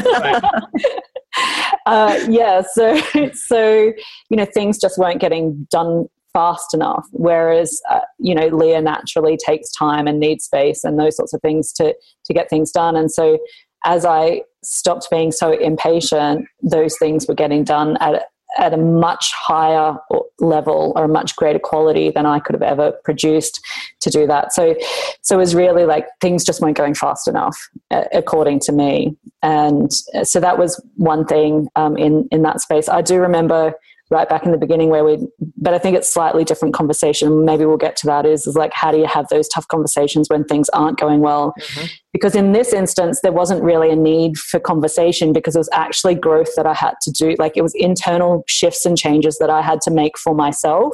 uh, 1.86 2.24
yeah. 2.28 2.62
So, 2.72 2.98
so, 3.34 3.92
you 4.30 4.36
know, 4.36 4.46
things 4.46 4.78
just 4.78 4.96
weren't 4.96 5.20
getting 5.20 5.66
done 5.70 6.06
fast 6.32 6.72
enough. 6.72 7.06
Whereas, 7.12 7.80
uh, 7.90 8.00
you 8.18 8.34
know, 8.34 8.48
Leah 8.48 8.80
naturally 8.80 9.36
takes 9.36 9.70
time 9.72 10.06
and 10.06 10.20
needs 10.20 10.44
space 10.44 10.84
and 10.84 10.98
those 10.98 11.16
sorts 11.16 11.34
of 11.34 11.42
things 11.42 11.72
to, 11.74 11.94
to 12.24 12.34
get 12.34 12.48
things 12.48 12.70
done. 12.70 12.96
And 12.96 13.10
so 13.12 13.38
as 13.84 14.04
I 14.04 14.42
stopped 14.68 15.08
being 15.10 15.30
so 15.30 15.52
impatient, 15.52 16.46
those 16.62 16.98
things 16.98 17.26
were 17.28 17.34
getting 17.34 17.64
done 17.64 17.96
at 18.00 18.24
at 18.58 18.72
a 18.72 18.76
much 18.76 19.32
higher 19.34 19.96
level 20.38 20.92
or 20.96 21.04
a 21.04 21.08
much 21.08 21.36
greater 21.36 21.58
quality 21.58 22.10
than 22.10 22.24
I 22.24 22.38
could 22.38 22.54
have 22.54 22.62
ever 22.62 22.92
produced 23.04 23.60
to 24.00 24.08
do 24.08 24.26
that. 24.28 24.54
So, 24.54 24.74
so 25.20 25.34
it 25.36 25.38
was 25.38 25.54
really 25.54 25.84
like 25.84 26.06
things 26.22 26.42
just 26.42 26.62
weren't 26.62 26.76
going 26.76 26.94
fast 26.94 27.28
enough, 27.28 27.58
according 27.90 28.60
to 28.60 28.72
me. 28.72 29.14
And 29.42 29.92
so 30.22 30.40
that 30.40 30.56
was 30.58 30.82
one 30.94 31.26
thing 31.26 31.68
um, 31.76 31.96
in 31.96 32.28
in 32.30 32.42
that 32.42 32.60
space. 32.60 32.88
I 32.88 33.02
do 33.02 33.20
remember 33.20 33.74
right 34.10 34.28
back 34.28 34.44
in 34.44 34.52
the 34.52 34.58
beginning 34.58 34.88
where 34.88 35.04
we 35.04 35.26
but 35.56 35.74
i 35.74 35.78
think 35.78 35.96
it's 35.96 36.08
slightly 36.12 36.44
different 36.44 36.74
conversation. 36.74 37.44
Maybe 37.44 37.64
we'll 37.64 37.76
get 37.76 37.96
to 37.96 38.06
that 38.06 38.24
is, 38.24 38.46
is 38.46 38.56
like 38.56 38.72
how 38.72 38.90
do 38.92 38.98
you 38.98 39.06
have 39.06 39.26
those 39.28 39.48
tough 39.48 39.66
conversations 39.68 40.28
when 40.28 40.44
things 40.44 40.68
aren't 40.70 40.98
going 40.98 41.20
well? 41.20 41.54
Mm-hmm. 41.60 41.86
because 42.12 42.34
in 42.34 42.52
this 42.52 42.72
instance 42.72 43.20
there 43.20 43.32
wasn't 43.32 43.62
really 43.62 43.90
a 43.90 43.96
need 43.96 44.38
for 44.38 44.60
conversation 44.60 45.32
because 45.32 45.56
it 45.56 45.58
was 45.58 45.68
actually 45.72 46.14
growth 46.14 46.54
that 46.56 46.66
i 46.66 46.74
had 46.74 46.94
to 47.02 47.10
do. 47.10 47.34
Like 47.38 47.56
it 47.56 47.62
was 47.62 47.74
internal 47.74 48.44
shifts 48.48 48.86
and 48.86 48.96
changes 48.96 49.38
that 49.38 49.50
i 49.50 49.62
had 49.62 49.80
to 49.82 49.90
make 49.90 50.18
for 50.18 50.34
myself 50.34 50.92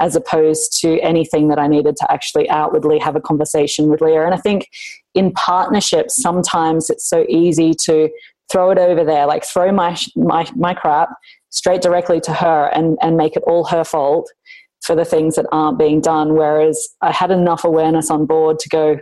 as 0.00 0.16
opposed 0.16 0.80
to 0.80 0.98
anything 1.00 1.48
that 1.48 1.58
i 1.58 1.68
needed 1.68 1.96
to 1.96 2.12
actually 2.12 2.48
outwardly 2.50 2.98
have 2.98 3.16
a 3.16 3.20
conversation 3.20 3.88
with 3.88 4.00
leah. 4.00 4.24
And 4.24 4.34
i 4.34 4.38
think 4.38 4.68
in 5.14 5.32
partnerships 5.32 6.20
sometimes 6.20 6.90
it's 6.90 7.08
so 7.08 7.24
easy 7.28 7.74
to 7.84 8.10
throw 8.50 8.70
it 8.70 8.78
over 8.78 9.04
there 9.04 9.26
like 9.26 9.44
throw 9.44 9.72
my 9.72 9.96
my 10.16 10.46
my 10.54 10.74
crap 10.74 11.10
straight 11.54 11.80
directly 11.80 12.20
to 12.20 12.32
her 12.32 12.66
and, 12.74 12.98
and 13.00 13.16
make 13.16 13.36
it 13.36 13.44
all 13.46 13.64
her 13.64 13.84
fault 13.84 14.28
for 14.84 14.96
the 14.96 15.04
things 15.04 15.36
that 15.36 15.46
aren't 15.52 15.78
being 15.78 16.00
done. 16.00 16.34
Whereas 16.34 16.88
I 17.00 17.12
had 17.12 17.30
enough 17.30 17.64
awareness 17.64 18.10
on 18.10 18.26
board 18.26 18.58
to 18.58 18.68
go, 18.68 18.98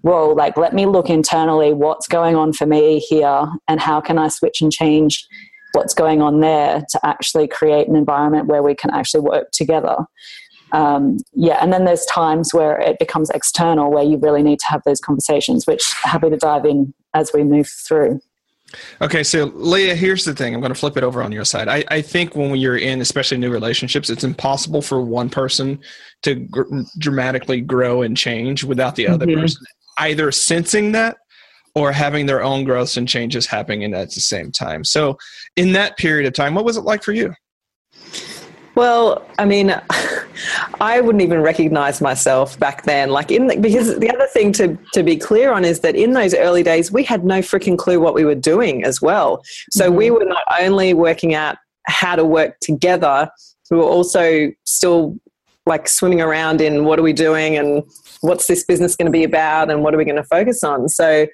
whoa, 0.00 0.30
like 0.30 0.56
let 0.56 0.72
me 0.72 0.86
look 0.86 1.10
internally 1.10 1.74
what's 1.74 2.08
going 2.08 2.36
on 2.36 2.54
for 2.54 2.66
me 2.66 2.98
here 2.98 3.46
and 3.68 3.80
how 3.80 4.00
can 4.00 4.18
I 4.18 4.28
switch 4.28 4.62
and 4.62 4.72
change 4.72 5.26
what's 5.72 5.92
going 5.92 6.22
on 6.22 6.40
there 6.40 6.82
to 6.88 7.00
actually 7.04 7.48
create 7.48 7.86
an 7.86 7.96
environment 7.96 8.46
where 8.46 8.62
we 8.62 8.74
can 8.74 8.90
actually 8.90 9.20
work 9.20 9.50
together. 9.52 9.96
Um, 10.72 11.18
yeah, 11.34 11.58
and 11.60 11.72
then 11.72 11.84
there's 11.84 12.06
times 12.06 12.54
where 12.54 12.80
it 12.80 12.98
becomes 12.98 13.30
external 13.30 13.92
where 13.92 14.02
you 14.02 14.16
really 14.16 14.42
need 14.42 14.58
to 14.60 14.66
have 14.68 14.82
those 14.86 15.00
conversations, 15.00 15.66
which 15.66 15.92
happy 16.02 16.30
to 16.30 16.36
dive 16.36 16.64
in 16.64 16.94
as 17.12 17.30
we 17.34 17.44
move 17.44 17.68
through. 17.68 18.20
Okay, 19.00 19.22
so 19.22 19.46
Leah, 19.54 19.94
here's 19.94 20.24
the 20.24 20.34
thing. 20.34 20.54
I'm 20.54 20.60
going 20.60 20.72
to 20.72 20.78
flip 20.78 20.96
it 20.96 21.04
over 21.04 21.22
on 21.22 21.32
your 21.32 21.44
side. 21.44 21.68
I, 21.68 21.84
I 21.88 22.02
think 22.02 22.34
when 22.34 22.56
you're 22.56 22.78
in, 22.78 23.00
especially 23.00 23.38
new 23.38 23.50
relationships, 23.50 24.10
it's 24.10 24.24
impossible 24.24 24.82
for 24.82 25.02
one 25.02 25.30
person 25.30 25.80
to 26.22 26.34
gr- 26.34 26.82
dramatically 26.98 27.60
grow 27.60 28.02
and 28.02 28.16
change 28.16 28.64
without 28.64 28.96
the 28.96 29.08
other 29.08 29.26
mm-hmm. 29.26 29.40
person 29.40 29.64
either 29.98 30.32
sensing 30.32 30.92
that 30.92 31.16
or 31.74 31.92
having 31.92 32.26
their 32.26 32.42
own 32.42 32.64
growths 32.64 32.96
and 32.96 33.08
changes 33.08 33.46
happening 33.46 33.94
at 33.94 34.10
the 34.12 34.20
same 34.20 34.52
time. 34.52 34.84
So, 34.84 35.18
in 35.56 35.72
that 35.72 35.96
period 35.96 36.26
of 36.26 36.32
time, 36.32 36.54
what 36.54 36.64
was 36.64 36.76
it 36.76 36.82
like 36.82 37.02
for 37.02 37.12
you? 37.12 37.34
Well, 38.74 39.24
I 39.38 39.44
mean, 39.44 39.70
I 40.80 41.00
wouldn't 41.00 41.22
even 41.22 41.40
recognize 41.40 42.00
myself 42.00 42.58
back 42.58 42.82
then. 42.82 43.10
Like 43.10 43.30
in 43.30 43.46
the, 43.46 43.56
because 43.56 43.98
the 43.98 44.10
other 44.10 44.26
thing 44.26 44.52
to 44.52 44.76
to 44.92 45.02
be 45.02 45.16
clear 45.16 45.52
on 45.52 45.64
is 45.64 45.80
that 45.80 45.94
in 45.94 46.12
those 46.12 46.34
early 46.34 46.62
days 46.62 46.90
we 46.90 47.04
had 47.04 47.24
no 47.24 47.38
freaking 47.40 47.78
clue 47.78 48.00
what 48.00 48.14
we 48.14 48.24
were 48.24 48.34
doing 48.34 48.84
as 48.84 49.00
well. 49.00 49.44
So 49.70 49.88
mm-hmm. 49.88 49.96
we 49.96 50.10
were 50.10 50.24
not 50.24 50.42
only 50.60 50.94
working 50.94 51.34
out 51.34 51.56
how 51.86 52.16
to 52.16 52.24
work 52.24 52.58
together, 52.60 53.30
we 53.70 53.76
were 53.76 53.84
also 53.84 54.50
still 54.64 55.16
like 55.66 55.88
swimming 55.88 56.20
around 56.20 56.60
in 56.60 56.84
what 56.84 56.98
are 56.98 57.02
we 57.02 57.12
doing 57.12 57.56
and 57.56 57.82
what's 58.20 58.46
this 58.46 58.64
business 58.64 58.96
going 58.96 59.06
to 59.06 59.12
be 59.12 59.24
about 59.24 59.70
and 59.70 59.82
what 59.82 59.94
are 59.94 59.96
we 59.98 60.04
going 60.04 60.16
to 60.16 60.24
focus 60.24 60.62
on. 60.62 60.88
So 60.88 61.26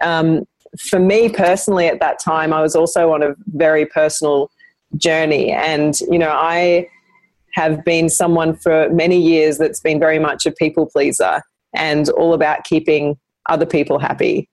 um, 0.00 0.46
for 0.78 0.98
me 0.98 1.28
personally 1.28 1.86
at 1.86 2.00
that 2.00 2.18
time, 2.18 2.52
I 2.52 2.62
was 2.62 2.74
also 2.74 3.12
on 3.12 3.22
a 3.22 3.34
very 3.48 3.86
personal 3.86 4.50
journey. 4.96 5.52
And, 5.52 5.98
you 6.10 6.18
know, 6.18 6.30
I 6.30 6.88
have 7.54 7.84
been 7.84 8.08
someone 8.08 8.56
for 8.56 8.88
many 8.90 9.20
years 9.20 9.58
that's 9.58 9.80
been 9.80 10.00
very 10.00 10.18
much 10.18 10.46
a 10.46 10.52
people 10.52 10.86
pleaser 10.86 11.42
and 11.74 12.08
all 12.10 12.34
about 12.34 12.64
keeping 12.64 13.16
other 13.48 13.66
people 13.66 13.98
happy. 13.98 14.48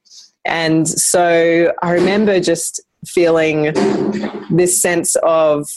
And 0.45 0.87
so 0.87 1.73
I 1.81 1.91
remember 1.91 2.39
just 2.39 2.81
feeling 3.05 3.73
this 4.49 4.79
sense 4.81 5.15
of 5.23 5.67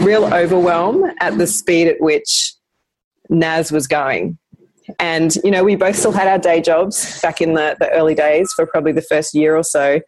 real 0.00 0.32
overwhelm 0.32 1.10
at 1.20 1.38
the 1.38 1.46
speed 1.46 1.88
at 1.88 2.00
which 2.00 2.54
Naz 3.28 3.72
was 3.72 3.86
going. 3.86 4.38
And, 4.98 5.36
you 5.44 5.50
know, 5.50 5.62
we 5.62 5.76
both 5.76 5.96
still 5.96 6.12
had 6.12 6.26
our 6.26 6.38
day 6.38 6.60
jobs 6.60 7.20
back 7.20 7.40
in 7.40 7.54
the, 7.54 7.76
the 7.78 7.90
early 7.92 8.14
days 8.14 8.52
for 8.54 8.66
probably 8.66 8.92
the 8.92 9.02
first 9.02 9.34
year 9.34 9.56
or 9.56 9.62
so. 9.62 10.00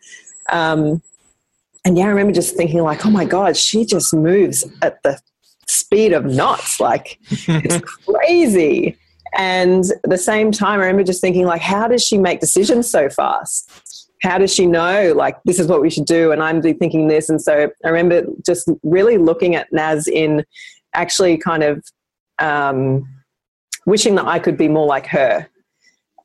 Um, 0.51 1.03
and 1.85 1.99
yeah, 1.99 2.05
I 2.05 2.09
remember 2.09 2.33
just 2.33 2.57
thinking 2.57 2.81
like, 2.81 3.05
oh 3.05 3.11
my 3.11 3.25
God, 3.25 3.57
she 3.57 3.85
just 3.85 4.15
moves 4.15 4.65
at 4.83 5.03
the 5.03 5.21
speed 5.67 6.13
of 6.13 6.25
knots. 6.25 6.79
Like 6.79 7.19
it's 7.31 7.81
crazy. 8.07 8.97
And 9.35 9.85
at 10.05 10.11
the 10.11 10.19
same 10.19 10.53
time, 10.53 10.81
I 10.81 10.85
remember 10.85 11.03
just 11.03 11.21
thinking 11.21 11.47
like, 11.47 11.63
how 11.63 11.89
does 11.89 12.05
she 12.05 12.19
make 12.19 12.41
decisions 12.41 12.91
so 12.91 13.09
fast? 13.09 13.71
How 14.23 14.39
does 14.39 14.55
she 14.55 14.67
know 14.67 15.13
like 15.17 15.43
this 15.45 15.59
is 15.59 15.67
what 15.67 15.81
we 15.81 15.91
should 15.91 16.05
do? 16.05 16.31
And 16.31 16.43
I'm 16.43 16.63
thinking 16.63 17.09
this. 17.09 17.29
And 17.29 17.43
so 17.43 17.71
I 17.85 17.89
remember 17.89 18.31
just 18.47 18.71
really 18.85 19.19
looking 19.19 19.57
at 19.57 19.73
Naz 19.73 20.07
in 20.07 20.45
actually 20.95 21.39
kind 21.39 21.65
of 21.65 21.85
um, 22.39 23.09
wishing 23.87 24.15
that 24.17 24.27
I 24.27 24.39
could 24.39 24.57
be 24.57 24.69
more 24.69 24.87
like 24.87 25.07
her 25.07 25.49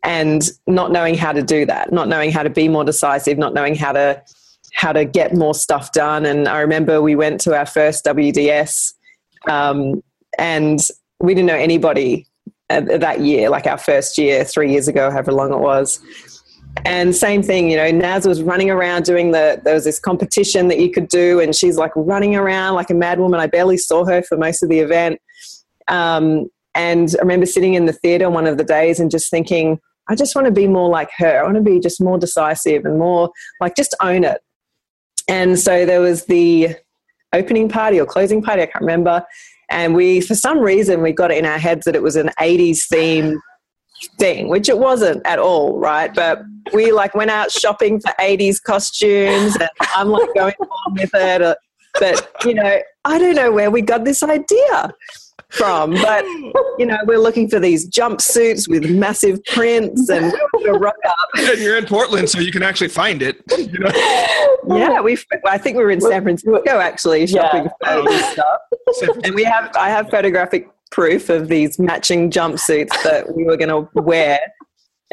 and 0.03 0.47
not 0.67 0.91
knowing 0.91 1.15
how 1.15 1.31
to 1.31 1.41
do 1.41 1.65
that, 1.65 1.91
not 1.91 2.07
knowing 2.07 2.31
how 2.31 2.43
to 2.43 2.49
be 2.49 2.67
more 2.67 2.83
decisive, 2.83 3.37
not 3.39 3.55
knowing 3.55 3.73
how 3.73 3.93
to 3.93 4.21
how 4.77 4.93
to 4.93 5.03
get 5.03 5.33
more 5.33 5.55
stuff 5.55 5.91
done. 5.91 6.23
And 6.23 6.47
I 6.47 6.59
remember 6.59 7.01
we 7.01 7.15
went 7.15 7.41
to 7.41 7.57
our 7.57 7.65
first 7.65 8.05
WDS 8.05 8.93
um, 9.49 10.03
and 10.37 10.79
we 11.19 11.33
didn't 11.33 11.47
know 11.47 11.55
anybody 11.55 12.27
that 12.69 13.21
year, 13.21 13.49
like 13.49 13.65
our 13.65 13.79
first 13.79 14.19
year, 14.19 14.43
three 14.43 14.71
years 14.71 14.87
ago, 14.87 15.09
however 15.09 15.31
long 15.31 15.51
it 15.51 15.57
was. 15.57 15.99
And 16.85 17.15
same 17.15 17.41
thing, 17.41 17.71
you 17.71 17.77
know, 17.77 17.89
Naz 17.89 18.27
was 18.27 18.43
running 18.43 18.69
around 18.69 19.03
doing 19.03 19.31
the, 19.31 19.59
there 19.63 19.73
was 19.73 19.83
this 19.83 19.99
competition 19.99 20.67
that 20.67 20.79
you 20.79 20.91
could 20.91 21.07
do, 21.07 21.39
and 21.39 21.55
she's 21.55 21.77
like 21.77 21.91
running 21.95 22.35
around 22.35 22.75
like 22.75 22.91
a 22.91 22.93
mad 22.93 23.19
woman. 23.19 23.39
I 23.39 23.47
barely 23.47 23.77
saw 23.77 24.05
her 24.05 24.21
for 24.21 24.37
most 24.37 24.61
of 24.61 24.69
the 24.69 24.79
event. 24.79 25.19
Um, 25.87 26.51
and 26.75 27.15
I 27.17 27.21
remember 27.23 27.47
sitting 27.47 27.73
in 27.73 27.87
the 27.87 27.93
theater 27.93 28.29
one 28.29 28.45
of 28.45 28.59
the 28.59 28.63
days 28.63 28.99
and 28.99 29.09
just 29.09 29.31
thinking, 29.31 29.79
I 30.07 30.13
just 30.13 30.35
want 30.35 30.45
to 30.45 30.51
be 30.51 30.67
more 30.67 30.87
like 30.87 31.09
her. 31.17 31.39
I 31.39 31.43
want 31.43 31.55
to 31.55 31.61
be 31.61 31.79
just 31.79 31.99
more 31.99 32.19
decisive 32.19 32.85
and 32.85 32.99
more 32.99 33.31
like 33.59 33.75
just 33.75 33.95
own 34.01 34.23
it. 34.23 34.39
And 35.27 35.59
so 35.59 35.85
there 35.85 36.01
was 36.01 36.25
the 36.25 36.75
opening 37.33 37.69
party 37.69 37.99
or 37.99 38.05
closing 38.05 38.41
party, 38.41 38.61
I 38.61 38.65
can't 38.67 38.81
remember. 38.81 39.25
And 39.69 39.95
we, 39.95 40.21
for 40.21 40.35
some 40.35 40.59
reason, 40.59 41.01
we 41.01 41.11
got 41.11 41.31
it 41.31 41.37
in 41.37 41.45
our 41.45 41.57
heads 41.57 41.85
that 41.85 41.95
it 41.95 42.01
was 42.01 42.15
an 42.15 42.29
80s 42.39 42.87
theme 42.87 43.39
thing, 44.17 44.47
which 44.47 44.69
it 44.69 44.77
wasn't 44.77 45.25
at 45.25 45.39
all, 45.39 45.77
right? 45.77 46.13
But 46.13 46.39
we 46.73 46.91
like 46.91 47.15
went 47.15 47.31
out 47.31 47.51
shopping 47.51 47.99
for 47.99 48.13
80s 48.19 48.61
costumes 48.61 49.57
and 49.57 49.69
I'm 49.95 50.09
like 50.09 50.33
going 50.35 50.55
on 50.59 50.93
with 50.93 51.09
it. 51.13 51.57
But, 51.99 52.31
you 52.45 52.53
know, 52.53 52.79
I 53.05 53.19
don't 53.19 53.35
know 53.35 53.51
where 53.51 53.71
we 53.71 53.81
got 53.81 54.05
this 54.05 54.23
idea 54.23 54.93
from. 55.49 55.93
But 55.93 56.25
you 56.77 56.85
know, 56.85 56.97
we're 57.05 57.19
looking 57.19 57.49
for 57.49 57.59
these 57.59 57.89
jumpsuits 57.89 58.67
with 58.67 58.89
massive 58.89 59.43
prints, 59.45 60.09
and 60.09 60.33
we're 60.53 60.77
rock 60.77 60.95
up. 61.07 61.15
And 61.37 61.59
you're 61.59 61.77
in 61.77 61.85
Portland, 61.85 62.29
so 62.29 62.39
you 62.39 62.51
can 62.51 62.63
actually 62.63 62.89
find 62.89 63.21
it. 63.21 63.41
You 63.57 63.79
know? 63.79 63.91
Yeah, 64.67 65.01
we. 65.01 65.17
I 65.45 65.57
think 65.57 65.77
we 65.77 65.83
were 65.83 65.91
in 65.91 66.01
San 66.01 66.23
Francisco 66.23 66.79
actually 66.79 67.25
shopping 67.27 67.69
yeah. 67.81 68.01
for 68.03 68.93
stuff, 68.93 69.17
and 69.23 69.33
we 69.33 69.43
have. 69.43 69.75
I 69.75 69.89
have 69.89 70.09
photographic 70.09 70.69
proof 70.91 71.29
of 71.29 71.47
these 71.47 71.79
matching 71.79 72.31
jumpsuits 72.31 73.01
that 73.03 73.35
we 73.35 73.43
were 73.43 73.57
going 73.57 73.69
to 73.69 73.89
wear, 74.01 74.39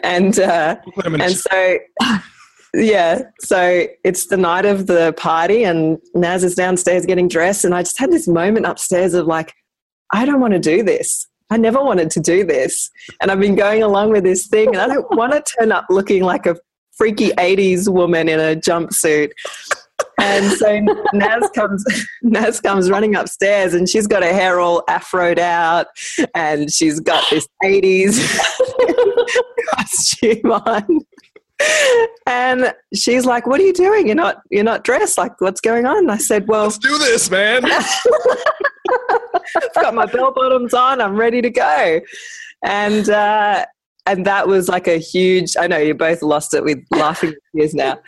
and 0.02 0.38
uh, 0.38 0.76
and 1.04 1.32
so. 1.32 1.78
Yeah, 2.76 3.22
so 3.38 3.86
it's 4.02 4.26
the 4.26 4.36
night 4.36 4.66
of 4.66 4.88
the 4.88 5.14
party, 5.16 5.62
and 5.62 5.96
Naz 6.16 6.42
is 6.42 6.56
downstairs 6.56 7.06
getting 7.06 7.28
dressed, 7.28 7.64
and 7.64 7.72
I 7.72 7.82
just 7.82 8.00
had 8.00 8.10
this 8.10 8.26
moment 8.26 8.66
upstairs 8.66 9.14
of 9.14 9.28
like, 9.28 9.54
I 10.14 10.24
don't 10.24 10.40
want 10.40 10.52
to 10.52 10.60
do 10.60 10.84
this. 10.84 11.26
I 11.50 11.56
never 11.56 11.82
wanted 11.82 12.08
to 12.12 12.20
do 12.20 12.44
this. 12.44 12.88
And 13.20 13.32
I've 13.32 13.40
been 13.40 13.56
going 13.56 13.82
along 13.82 14.10
with 14.10 14.22
this 14.22 14.46
thing, 14.46 14.68
and 14.68 14.78
I 14.78 14.86
don't 14.86 15.10
want 15.16 15.32
to 15.32 15.42
turn 15.58 15.72
up 15.72 15.86
looking 15.90 16.22
like 16.22 16.46
a 16.46 16.56
freaky 16.96 17.30
80s 17.30 17.92
woman 17.92 18.28
in 18.28 18.38
a 18.38 18.54
jumpsuit. 18.54 19.30
And 20.20 20.52
so 20.52 20.80
Naz 21.12 21.50
comes, 21.52 21.84
Naz 22.22 22.60
comes 22.60 22.90
running 22.90 23.16
upstairs, 23.16 23.74
and 23.74 23.88
she's 23.88 24.06
got 24.06 24.22
her 24.22 24.32
hair 24.32 24.60
all 24.60 24.84
afroed 24.88 25.38
out, 25.38 25.88
and 26.32 26.72
she's 26.72 27.00
got 27.00 27.28
this 27.28 27.48
80s 27.64 28.16
costume 29.74 30.52
on 30.52 31.00
and 32.26 32.74
she's 32.94 33.24
like, 33.24 33.46
"What 33.46 33.60
are 33.60 33.64
you 33.64 33.72
doing? 33.72 34.06
You're 34.06 34.16
not 34.16 34.42
you're 34.50 34.64
not 34.64 34.82
dressed. 34.82 35.16
Like, 35.16 35.40
what's 35.40 35.60
going 35.60 35.86
on?" 35.86 35.98
And 35.98 36.10
I 36.10 36.18
said, 36.18 36.48
"Well, 36.48 36.64
let's 36.64 36.78
do 36.78 36.98
this, 36.98 37.30
man." 37.30 37.62
I've 39.56 39.74
got 39.74 39.94
my 39.94 40.06
bell 40.06 40.32
bottoms 40.32 40.74
on. 40.74 41.00
I'm 41.00 41.16
ready 41.16 41.42
to 41.42 41.50
go. 41.50 42.00
And 42.62 43.08
uh, 43.08 43.66
and 44.06 44.26
that 44.26 44.48
was 44.48 44.68
like 44.68 44.86
a 44.86 44.98
huge. 44.98 45.56
I 45.58 45.66
know 45.66 45.78
you 45.78 45.94
both 45.94 46.22
lost 46.22 46.54
it 46.54 46.64
with 46.64 46.84
laughing 46.90 47.34
tears 47.56 47.74
now, 47.74 47.98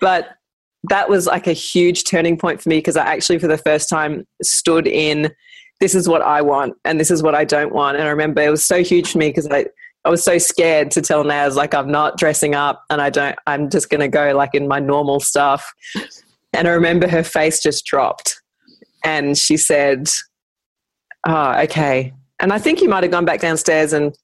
but 0.00 0.36
that 0.84 1.08
was 1.08 1.26
like 1.26 1.46
a 1.46 1.52
huge 1.52 2.04
turning 2.04 2.36
point 2.36 2.60
for 2.60 2.68
me 2.68 2.78
because 2.78 2.96
I 2.96 3.04
actually, 3.06 3.38
for 3.38 3.48
the 3.48 3.58
first 3.58 3.88
time, 3.88 4.26
stood 4.42 4.86
in. 4.86 5.32
This 5.80 5.94
is 5.94 6.08
what 6.08 6.22
I 6.22 6.40
want, 6.40 6.74
and 6.84 7.00
this 7.00 7.10
is 7.10 7.22
what 7.22 7.34
I 7.34 7.44
don't 7.44 7.74
want. 7.74 7.96
And 7.96 8.06
I 8.06 8.10
remember 8.10 8.40
it 8.42 8.50
was 8.50 8.64
so 8.64 8.82
huge 8.82 9.12
for 9.12 9.18
me 9.18 9.28
because 9.28 9.48
I 9.50 9.66
I 10.04 10.10
was 10.10 10.22
so 10.22 10.38
scared 10.38 10.90
to 10.92 11.02
tell 11.02 11.24
Naz 11.24 11.56
like 11.56 11.74
I'm 11.74 11.90
not 11.90 12.18
dressing 12.18 12.54
up 12.54 12.84
and 12.90 13.00
I 13.00 13.10
don't 13.10 13.36
I'm 13.46 13.70
just 13.70 13.90
gonna 13.90 14.08
go 14.08 14.34
like 14.34 14.54
in 14.54 14.68
my 14.68 14.78
normal 14.78 15.20
stuff. 15.20 15.72
And 16.52 16.68
I 16.68 16.72
remember 16.72 17.08
her 17.08 17.24
face 17.24 17.60
just 17.60 17.84
dropped 17.84 18.40
and 19.04 19.36
she 19.38 19.56
said, 19.56 20.08
Oh, 21.26 21.52
okay. 21.62 22.12
And 22.40 22.52
I 22.52 22.58
think 22.58 22.80
he 22.80 22.86
might 22.86 23.04
have 23.04 23.12
gone 23.12 23.24
back 23.24 23.40
downstairs 23.40 23.92
and 23.92 24.16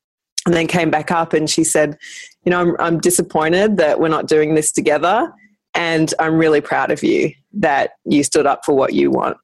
and 0.46 0.54
then 0.54 0.66
came 0.66 0.90
back 0.90 1.10
up 1.10 1.32
and 1.34 1.48
she 1.48 1.64
said, 1.64 1.96
You 2.44 2.50
know, 2.50 2.60
I'm 2.60 2.76
I'm 2.78 2.98
disappointed 2.98 3.76
that 3.76 4.00
we're 4.00 4.08
not 4.08 4.26
doing 4.26 4.54
this 4.54 4.72
together 4.72 5.32
and 5.74 6.12
I'm 6.18 6.36
really 6.36 6.60
proud 6.60 6.90
of 6.90 7.02
you 7.02 7.32
that 7.52 7.92
you 8.04 8.24
stood 8.24 8.46
up 8.46 8.64
for 8.64 8.74
what 8.74 8.94
you 8.94 9.10
want. 9.10 9.36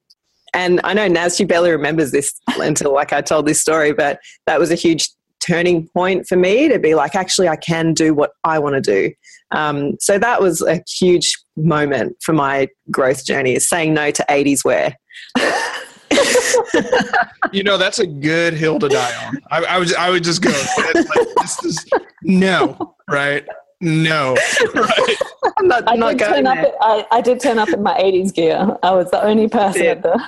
And 0.53 0.81
I 0.83 0.93
know 0.93 1.07
Naz, 1.07 1.37
she 1.37 1.45
barely 1.45 1.71
remembers 1.71 2.11
this 2.11 2.33
until 2.59 2.93
like 2.93 3.13
I 3.13 3.21
told 3.21 3.45
this 3.45 3.61
story, 3.61 3.93
but 3.93 4.19
that 4.45 4.59
was 4.59 4.71
a 4.71 4.75
huge 4.75 5.09
turning 5.39 5.87
point 5.89 6.27
for 6.27 6.35
me 6.35 6.67
to 6.67 6.79
be 6.79 6.95
like, 6.95 7.15
actually, 7.15 7.47
I 7.47 7.55
can 7.55 7.93
do 7.93 8.13
what 8.13 8.31
I 8.43 8.59
want 8.59 8.75
to 8.75 8.81
do. 8.81 9.13
Um, 9.51 9.97
so 9.99 10.19
that 10.19 10.41
was 10.41 10.61
a 10.61 10.83
huge 10.87 11.33
moment 11.55 12.17
for 12.21 12.33
my 12.33 12.67
growth 12.91 13.25
journey 13.25 13.55
is 13.55 13.67
saying 13.67 13.93
no 13.93 14.11
to 14.11 14.25
80s 14.29 14.65
wear. 14.65 14.95
you 17.51 17.63
know, 17.63 17.77
that's 17.77 17.99
a 17.99 18.07
good 18.07 18.53
hill 18.53 18.79
to 18.79 18.89
die 18.89 19.25
on. 19.25 19.37
I, 19.51 19.63
I 19.63 19.79
would, 19.79 19.95
I 19.95 20.09
would 20.09 20.23
just 20.23 20.41
go, 20.41 20.49
like, 20.49 21.27
this 21.41 21.63
is, 21.63 21.85
no, 22.23 22.95
right? 23.09 23.45
No, 23.79 24.35
right? 24.73 25.17
I'm 25.57 25.67
not, 25.67 25.83
I'm 25.87 26.03
I, 26.03 26.13
did 26.13 26.19
turn 26.19 26.47
up, 26.47 26.57
I, 26.81 27.05
I, 27.11 27.21
did 27.21 27.39
turn 27.39 27.59
up 27.59 27.69
in 27.69 27.83
my 27.83 27.95
80s 27.97 28.33
gear. 28.33 28.75
I 28.81 28.91
was 28.91 29.11
the 29.11 29.23
only 29.23 29.47
person 29.47 29.85
at 29.85 30.01
the 30.01 30.19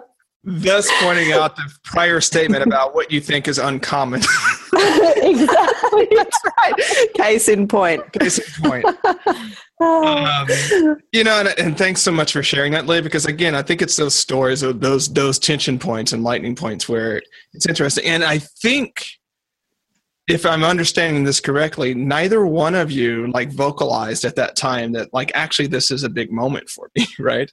thus 0.48 0.90
pointing 1.00 1.32
out 1.32 1.56
the 1.56 1.70
prior 1.84 2.20
statement 2.20 2.64
about 2.64 2.94
what 2.94 3.12
you 3.12 3.20
think 3.20 3.46
is 3.48 3.58
uncommon. 3.58 4.20
exactly. 5.16 6.08
That's 6.14 6.38
right. 6.58 6.74
Case 7.14 7.48
in 7.48 7.68
point. 7.68 8.10
Case 8.12 8.38
in 8.38 8.64
point. 8.64 8.86
um, 9.80 10.48
you 11.12 11.22
know, 11.22 11.40
and, 11.40 11.48
and, 11.58 11.76
thanks 11.76 12.00
so 12.00 12.10
much 12.10 12.32
for 12.32 12.42
sharing 12.42 12.72
that, 12.72 12.86
Leah, 12.86 13.02
because 13.02 13.26
again, 13.26 13.54
I 13.54 13.62
think 13.62 13.82
it's 13.82 13.96
those 13.96 14.14
stories 14.14 14.62
of 14.62 14.80
those 14.80 15.08
those 15.08 15.38
tension 15.38 15.78
points 15.78 16.12
and 16.12 16.24
lightning 16.24 16.56
points 16.56 16.88
where 16.88 17.22
it's 17.52 17.66
interesting. 17.66 18.04
And 18.06 18.24
I 18.24 18.38
think 18.38 19.04
if 20.28 20.44
I'm 20.44 20.62
understanding 20.62 21.24
this 21.24 21.40
correctly, 21.40 21.94
neither 21.94 22.46
one 22.46 22.74
of 22.74 22.90
you 22.90 23.30
like 23.32 23.50
vocalized 23.50 24.24
at 24.24 24.36
that 24.36 24.56
time 24.56 24.92
that 24.92 25.12
like 25.12 25.32
actually 25.34 25.68
this 25.68 25.90
is 25.90 26.02
a 26.02 26.08
big 26.08 26.30
moment 26.30 26.68
for 26.68 26.90
me, 26.94 27.06
right? 27.18 27.50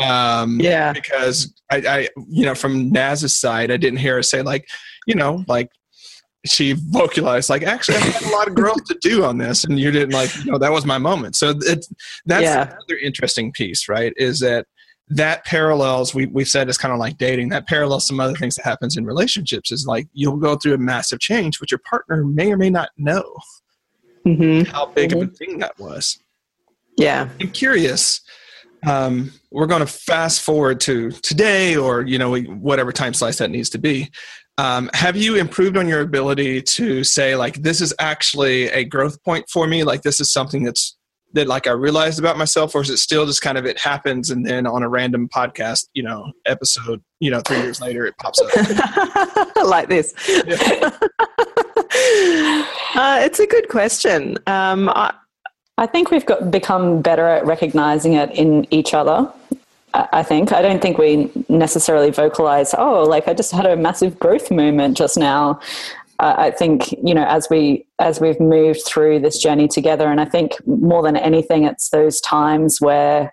Um, 0.00 0.60
yeah. 0.60 0.92
Because 0.92 1.52
I, 1.72 1.76
I, 1.76 2.08
you 2.28 2.44
know, 2.44 2.54
from 2.54 2.90
Naz's 2.90 3.34
side, 3.34 3.70
I 3.70 3.78
didn't 3.78 3.98
hear 3.98 4.16
her 4.16 4.22
say 4.22 4.42
like, 4.42 4.68
you 5.06 5.14
know, 5.14 5.44
like 5.48 5.70
she 6.46 6.74
vocalized 6.74 7.50
like, 7.50 7.62
actually, 7.62 7.96
I 7.96 8.00
had 8.00 8.22
a 8.22 8.36
lot 8.36 8.46
of 8.46 8.54
growth 8.54 8.84
to 8.84 8.98
do 9.00 9.24
on 9.24 9.38
this, 9.38 9.64
and 9.64 9.78
you 9.78 9.90
didn't 9.90 10.12
like, 10.12 10.34
you 10.44 10.52
know, 10.52 10.58
that 10.58 10.70
was 10.70 10.86
my 10.86 10.98
moment. 10.98 11.34
So 11.34 11.54
it's 11.60 11.88
that's 12.26 12.42
yeah. 12.42 12.62
another 12.62 12.98
interesting 13.02 13.52
piece, 13.52 13.88
right? 13.88 14.12
Is 14.16 14.38
that 14.40 14.66
that 15.10 15.44
parallels 15.44 16.14
we 16.14 16.26
we've 16.26 16.48
said 16.48 16.68
it's 16.68 16.78
kind 16.78 16.92
of 16.92 16.98
like 16.98 17.16
dating 17.16 17.48
that 17.48 17.66
parallels 17.66 18.06
some 18.06 18.20
other 18.20 18.34
things 18.34 18.54
that 18.54 18.64
happens 18.64 18.96
in 18.96 19.04
relationships 19.04 19.72
is 19.72 19.86
like 19.86 20.06
you'll 20.12 20.36
go 20.36 20.56
through 20.56 20.74
a 20.74 20.78
massive 20.78 21.18
change 21.18 21.58
but 21.58 21.70
your 21.70 21.78
partner 21.78 22.24
may 22.24 22.52
or 22.52 22.56
may 22.56 22.70
not 22.70 22.90
know 22.98 23.34
mm-hmm. 24.26 24.70
how 24.70 24.86
big 24.86 25.10
mm-hmm. 25.10 25.22
of 25.22 25.28
a 25.28 25.32
thing 25.32 25.58
that 25.58 25.78
was 25.78 26.18
yeah 26.96 27.28
i'm 27.40 27.50
curious 27.50 28.20
um, 28.86 29.32
we're 29.50 29.66
going 29.66 29.80
to 29.80 29.86
fast 29.86 30.42
forward 30.42 30.78
to 30.80 31.10
today 31.10 31.76
or 31.76 32.02
you 32.02 32.18
know 32.18 32.36
whatever 32.36 32.92
time 32.92 33.14
slice 33.14 33.38
that 33.38 33.50
needs 33.50 33.70
to 33.70 33.78
be 33.78 34.10
um, 34.58 34.90
have 34.92 35.16
you 35.16 35.36
improved 35.36 35.76
on 35.76 35.88
your 35.88 36.00
ability 36.00 36.60
to 36.62 37.02
say 37.02 37.34
like 37.34 37.62
this 37.62 37.80
is 37.80 37.94
actually 37.98 38.64
a 38.70 38.84
growth 38.84 39.22
point 39.24 39.48
for 39.48 39.66
me 39.66 39.84
like 39.84 40.02
this 40.02 40.20
is 40.20 40.30
something 40.30 40.62
that's 40.62 40.97
that 41.32 41.46
like 41.46 41.66
i 41.66 41.70
realized 41.70 42.18
about 42.18 42.38
myself 42.38 42.74
or 42.74 42.80
is 42.80 42.90
it 42.90 42.98
still 42.98 43.26
just 43.26 43.42
kind 43.42 43.58
of 43.58 43.66
it 43.66 43.78
happens 43.78 44.30
and 44.30 44.46
then 44.46 44.66
on 44.66 44.82
a 44.82 44.88
random 44.88 45.28
podcast 45.28 45.88
you 45.94 46.02
know 46.02 46.32
episode 46.46 47.02
you 47.20 47.30
know 47.30 47.40
three 47.40 47.58
years 47.58 47.80
later 47.80 48.06
it 48.06 48.16
pops 48.18 48.40
up 48.40 49.56
like 49.66 49.88
this 49.88 50.14
yeah. 50.46 50.90
uh, 52.94 53.18
it's 53.20 53.38
a 53.38 53.46
good 53.46 53.68
question 53.68 54.36
um, 54.46 54.88
I, 54.88 55.12
I 55.78 55.86
think 55.86 56.10
we've 56.10 56.26
got 56.26 56.50
become 56.50 57.00
better 57.00 57.26
at 57.28 57.46
recognizing 57.46 58.14
it 58.14 58.32
in 58.32 58.66
each 58.74 58.94
other. 58.94 59.32
I 59.94 60.24
think 60.24 60.52
I 60.52 60.60
don't 60.60 60.82
think 60.82 60.98
we 60.98 61.30
necessarily 61.48 62.10
vocalize. 62.10 62.74
Oh, 62.76 63.04
like 63.04 63.28
I 63.28 63.32
just 63.32 63.52
had 63.52 63.64
a 63.64 63.76
massive 63.76 64.18
growth 64.18 64.50
moment 64.50 64.96
just 64.96 65.16
now. 65.16 65.60
I 66.20 66.50
think 66.50 66.90
you 66.92 67.14
know 67.14 67.24
as 67.24 67.48
we 67.48 67.86
as 67.98 68.20
we've 68.20 68.40
moved 68.40 68.82
through 68.84 69.20
this 69.20 69.38
journey 69.38 69.68
together, 69.68 70.08
and 70.08 70.20
I 70.20 70.24
think 70.24 70.54
more 70.66 71.02
than 71.02 71.16
anything, 71.16 71.64
it's 71.64 71.90
those 71.90 72.20
times 72.20 72.80
where 72.80 73.32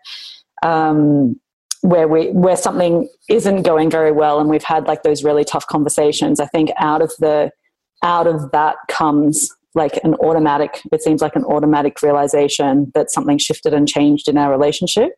um, 0.63 1.39
where 1.82 2.08
we 2.08 2.28
where 2.28 2.56
something 2.56 3.10
isn't 3.28 3.63
going 3.63 3.89
very 3.89 4.12
well, 4.12 4.39
and 4.39 4.50
we've 4.50 4.63
had 4.63 4.86
like 4.86 5.04
those 5.04 5.24
really 5.24 5.43
tough 5.43 5.65
conversations. 5.65 6.39
I 6.39 6.45
think 6.45 6.69
out 6.78 7.02
of 7.02 7.12
the 7.19 7.52
out 8.04 8.28
of 8.28 8.52
that 8.52 8.76
comes 8.88 9.50
like 9.74 10.00
an 10.04 10.13
automatic 10.15 10.82
it 10.91 11.02
seems 11.02 11.21
like 11.21 11.36
an 11.36 11.43
automatic 11.43 12.02
realization 12.04 12.91
that 12.93 13.12
something 13.12 13.38
shifted 13.38 13.74
and 13.74 13.88
changed 13.88 14.28
in 14.28 14.38
our 14.38 14.52
relationship 14.52 15.13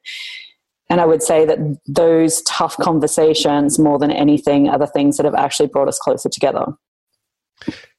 and 0.90 1.02
I 1.02 1.06
would 1.06 1.22
say 1.22 1.46
that 1.46 1.60
those 1.86 2.42
tough 2.44 2.78
conversations, 2.78 3.78
more 3.78 4.00
than 4.00 4.12
anything, 4.12 4.70
are 4.70 4.80
the 4.80 4.88
things 4.88 5.18
that 5.18 5.26
have 5.26 5.36
actually 5.36 5.68
brought 5.68 5.90
us 5.90 6.00
closer 6.00 6.30
together. 6.30 6.66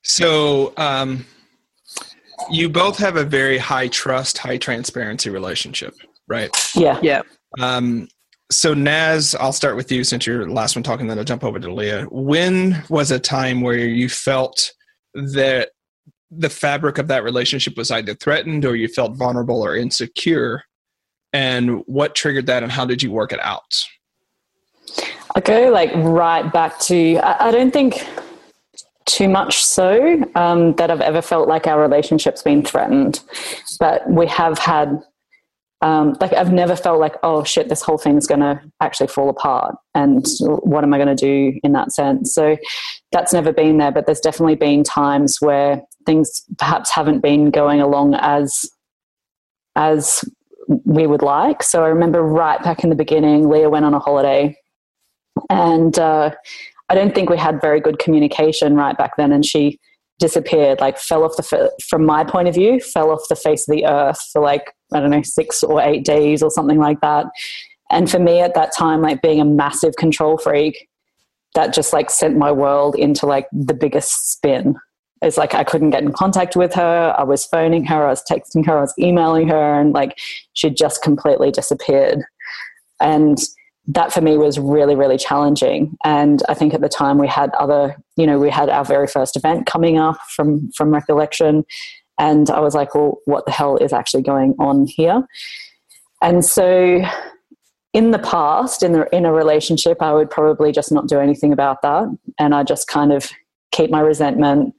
So, 0.02 0.72
um, 0.76 1.26
you 2.50 2.68
both 2.68 2.98
have 2.98 3.16
a 3.16 3.24
very 3.24 3.58
high 3.58 3.88
trust, 3.88 4.38
high 4.38 4.56
transparency 4.56 5.30
relationship, 5.30 5.94
right? 6.28 6.50
Yeah. 6.74 6.98
Yeah. 7.02 7.22
Um, 7.58 8.08
so 8.50 8.72
Naz, 8.72 9.34
I'll 9.34 9.52
start 9.52 9.76
with 9.76 9.92
you 9.92 10.04
since 10.04 10.26
you're 10.26 10.44
the 10.44 10.52
last 10.52 10.74
one 10.74 10.82
talking, 10.82 11.06
then 11.06 11.18
I'll 11.18 11.24
jump 11.24 11.44
over 11.44 11.58
to 11.58 11.72
Leah. 11.72 12.04
When 12.10 12.82
was 12.88 13.10
a 13.10 13.18
time 13.18 13.60
where 13.60 13.76
you 13.76 14.08
felt 14.08 14.72
that 15.14 15.70
the 16.30 16.48
fabric 16.48 16.98
of 16.98 17.08
that 17.08 17.24
relationship 17.24 17.76
was 17.76 17.90
either 17.90 18.14
threatened 18.14 18.64
or 18.64 18.76
you 18.76 18.88
felt 18.88 19.16
vulnerable 19.16 19.62
or 19.62 19.76
insecure? 19.76 20.62
And 21.32 21.82
what 21.86 22.14
triggered 22.14 22.46
that 22.46 22.62
and 22.62 22.72
how 22.72 22.86
did 22.86 23.02
you 23.02 23.10
work 23.10 23.32
it 23.32 23.40
out? 23.40 23.84
I 25.34 25.40
go 25.40 25.68
like 25.70 25.92
right 25.96 26.50
back 26.50 26.78
to, 26.80 27.18
I, 27.18 27.48
I 27.48 27.50
don't 27.50 27.70
think 27.70 28.06
too 29.08 29.28
much 29.28 29.64
so 29.64 30.22
um, 30.34 30.74
that 30.74 30.90
I've 30.90 31.00
ever 31.00 31.22
felt 31.22 31.48
like 31.48 31.66
our 31.66 31.80
relationship's 31.80 32.42
been 32.42 32.62
threatened, 32.62 33.20
but 33.80 34.08
we 34.08 34.26
have 34.26 34.58
had 34.58 35.02
um, 35.80 36.16
like 36.20 36.32
I've 36.32 36.52
never 36.52 36.74
felt 36.74 36.98
like, 36.98 37.14
oh 37.22 37.44
shit, 37.44 37.68
this 37.68 37.82
whole 37.82 37.98
thing's 37.98 38.26
going 38.26 38.40
to 38.40 38.60
actually 38.80 39.06
fall 39.06 39.28
apart. 39.28 39.76
And 39.94 40.26
what 40.40 40.82
am 40.82 40.92
I 40.92 40.98
going 40.98 41.16
to 41.16 41.52
do 41.52 41.58
in 41.62 41.72
that 41.72 41.92
sense? 41.92 42.34
So 42.34 42.56
that's 43.12 43.32
never 43.32 43.52
been 43.52 43.78
there, 43.78 43.92
but 43.92 44.06
there's 44.06 44.20
definitely 44.20 44.56
been 44.56 44.82
times 44.82 45.40
where 45.40 45.82
things 46.04 46.44
perhaps 46.58 46.90
haven't 46.90 47.20
been 47.20 47.50
going 47.50 47.80
along 47.80 48.14
as, 48.14 48.68
as 49.76 50.24
we 50.84 51.06
would 51.06 51.22
like. 51.22 51.62
So 51.62 51.84
I 51.84 51.88
remember 51.88 52.22
right 52.22 52.60
back 52.62 52.82
in 52.82 52.90
the 52.90 52.96
beginning, 52.96 53.48
Leah 53.48 53.70
went 53.70 53.84
on 53.84 53.94
a 53.94 54.00
holiday 54.00 54.56
and, 55.48 55.96
uh, 55.96 56.32
I 56.88 56.94
don't 56.94 57.14
think 57.14 57.31
we 57.31 57.38
had 57.38 57.61
very 57.61 57.81
good 57.81 57.98
communication 57.98 58.74
right 58.74 58.96
back 58.96 59.16
then. 59.16 59.33
And 59.33 59.44
she 59.44 59.79
disappeared, 60.18 60.81
like 60.81 60.98
fell 60.98 61.24
off 61.24 61.37
the, 61.37 61.72
from 61.88 62.05
my 62.05 62.24
point 62.24 62.48
of 62.48 62.55
view, 62.55 62.81
fell 62.81 63.11
off 63.11 63.20
the 63.29 63.37
face 63.37 63.68
of 63.68 63.74
the 63.74 63.87
earth 63.87 64.20
for 64.33 64.42
like 64.42 64.72
I 64.92 65.01
don't 65.01 65.11
know, 65.11 65.22
six 65.22 65.62
or 65.62 65.81
eight 65.81 66.05
days 66.05 66.42
or 66.42 66.51
something 66.51 66.79
like 66.79 67.01
that. 67.01 67.27
And 67.90 68.11
for 68.11 68.18
me 68.18 68.40
at 68.40 68.55
that 68.55 68.74
time, 68.77 69.01
like 69.01 69.22
being 69.22 69.40
a 69.40 69.44
massive 69.44 69.96
control 69.96 70.38
freak, 70.38 70.88
that 71.55 71.74
just 71.74 71.92
like 71.92 72.11
sent 72.11 72.37
my 72.37 72.53
world 72.53 72.94
into 72.94 73.27
like 73.27 73.48
the 73.53 73.74
biggest 73.74 74.33
spin. 74.33 74.77
It's 75.22 75.37
like 75.37 75.55
I 75.55 75.64
couldn't 75.64 75.90
get 75.90 76.03
in 76.03 76.12
contact 76.12 76.55
with 76.55 76.74
her. 76.74 77.14
I 77.18 77.24
was 77.24 77.46
phoning 77.46 77.85
her, 77.87 78.07
I 78.07 78.11
was 78.11 78.22
texting 78.31 78.64
her, 78.66 78.79
I 78.79 78.83
was 78.83 78.94
emailing 78.98 79.48
her, 79.48 79.81
and 79.81 79.92
like 79.92 80.16
she 80.53 80.70
just 80.70 81.03
completely 81.03 81.51
disappeared. 81.51 82.22
And 83.01 83.38
that 83.88 84.12
for 84.12 84.20
me 84.20 84.37
was 84.37 84.59
really, 84.59 84.94
really 84.94 85.16
challenging. 85.16 85.96
And 86.05 86.42
I 86.48 86.55
think 86.55 86.74
at 86.74 86.81
the 86.81 86.88
time 86.88 87.18
we 87.18 87.27
had 87.27 87.51
other, 87.59 87.96
you 88.16 88.27
know, 88.27 88.38
we 88.38 88.51
had 88.51 88.68
our 88.68 88.85
very 88.85 89.07
first 89.07 89.37
event 89.37 89.66
coming 89.66 89.98
up 89.98 90.18
from 90.29 90.70
from 90.72 90.92
recollection 90.92 91.64
and 92.18 92.51
I 92.51 92.61
was 92.61 92.74
like, 92.74 92.94
well, 92.94 93.20
what 93.27 93.46
the 93.46 93.53
hell 93.53 93.77
is 93.77 93.92
actually 93.92 94.22
going 94.22 94.55
on 94.59 94.87
here? 94.87 95.27
And 96.20 96.44
so 96.44 97.01
in 97.92 98.11
the 98.11 98.18
past, 98.18 98.83
in, 98.83 98.92
the, 98.92 99.09
in 99.14 99.24
a 99.24 99.33
relationship, 99.33 100.03
I 100.03 100.12
would 100.12 100.29
probably 100.29 100.72
just 100.72 100.90
not 100.90 101.07
do 101.07 101.20
anything 101.20 101.53
about 101.53 101.83
that. 101.83 102.07
And 102.38 102.55
I 102.55 102.64
just 102.64 102.88
kind 102.88 103.12
of 103.12 103.31
keep 103.70 103.90
my 103.90 104.01
resentment 104.01 104.74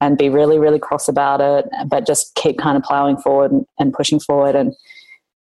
and 0.00 0.16
be 0.16 0.30
really, 0.30 0.58
really 0.58 0.78
cross 0.78 1.08
about 1.08 1.40
it, 1.40 1.68
but 1.88 2.06
just 2.06 2.34
keep 2.36 2.56
kind 2.58 2.76
of 2.76 2.82
plowing 2.82 3.18
forward 3.18 3.52
and, 3.52 3.66
and 3.78 3.92
pushing 3.92 4.20
forward. 4.20 4.54
And, 4.54 4.72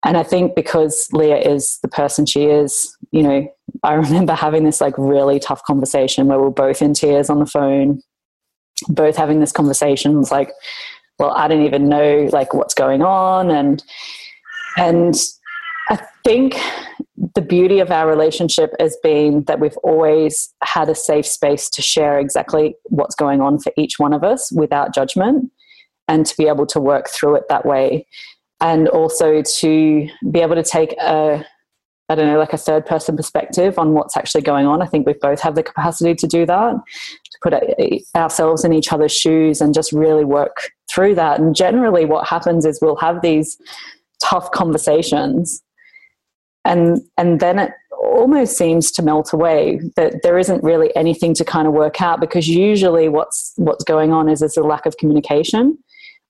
and 0.03 0.17
I 0.17 0.23
think 0.23 0.55
because 0.55 1.07
Leah 1.13 1.37
is 1.37 1.79
the 1.81 1.87
person 1.87 2.25
she 2.25 2.45
is, 2.45 2.97
you 3.11 3.23
know, 3.23 3.47
I 3.83 3.93
remember 3.93 4.33
having 4.33 4.63
this 4.63 4.81
like 4.81 4.97
really 4.97 5.39
tough 5.39 5.63
conversation 5.63 6.27
where 6.27 6.37
we 6.37 6.45
we're 6.45 6.51
both 6.51 6.81
in 6.81 6.93
tears 6.93 7.29
on 7.29 7.39
the 7.39 7.45
phone, 7.45 8.01
both 8.87 9.15
having 9.15 9.39
this 9.39 9.51
conversation. 9.51 10.13
It 10.13 10.17
was 10.17 10.31
like, 10.31 10.51
well 11.19 11.31
i 11.31 11.47
don't 11.47 11.65
even 11.65 11.87
know 11.87 12.27
like 12.31 12.53
what's 12.53 12.73
going 12.73 13.03
on 13.03 13.51
and 13.51 13.83
and 14.77 15.15
i 15.89 15.99
think 16.23 16.55
the 17.35 17.41
beauty 17.41 17.79
of 17.79 17.91
our 17.91 18.07
relationship 18.07 18.71
has 18.79 18.97
been 19.03 19.43
that 19.43 19.59
we've 19.59 19.77
always 19.77 20.53
had 20.63 20.89
a 20.89 20.95
safe 20.95 21.25
space 21.25 21.69
to 21.69 21.81
share 21.81 22.17
exactly 22.17 22.75
what's 22.85 23.15
going 23.15 23.41
on 23.41 23.59
for 23.59 23.71
each 23.77 23.99
one 23.99 24.13
of 24.13 24.23
us 24.23 24.51
without 24.53 24.93
judgment 24.93 25.51
and 26.07 26.25
to 26.25 26.35
be 26.37 26.47
able 26.47 26.65
to 26.65 26.79
work 26.79 27.09
through 27.09 27.35
it 27.35 27.43
that 27.49 27.65
way 27.65 28.07
and 28.61 28.87
also 28.87 29.41
to 29.41 30.07
be 30.31 30.39
able 30.39 30.55
to 30.55 30.63
take 30.63 30.93
a 30.99 31.45
I 32.09 32.15
don't 32.15 32.27
know, 32.27 32.39
like 32.39 32.53
a 32.53 32.57
third 32.57 32.85
person 32.85 33.15
perspective 33.15 33.77
on 33.77 33.93
what's 33.93 34.17
actually 34.17 34.41
going 34.41 34.65
on. 34.65 34.81
I 34.81 34.87
think 34.87 35.05
we 35.05 35.13
both 35.13 35.39
have 35.41 35.53
the 35.53 35.61
capacity 35.61 36.15
to 36.15 36.27
do 36.27 36.45
that, 36.47 36.73
to 36.73 37.37
put 37.43 37.53
ourselves 38.15 38.65
in 38.65 38.73
each 38.73 38.91
other's 38.91 39.15
shoes 39.15 39.61
and 39.61 39.73
just 39.75 39.91
really 39.91 40.25
work 40.25 40.71
through 40.89 41.15
that. 41.15 41.39
And 41.39 41.55
generally, 41.55 42.05
what 42.05 42.27
happens 42.27 42.65
is 42.65 42.79
we'll 42.81 42.95
have 42.95 43.21
these 43.21 43.57
tough 44.21 44.51
conversations, 44.51 45.61
and 46.65 46.99
and 47.17 47.39
then 47.39 47.59
it 47.59 47.71
almost 48.01 48.57
seems 48.57 48.91
to 48.93 49.03
melt 49.03 49.31
away. 49.31 49.79
That 49.95 50.23
there 50.23 50.39
isn't 50.39 50.63
really 50.63 50.95
anything 50.95 51.35
to 51.35 51.45
kind 51.45 51.67
of 51.67 51.73
work 51.73 52.01
out 52.01 52.19
because 52.19 52.47
usually 52.47 53.07
what's 53.07 53.53
what's 53.57 53.83
going 53.83 54.11
on 54.11 54.29
is 54.29 54.39
there's 54.39 54.57
a 54.57 54.63
lack 54.63 54.87
of 54.87 54.97
communication 54.97 55.77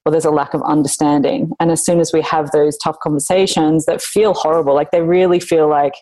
or 0.10 0.12
there's 0.12 0.26
a 0.26 0.32
lack 0.32 0.56
of 0.56 0.64
understanding. 0.64 1.52
And 1.60 1.70
as 1.70 1.86
soon 1.86 2.00
as 2.00 2.12
we 2.12 2.22
have 2.24 2.50
those 2.50 2.76
tough 2.80 2.98
conversations 3.00 3.86
that 3.86 4.02
feel 4.02 4.34
horrible, 4.34 4.74
like 4.74 4.90
they 4.90 5.02
really 5.02 5.40
feel 5.40 5.70
like 5.70 5.94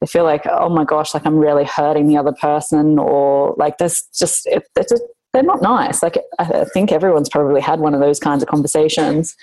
they 0.00 0.06
feel 0.06 0.22
like, 0.22 0.46
oh 0.46 0.68
my 0.68 0.84
gosh, 0.84 1.12
like 1.12 1.26
I'm 1.26 1.36
really 1.36 1.64
hurting 1.64 2.06
the 2.06 2.16
other 2.16 2.32
person, 2.40 2.96
or 3.00 3.54
like 3.58 3.78
there's 3.78 4.04
just, 4.16 4.46
it, 4.46 4.62
just 4.76 5.02
they're 5.32 5.42
not 5.42 5.60
nice. 5.60 6.04
Like 6.04 6.18
I 6.38 6.64
think 6.72 6.92
everyone's 6.92 7.28
probably 7.28 7.60
had 7.60 7.80
one 7.80 7.94
of 7.94 8.00
those 8.00 8.20
kinds 8.20 8.44
of 8.44 8.48
conversations. 8.48 9.34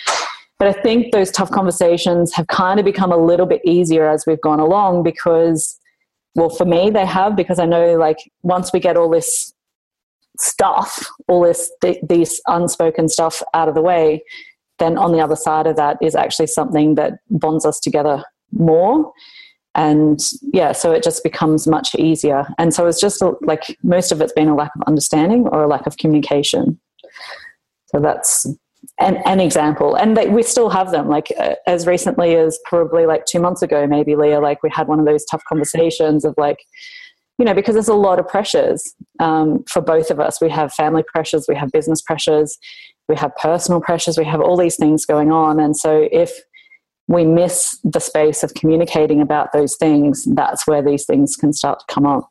But 0.57 0.69
I 0.69 0.81
think 0.81 1.11
those 1.11 1.29
tough 1.29 1.51
conversations 1.51 2.33
have 2.35 2.47
kind 2.47 2.79
of 2.79 2.85
become 2.85 3.11
a 3.11 3.17
little 3.17 3.47
bit 3.47 3.61
easier 3.65 4.07
as 4.07 4.25
we've 4.25 4.39
gone 4.39 4.61
along 4.61 5.03
because, 5.03 5.77
well, 6.35 6.49
for 6.49 6.63
me, 6.63 6.89
they 6.89 7.05
have 7.05 7.35
because 7.35 7.59
I 7.59 7.65
know 7.65 7.97
like 7.97 8.17
once 8.43 8.71
we 8.71 8.79
get 8.79 8.95
all 8.95 9.09
this 9.09 9.53
stuff, 10.41 11.07
all 11.27 11.41
this 11.41 11.71
th- 11.81 12.03
these 12.07 12.41
unspoken 12.47 13.07
stuff 13.07 13.41
out 13.53 13.69
of 13.69 13.75
the 13.75 13.81
way, 13.81 14.23
then 14.79 14.97
on 14.97 15.11
the 15.11 15.19
other 15.19 15.35
side 15.35 15.67
of 15.67 15.75
that 15.75 15.97
is 16.01 16.15
actually 16.15 16.47
something 16.47 16.95
that 16.95 17.19
bonds 17.29 17.65
us 17.65 17.79
together 17.79 18.23
more. 18.51 19.11
And 19.75 20.19
yeah, 20.53 20.73
so 20.73 20.91
it 20.91 21.03
just 21.03 21.23
becomes 21.23 21.67
much 21.67 21.95
easier. 21.95 22.45
And 22.57 22.73
so 22.73 22.87
it's 22.87 22.99
just 22.99 23.21
a, 23.21 23.33
like 23.41 23.77
most 23.83 24.11
of 24.11 24.19
it's 24.19 24.33
been 24.33 24.49
a 24.49 24.55
lack 24.55 24.71
of 24.75 24.81
understanding 24.87 25.47
or 25.47 25.63
a 25.63 25.67
lack 25.67 25.87
of 25.87 25.97
communication. 25.97 26.79
So 27.85 27.99
that's 27.99 28.45
an, 28.99 29.17
an 29.25 29.39
example. 29.39 29.95
And 29.95 30.17
they, 30.17 30.27
we 30.27 30.43
still 30.43 30.69
have 30.69 30.91
them. 30.91 31.07
Like 31.07 31.31
uh, 31.39 31.55
as 31.67 31.87
recently 31.87 32.35
as 32.35 32.59
probably 32.65 33.05
like 33.05 33.25
two 33.25 33.39
months 33.39 33.61
ago, 33.61 33.87
maybe 33.87 34.15
Leah, 34.15 34.41
like 34.41 34.61
we 34.63 34.69
had 34.69 34.87
one 34.87 34.99
of 34.99 35.05
those 35.05 35.23
tough 35.25 35.43
conversations 35.47 36.25
of 36.25 36.33
like, 36.37 36.59
you 37.37 37.45
know, 37.45 37.53
because 37.53 37.73
there's 37.73 37.87
a 37.87 37.93
lot 37.93 38.19
of 38.19 38.27
pressures 38.27 38.93
um, 39.19 39.63
for 39.67 39.81
both 39.81 40.11
of 40.11 40.19
us. 40.19 40.39
We 40.41 40.49
have 40.49 40.73
family 40.73 41.03
pressures, 41.03 41.45
we 41.47 41.55
have 41.55 41.71
business 41.71 42.01
pressures, 42.01 42.57
we 43.07 43.15
have 43.15 43.35
personal 43.35 43.81
pressures, 43.81 44.17
we 44.17 44.25
have 44.25 44.41
all 44.41 44.57
these 44.57 44.75
things 44.75 45.05
going 45.05 45.31
on. 45.31 45.59
And 45.59 45.75
so 45.75 46.07
if 46.11 46.31
we 47.07 47.25
miss 47.25 47.79
the 47.83 47.99
space 47.99 48.43
of 48.43 48.53
communicating 48.53 49.21
about 49.21 49.51
those 49.53 49.75
things, 49.75 50.25
that's 50.33 50.65
where 50.67 50.81
these 50.81 51.05
things 51.05 51.35
can 51.35 51.51
start 51.51 51.79
to 51.79 51.93
come 51.93 52.05
up. 52.05 52.29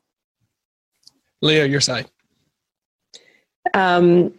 Leah, 1.43 1.67
your 1.67 1.81
side. 1.81 2.07
Um, 3.75 4.33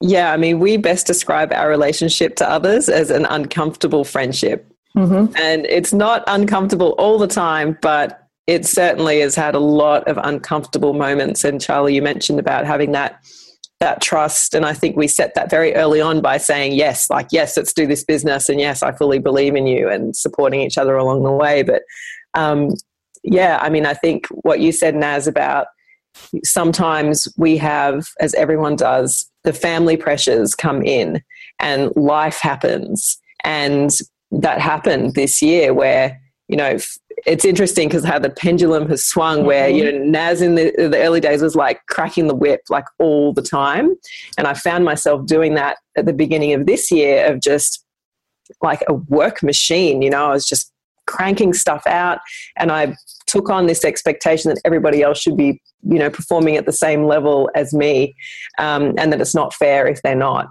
yeah, 0.00 0.32
I 0.32 0.36
mean, 0.36 0.58
we 0.58 0.76
best 0.76 1.06
describe 1.06 1.52
our 1.52 1.68
relationship 1.68 2.36
to 2.36 2.50
others 2.50 2.88
as 2.88 3.10
an 3.10 3.26
uncomfortable 3.26 4.04
friendship. 4.04 4.70
Mm-hmm. 4.96 5.34
And 5.36 5.66
it's 5.66 5.92
not 5.92 6.24
uncomfortable 6.26 6.94
all 6.98 7.18
the 7.18 7.26
time, 7.26 7.78
but 7.80 8.25
it 8.46 8.64
certainly 8.64 9.20
has 9.20 9.34
had 9.34 9.54
a 9.54 9.60
lot 9.60 10.06
of 10.06 10.18
uncomfortable 10.22 10.92
moments. 10.92 11.44
And 11.44 11.60
Charlie, 11.60 11.94
you 11.94 12.02
mentioned 12.02 12.38
about 12.38 12.66
having 12.66 12.92
that 12.92 13.20
that 13.78 14.00
trust, 14.00 14.54
and 14.54 14.64
I 14.64 14.72
think 14.72 14.96
we 14.96 15.06
set 15.06 15.34
that 15.34 15.50
very 15.50 15.74
early 15.74 16.00
on 16.00 16.22
by 16.22 16.38
saying 16.38 16.72
yes, 16.72 17.10
like 17.10 17.28
yes, 17.30 17.58
let's 17.58 17.74
do 17.74 17.86
this 17.86 18.04
business, 18.04 18.48
and 18.48 18.58
yes, 18.58 18.82
I 18.82 18.92
fully 18.92 19.18
believe 19.18 19.54
in 19.54 19.66
you, 19.66 19.90
and 19.90 20.16
supporting 20.16 20.60
each 20.60 20.78
other 20.78 20.96
along 20.96 21.24
the 21.24 21.32
way. 21.32 21.62
But 21.62 21.82
um, 22.32 22.70
yeah, 23.22 23.58
I 23.60 23.68
mean, 23.68 23.84
I 23.84 23.92
think 23.92 24.28
what 24.28 24.60
you 24.60 24.72
said, 24.72 24.94
Naz, 24.94 25.26
about 25.26 25.66
sometimes 26.42 27.28
we 27.36 27.58
have, 27.58 28.08
as 28.18 28.32
everyone 28.34 28.76
does, 28.76 29.30
the 29.44 29.52
family 29.52 29.98
pressures 29.98 30.54
come 30.54 30.82
in, 30.82 31.22
and 31.60 31.94
life 31.96 32.38
happens, 32.40 33.18
and 33.44 33.90
that 34.30 34.58
happened 34.58 35.14
this 35.14 35.42
year 35.42 35.74
where 35.74 36.18
you 36.48 36.56
know 36.56 36.78
it's 37.26 37.44
interesting 37.44 37.88
because 37.88 38.04
how 38.04 38.18
the 38.18 38.30
pendulum 38.30 38.88
has 38.88 39.04
swung 39.04 39.44
where 39.44 39.68
you 39.68 39.90
know 39.90 40.04
Naz 40.04 40.40
in 40.40 40.54
the, 40.54 40.72
the 40.76 40.98
early 40.98 41.20
days 41.20 41.42
was 41.42 41.56
like 41.56 41.84
cracking 41.86 42.28
the 42.28 42.34
whip 42.34 42.60
like 42.68 42.84
all 42.98 43.32
the 43.32 43.42
time 43.42 43.94
and 44.38 44.46
I 44.46 44.54
found 44.54 44.84
myself 44.84 45.26
doing 45.26 45.54
that 45.54 45.78
at 45.96 46.06
the 46.06 46.12
beginning 46.12 46.52
of 46.52 46.66
this 46.66 46.90
year 46.90 47.26
of 47.26 47.40
just 47.40 47.84
like 48.62 48.82
a 48.88 48.94
work 48.94 49.42
machine 49.42 50.02
you 50.02 50.10
know 50.10 50.26
I 50.26 50.32
was 50.32 50.46
just 50.46 50.72
cranking 51.06 51.52
stuff 51.52 51.86
out 51.86 52.18
and 52.56 52.70
I 52.72 52.94
took 53.26 53.50
on 53.50 53.66
this 53.66 53.84
expectation 53.84 54.50
that 54.50 54.60
everybody 54.64 55.02
else 55.02 55.18
should 55.18 55.36
be, 55.36 55.60
you 55.82 55.98
know, 55.98 56.10
performing 56.10 56.56
at 56.56 56.66
the 56.66 56.72
same 56.72 57.04
level 57.04 57.50
as 57.54 57.74
me, 57.74 58.14
um, 58.58 58.94
and 58.98 59.12
that 59.12 59.20
it's 59.20 59.34
not 59.34 59.54
fair 59.54 59.86
if 59.86 60.02
they're 60.02 60.14
not. 60.14 60.48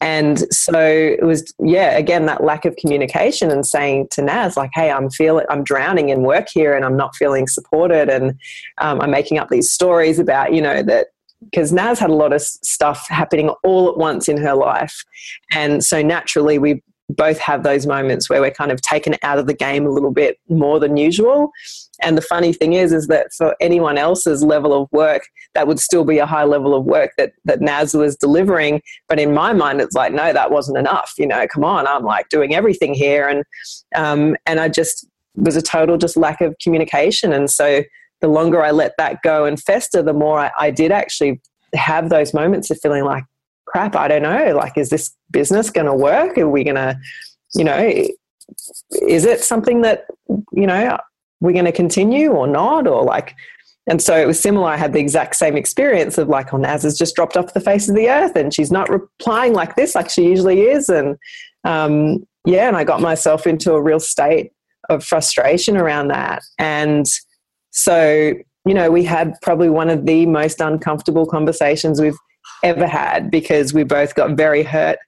And 0.00 0.40
so 0.52 0.78
it 0.78 1.24
was, 1.24 1.52
yeah, 1.62 1.96
again, 1.96 2.26
that 2.26 2.42
lack 2.42 2.64
of 2.64 2.74
communication 2.76 3.50
and 3.50 3.66
saying 3.66 4.08
to 4.12 4.22
Naz, 4.22 4.56
like, 4.56 4.70
hey, 4.72 4.90
I'm 4.90 5.10
feeling, 5.10 5.44
I'm 5.50 5.62
drowning 5.62 6.08
in 6.08 6.22
work 6.22 6.48
here 6.48 6.74
and 6.74 6.84
I'm 6.84 6.96
not 6.96 7.14
feeling 7.16 7.46
supported. 7.46 8.08
And 8.08 8.38
um, 8.78 9.00
I'm 9.00 9.10
making 9.10 9.38
up 9.38 9.50
these 9.50 9.70
stories 9.70 10.18
about, 10.18 10.54
you 10.54 10.62
know, 10.62 10.82
that 10.82 11.08
because 11.44 11.72
Naz 11.72 11.98
had 11.98 12.10
a 12.10 12.14
lot 12.14 12.32
of 12.32 12.42
stuff 12.42 13.06
happening 13.08 13.48
all 13.64 13.88
at 13.88 13.96
once 13.96 14.28
in 14.28 14.36
her 14.38 14.54
life. 14.54 15.04
And 15.52 15.82
so 15.84 16.02
naturally, 16.02 16.58
we 16.58 16.82
both 17.10 17.38
have 17.38 17.62
those 17.62 17.86
moments 17.86 18.28
where 18.28 18.40
we're 18.40 18.50
kind 18.50 18.72
of 18.72 18.80
taken 18.80 19.16
out 19.22 19.38
of 19.38 19.46
the 19.46 19.54
game 19.54 19.86
a 19.86 19.90
little 19.90 20.10
bit 20.10 20.38
more 20.48 20.78
than 20.78 20.96
usual. 20.96 21.50
And 22.02 22.16
the 22.16 22.22
funny 22.22 22.52
thing 22.52 22.72
is, 22.72 22.92
is 22.92 23.06
that 23.08 23.32
for 23.36 23.54
anyone 23.60 23.98
else's 23.98 24.42
level 24.42 24.72
of 24.72 24.88
work, 24.92 25.22
that 25.54 25.66
would 25.66 25.78
still 25.78 26.04
be 26.04 26.18
a 26.18 26.26
high 26.26 26.44
level 26.44 26.74
of 26.74 26.84
work 26.84 27.12
that, 27.18 27.32
that 27.44 27.60
Naz 27.60 27.94
was 27.94 28.16
delivering. 28.16 28.80
But 29.08 29.20
in 29.20 29.34
my 29.34 29.52
mind, 29.52 29.80
it's 29.80 29.94
like, 29.94 30.12
no, 30.12 30.32
that 30.32 30.50
wasn't 30.50 30.78
enough. 30.78 31.12
You 31.18 31.26
know, 31.26 31.46
come 31.46 31.64
on, 31.64 31.86
I'm 31.86 32.04
like 32.04 32.28
doing 32.28 32.54
everything 32.54 32.94
here. 32.94 33.28
And, 33.28 33.44
um, 33.94 34.36
and 34.46 34.60
I 34.60 34.68
just 34.68 35.06
was 35.34 35.56
a 35.56 35.62
total 35.62 35.96
just 35.96 36.16
lack 36.16 36.40
of 36.40 36.54
communication. 36.62 37.32
And 37.32 37.50
so 37.50 37.82
the 38.20 38.28
longer 38.28 38.62
I 38.62 38.70
let 38.70 38.96
that 38.98 39.22
go 39.22 39.44
and 39.44 39.60
fester, 39.60 40.02
the 40.02 40.12
more 40.12 40.38
I, 40.40 40.50
I 40.58 40.70
did 40.70 40.92
actually 40.92 41.40
have 41.74 42.08
those 42.08 42.34
moments 42.34 42.70
of 42.70 42.78
feeling 42.80 43.04
like, 43.04 43.24
crap, 43.70 43.96
I 43.96 44.08
don't 44.08 44.22
know. 44.22 44.54
Like, 44.56 44.76
is 44.76 44.90
this 44.90 45.14
business 45.30 45.70
going 45.70 45.86
to 45.86 45.94
work? 45.94 46.36
Are 46.38 46.48
we 46.48 46.64
going 46.64 46.76
to, 46.76 46.98
you 47.54 47.64
know, 47.64 47.78
is 49.02 49.24
it 49.24 49.40
something 49.40 49.82
that, 49.82 50.06
you 50.52 50.66
know, 50.66 50.98
we're 51.40 51.52
going 51.52 51.64
to 51.64 51.72
continue 51.72 52.30
or 52.30 52.46
not? 52.46 52.86
Or 52.86 53.04
like, 53.04 53.34
and 53.86 54.02
so 54.02 54.16
it 54.16 54.26
was 54.26 54.38
similar. 54.38 54.68
I 54.68 54.76
had 54.76 54.92
the 54.92 55.00
exact 55.00 55.36
same 55.36 55.56
experience 55.56 56.18
of 56.18 56.28
like, 56.28 56.52
oh, 56.52 56.58
Naz 56.58 56.82
has 56.82 56.98
just 56.98 57.14
dropped 57.16 57.36
off 57.36 57.54
the 57.54 57.60
face 57.60 57.88
of 57.88 57.96
the 57.96 58.08
earth 58.08 58.36
and 58.36 58.52
she's 58.52 58.70
not 58.70 58.88
replying 58.88 59.52
like 59.52 59.76
this, 59.76 59.94
like 59.94 60.10
she 60.10 60.24
usually 60.24 60.62
is. 60.62 60.88
And 60.88 61.16
um, 61.64 62.26
yeah, 62.44 62.68
and 62.68 62.76
I 62.76 62.84
got 62.84 63.00
myself 63.00 63.46
into 63.46 63.72
a 63.72 63.82
real 63.82 64.00
state 64.00 64.52
of 64.88 65.04
frustration 65.04 65.76
around 65.76 66.08
that. 66.08 66.42
And 66.58 67.06
so, 67.70 68.34
you 68.66 68.74
know, 68.74 68.90
we 68.90 69.04
had 69.04 69.34
probably 69.42 69.70
one 69.70 69.88
of 69.88 70.06
the 70.06 70.26
most 70.26 70.60
uncomfortable 70.60 71.26
conversations 71.26 72.00
we've 72.00 72.18
ever 72.62 72.86
had 72.86 73.30
because 73.30 73.72
we 73.72 73.84
both 73.84 74.14
got 74.14 74.32
very 74.32 74.62
hurt 74.62 74.98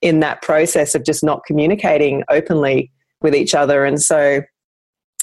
in 0.00 0.20
that 0.20 0.42
process 0.42 0.94
of 0.94 1.04
just 1.04 1.24
not 1.24 1.44
communicating 1.46 2.22
openly 2.28 2.90
with 3.22 3.34
each 3.34 3.54
other. 3.54 3.84
And 3.84 4.00
so, 4.00 4.42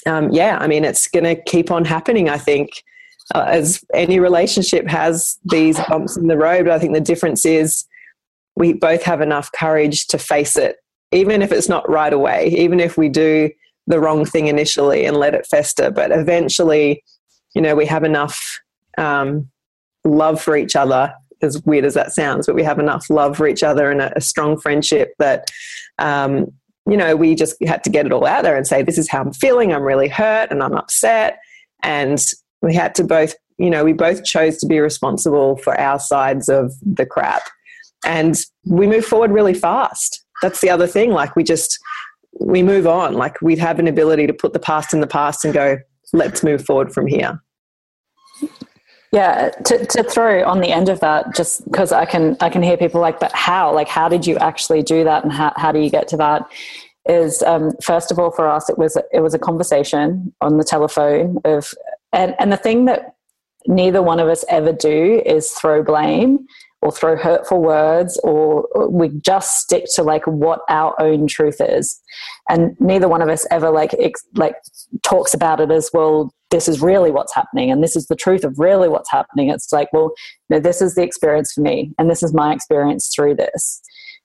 um, 0.06 0.30
yeah, 0.30 0.58
I 0.60 0.66
mean, 0.66 0.84
it's 0.84 1.08
going 1.08 1.24
to 1.24 1.40
keep 1.44 1.70
on 1.70 1.84
happening, 1.84 2.28
I 2.28 2.38
think, 2.38 2.82
uh, 3.34 3.46
as 3.48 3.84
any 3.94 4.18
relationship 4.18 4.88
has 4.88 5.38
these 5.44 5.78
bumps 5.88 6.16
in 6.16 6.26
the 6.26 6.36
road. 6.36 6.64
But 6.64 6.74
I 6.74 6.78
think 6.78 6.94
the 6.94 7.00
difference 7.00 7.46
is 7.46 7.84
we 8.56 8.72
both 8.72 9.02
have 9.04 9.20
enough 9.20 9.50
courage 9.52 10.06
to 10.08 10.18
face 10.18 10.56
it, 10.56 10.76
even 11.12 11.42
if 11.42 11.52
it's 11.52 11.68
not 11.68 11.88
right 11.88 12.12
away, 12.12 12.48
even 12.48 12.80
if 12.80 12.98
we 12.98 13.08
do 13.08 13.50
the 13.86 14.00
wrong 14.00 14.24
thing 14.24 14.48
initially 14.48 15.04
and 15.04 15.16
let 15.16 15.34
it 15.34 15.46
fester. 15.46 15.90
But 15.90 16.10
eventually, 16.10 17.02
you 17.54 17.62
know, 17.62 17.74
we 17.74 17.86
have 17.86 18.04
enough 18.04 18.60
um, 18.98 19.48
love 20.04 20.40
for 20.40 20.56
each 20.56 20.76
other, 20.76 21.14
as 21.42 21.62
weird 21.64 21.84
as 21.84 21.94
that 21.94 22.12
sounds, 22.12 22.46
but 22.46 22.54
we 22.54 22.62
have 22.62 22.78
enough 22.78 23.08
love 23.10 23.36
for 23.36 23.46
each 23.46 23.62
other 23.62 23.90
and 23.90 24.00
a, 24.00 24.16
a 24.16 24.20
strong 24.20 24.58
friendship 24.58 25.14
that 25.18 25.50
um, 25.98 26.52
you 26.86 26.96
know, 26.96 27.14
we 27.14 27.34
just 27.34 27.56
had 27.64 27.84
to 27.84 27.90
get 27.90 28.06
it 28.06 28.12
all 28.12 28.26
out 28.26 28.42
there 28.42 28.56
and 28.56 28.66
say, 28.66 28.82
this 28.82 28.98
is 28.98 29.08
how 29.08 29.20
I'm 29.20 29.32
feeling. 29.32 29.72
I'm 29.72 29.82
really 29.82 30.08
hurt 30.08 30.50
and 30.50 30.62
I'm 30.62 30.74
upset. 30.74 31.38
And 31.82 32.24
we 32.60 32.74
had 32.74 32.94
to 32.96 33.04
both, 33.04 33.34
you 33.58 33.70
know, 33.70 33.84
we 33.84 33.92
both 33.92 34.24
chose 34.24 34.58
to 34.58 34.66
be 34.66 34.80
responsible 34.80 35.56
for 35.58 35.78
our 35.80 36.00
sides 36.00 36.48
of 36.48 36.72
the 36.82 37.06
crap. 37.06 37.42
And 38.04 38.36
we 38.64 38.86
move 38.86 39.04
forward 39.04 39.30
really 39.30 39.54
fast. 39.54 40.24
That's 40.42 40.60
the 40.60 40.70
other 40.70 40.88
thing. 40.88 41.12
Like, 41.12 41.36
we 41.36 41.44
just, 41.44 41.78
we 42.40 42.64
move 42.64 42.88
on. 42.88 43.14
Like, 43.14 43.40
we 43.40 43.56
have 43.56 43.78
an 43.78 43.86
ability 43.86 44.26
to 44.26 44.34
put 44.34 44.52
the 44.52 44.58
past 44.58 44.92
in 44.92 45.00
the 45.00 45.06
past 45.06 45.44
and 45.44 45.54
go, 45.54 45.78
let's 46.12 46.42
move 46.42 46.64
forward 46.64 46.92
from 46.92 47.06
here. 47.06 47.40
Yeah, 49.12 49.50
to, 49.66 49.84
to 49.84 50.02
throw 50.02 50.42
on 50.44 50.60
the 50.60 50.72
end 50.72 50.88
of 50.88 51.00
that, 51.00 51.34
just 51.34 51.64
because 51.66 51.92
I 51.92 52.06
can 52.06 52.34
I 52.40 52.48
can 52.48 52.62
hear 52.62 52.78
people 52.78 52.98
like, 52.98 53.20
but 53.20 53.30
how? 53.32 53.74
Like, 53.74 53.88
how 53.88 54.08
did 54.08 54.26
you 54.26 54.38
actually 54.38 54.82
do 54.82 55.04
that, 55.04 55.22
and 55.22 55.30
how 55.30 55.52
how 55.56 55.70
do 55.70 55.80
you 55.80 55.90
get 55.90 56.08
to 56.08 56.16
that? 56.16 56.50
Is 57.06 57.42
um, 57.42 57.72
first 57.82 58.10
of 58.10 58.18
all 58.18 58.30
for 58.30 58.48
us, 58.48 58.70
it 58.70 58.78
was 58.78 58.96
it 59.12 59.20
was 59.20 59.34
a 59.34 59.38
conversation 59.38 60.32
on 60.40 60.56
the 60.56 60.64
telephone 60.64 61.38
of, 61.44 61.74
and 62.14 62.34
and 62.38 62.50
the 62.50 62.56
thing 62.56 62.86
that 62.86 63.14
neither 63.66 64.02
one 64.02 64.18
of 64.18 64.28
us 64.28 64.46
ever 64.48 64.72
do 64.72 65.22
is 65.26 65.50
throw 65.50 65.82
blame 65.82 66.46
or 66.80 66.90
throw 66.90 67.16
hurtful 67.16 67.62
words 67.62 68.18
or 68.24 68.66
we 68.88 69.08
just 69.20 69.60
stick 69.60 69.84
to 69.94 70.02
like 70.02 70.26
what 70.26 70.60
our 70.68 71.00
own 71.00 71.26
truth 71.28 71.60
is 71.60 72.00
and 72.52 72.76
neither 72.78 73.08
one 73.08 73.22
of 73.22 73.28
us 73.28 73.46
ever 73.50 73.70
like 73.70 73.94
ex- 73.98 74.24
like 74.34 74.54
talks 75.02 75.34
about 75.34 75.60
it 75.60 75.70
as 75.70 75.90
well 75.92 76.32
this 76.50 76.68
is 76.68 76.82
really 76.82 77.10
what's 77.10 77.34
happening 77.34 77.70
and 77.70 77.82
this 77.82 77.96
is 77.96 78.06
the 78.06 78.14
truth 78.14 78.44
of 78.44 78.58
really 78.58 78.88
what's 78.88 79.10
happening 79.10 79.48
it's 79.48 79.72
like 79.72 79.88
well 79.92 80.12
no, 80.50 80.60
this 80.60 80.80
is 80.80 80.94
the 80.94 81.02
experience 81.02 81.52
for 81.52 81.62
me 81.62 81.92
and 81.98 82.08
this 82.08 82.22
is 82.22 82.32
my 82.32 82.52
experience 82.52 83.10
through 83.12 83.34
this 83.34 83.82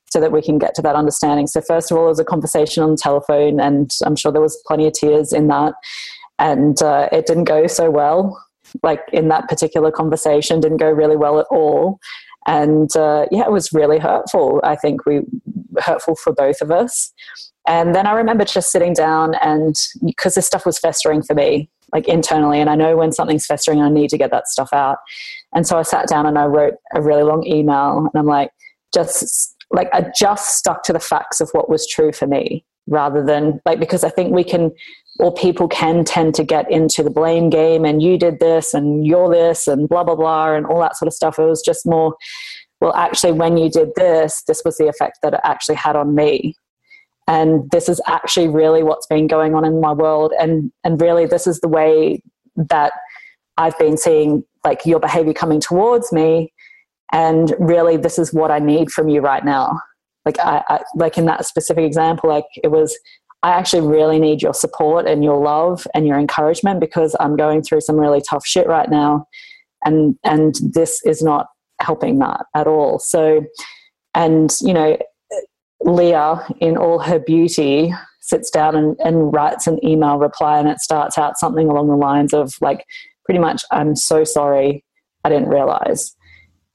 so 0.09 0.19
that 0.19 0.31
we 0.31 0.41
can 0.41 0.57
get 0.57 0.75
to 0.75 0.81
that 0.81 0.95
understanding 0.95 1.47
so 1.47 1.61
first 1.61 1.89
of 1.89 1.97
all 1.97 2.05
it 2.05 2.09
was 2.09 2.19
a 2.19 2.25
conversation 2.25 2.83
on 2.83 2.91
the 2.91 2.97
telephone 2.97 3.59
and 3.59 3.91
i'm 4.05 4.15
sure 4.15 4.31
there 4.31 4.41
was 4.41 4.61
plenty 4.67 4.85
of 4.85 4.93
tears 4.93 5.33
in 5.33 5.47
that 5.47 5.73
and 6.39 6.83
uh, 6.83 7.09
it 7.11 7.25
didn't 7.25 7.45
go 7.45 7.65
so 7.65 7.89
well 7.89 8.39
like 8.83 9.01
in 9.13 9.29
that 9.29 9.47
particular 9.47 9.89
conversation 9.89 10.59
didn't 10.59 10.77
go 10.77 10.91
really 10.91 11.15
well 11.15 11.39
at 11.39 11.47
all 11.49 11.99
and 12.47 12.95
uh, 12.95 13.25
yeah, 13.29 13.41
it 13.41 13.51
was 13.51 13.73
really 13.73 13.99
hurtful. 13.99 14.61
I 14.63 14.77
think 14.77 15.05
we 15.05 15.21
hurtful 15.79 16.15
for 16.15 16.33
both 16.33 16.61
of 16.61 16.71
us. 16.71 17.13
And 17.67 17.93
then 17.93 18.07
I 18.07 18.13
remember 18.13 18.45
just 18.45 18.71
sitting 18.71 18.93
down 18.93 19.35
and 19.35 19.75
because 20.05 20.35
this 20.35 20.47
stuff 20.47 20.65
was 20.65 20.79
festering 20.79 21.21
for 21.21 21.33
me, 21.35 21.69
like 21.93 22.07
internally, 22.07 22.59
and 22.59 22.69
I 22.69 22.75
know 22.75 22.95
when 22.97 23.11
something's 23.11 23.45
festering, 23.45 23.81
I 23.81 23.89
need 23.89 24.09
to 24.11 24.17
get 24.17 24.31
that 24.31 24.47
stuff 24.47 24.69
out. 24.73 24.97
And 25.53 25.67
so 25.67 25.77
I 25.77 25.83
sat 25.83 26.07
down 26.07 26.25
and 26.25 26.37
I 26.37 26.45
wrote 26.45 26.75
a 26.93 27.01
really 27.01 27.23
long 27.23 27.45
email, 27.45 27.99
and 27.99 28.11
I'm 28.15 28.25
like, 28.25 28.51
just 28.93 29.55
like 29.71 29.89
I 29.93 30.11
just 30.17 30.57
stuck 30.57 30.83
to 30.83 30.93
the 30.93 30.99
facts 30.99 31.41
of 31.41 31.49
what 31.51 31.69
was 31.69 31.87
true 31.87 32.11
for 32.11 32.25
me 32.25 32.65
rather 32.87 33.23
than 33.23 33.59
like 33.65 33.79
because 33.79 34.03
I 34.03 34.09
think 34.09 34.33
we 34.33 34.43
can 34.43 34.71
or 35.19 35.33
people 35.33 35.67
can 35.67 36.05
tend 36.05 36.35
to 36.35 36.43
get 36.43 36.71
into 36.71 37.03
the 37.03 37.09
blame 37.09 37.49
game 37.49 37.83
and 37.83 38.01
you 38.01 38.17
did 38.17 38.39
this 38.39 38.73
and 38.73 39.05
you're 39.05 39.29
this 39.29 39.67
and 39.67 39.89
blah 39.89 40.03
blah 40.03 40.15
blah 40.15 40.53
and 40.53 40.65
all 40.65 40.79
that 40.79 40.95
sort 40.95 41.07
of 41.07 41.13
stuff. 41.13 41.37
It 41.37 41.43
was 41.43 41.61
just 41.61 41.85
more 41.85 42.15
well 42.79 42.93
actually 42.95 43.33
when 43.33 43.57
you 43.57 43.69
did 43.69 43.89
this, 43.95 44.43
this 44.47 44.61
was 44.63 44.77
the 44.77 44.87
effect 44.87 45.19
that 45.21 45.33
it 45.33 45.41
actually 45.43 45.75
had 45.75 45.95
on 45.95 46.15
me. 46.15 46.55
And 47.27 47.69
this 47.71 47.89
is 47.89 48.01
actually 48.07 48.47
really 48.47 48.83
what's 48.83 49.07
been 49.07 49.27
going 49.27 49.53
on 49.53 49.65
in 49.65 49.81
my 49.81 49.91
world. 49.93 50.33
And 50.39 50.71
and 50.83 50.99
really 51.01 51.25
this 51.25 51.47
is 51.47 51.59
the 51.59 51.67
way 51.67 52.21
that 52.55 52.93
I've 53.57 53.77
been 53.77 53.97
seeing 53.97 54.43
like 54.63 54.85
your 54.85 54.99
behavior 54.99 55.33
coming 55.33 55.59
towards 55.59 56.11
me. 56.11 56.53
And 57.11 57.53
really 57.59 57.97
this 57.97 58.17
is 58.19 58.33
what 58.33 58.51
I 58.51 58.59
need 58.59 58.91
from 58.91 59.09
you 59.09 59.21
right 59.21 59.43
now. 59.43 59.79
Like 60.25 60.39
I, 60.39 60.63
I, 60.67 60.83
like 60.95 61.17
in 61.17 61.25
that 61.25 61.45
specific 61.45 61.85
example 61.85 62.29
like 62.29 62.43
it 62.61 62.69
was 62.69 62.97
i 63.43 63.51
actually 63.51 63.87
really 63.87 64.19
need 64.19 64.41
your 64.41 64.53
support 64.53 65.07
and 65.07 65.23
your 65.23 65.39
love 65.41 65.87
and 65.93 66.05
your 66.05 66.19
encouragement 66.19 66.81
because 66.81 67.15
i'm 67.19 67.37
going 67.37 67.61
through 67.61 67.79
some 67.79 67.95
really 67.95 68.19
tough 68.29 68.45
shit 68.45 68.67
right 68.67 68.89
now. 68.89 69.25
And 69.85 70.17
and 70.23 70.55
this 70.73 71.01
is 71.05 71.21
not 71.21 71.47
helping 71.79 72.19
that 72.19 72.45
at 72.55 72.67
all. 72.67 72.99
So 72.99 73.45
and 74.13 74.53
you 74.61 74.73
know 74.73 74.97
leah 75.87 76.45
in 76.59 76.77
all 76.77 76.99
her 76.99 77.17
beauty 77.17 77.93
sits 78.21 78.49
down 78.49 78.75
and, 78.75 78.95
and 78.99 79.33
writes 79.33 79.67
an 79.67 79.83
email 79.83 80.17
reply 80.17 80.59
and 80.59 80.67
it 80.67 80.79
starts 80.79 81.17
out 81.17 81.39
something 81.39 81.69
along 81.69 81.87
the 81.87 81.95
lines 81.95 82.33
of 82.33 82.53
like 82.61 82.85
pretty 83.25 83.39
much 83.39 83.63
i'm 83.71 83.95
so 83.95 84.23
sorry 84.23 84.83
i 85.23 85.29
didn't 85.29 85.49
realize 85.49 86.15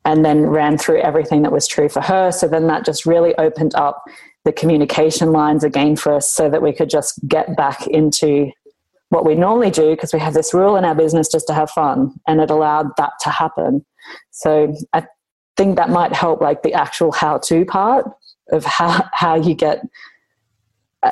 and 0.05 0.25
then 0.25 0.46
ran 0.46 0.79
through 0.79 1.01
everything 1.01 1.42
that 1.42 1.53
was 1.53 1.68
true 1.68 1.88
for 1.88 2.01
her. 2.01 2.33
So 2.33 2.48
then 2.48 2.66
that 2.66 2.85
just 2.85 3.07
really 3.07 3.35
opened 3.37 3.75
up 3.75 4.03
the 4.45 4.53
communication 4.53 5.30
lines 5.32 5.62
again 5.62 5.97
for 5.97 6.12
us 6.14 6.32
so 6.32 6.51
that 6.51 6.62
we 6.62 6.72
could 6.72 6.91
just 6.91 7.20
get 7.28 7.57
back 7.57 7.87
into 7.87 8.51
what 9.11 9.24
we 9.24 9.34
normally 9.34 9.70
do 9.70 9.91
because 9.91 10.12
we 10.12 10.18
have 10.18 10.34
this 10.34 10.53
rule 10.53 10.76
in 10.76 10.84
our 10.84 10.95
business 10.95 11.30
just 11.30 11.47
to 11.47 11.55
have 11.55 11.70
fun 11.70 12.12
and 12.26 12.41
it 12.41 12.51
allowed 12.51 12.89
that 12.97 13.12
to 13.20 13.30
happen. 13.30 13.84
So 14.30 14.74
I 14.93 15.07
think 15.57 15.76
that 15.76 15.91
might 15.91 16.12
help 16.12 16.41
like 16.41 16.62
the 16.62 16.72
actual 16.72 17.12
how 17.12 17.39
to 17.39 17.64
part 17.64 18.11
of 18.51 18.64
how, 18.64 19.05
how 19.12 19.36
you 19.36 19.55
get 19.55 19.82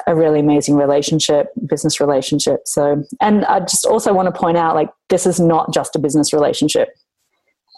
a 0.07 0.15
really 0.15 0.41
amazing 0.41 0.77
relationship, 0.77 1.49
business 1.67 2.01
relationship. 2.01 2.61
So, 2.67 3.05
and 3.21 3.45
I 3.47 3.61
just 3.61 3.85
also 3.87 4.13
want 4.13 4.33
to 4.33 4.41
point 4.41 4.57
out 4.57 4.75
like 4.75 4.91
this 5.09 5.27
is 5.27 5.41
not 5.41 5.73
just 5.73 5.97
a 5.97 5.99
business 5.99 6.33
relationship 6.33 6.89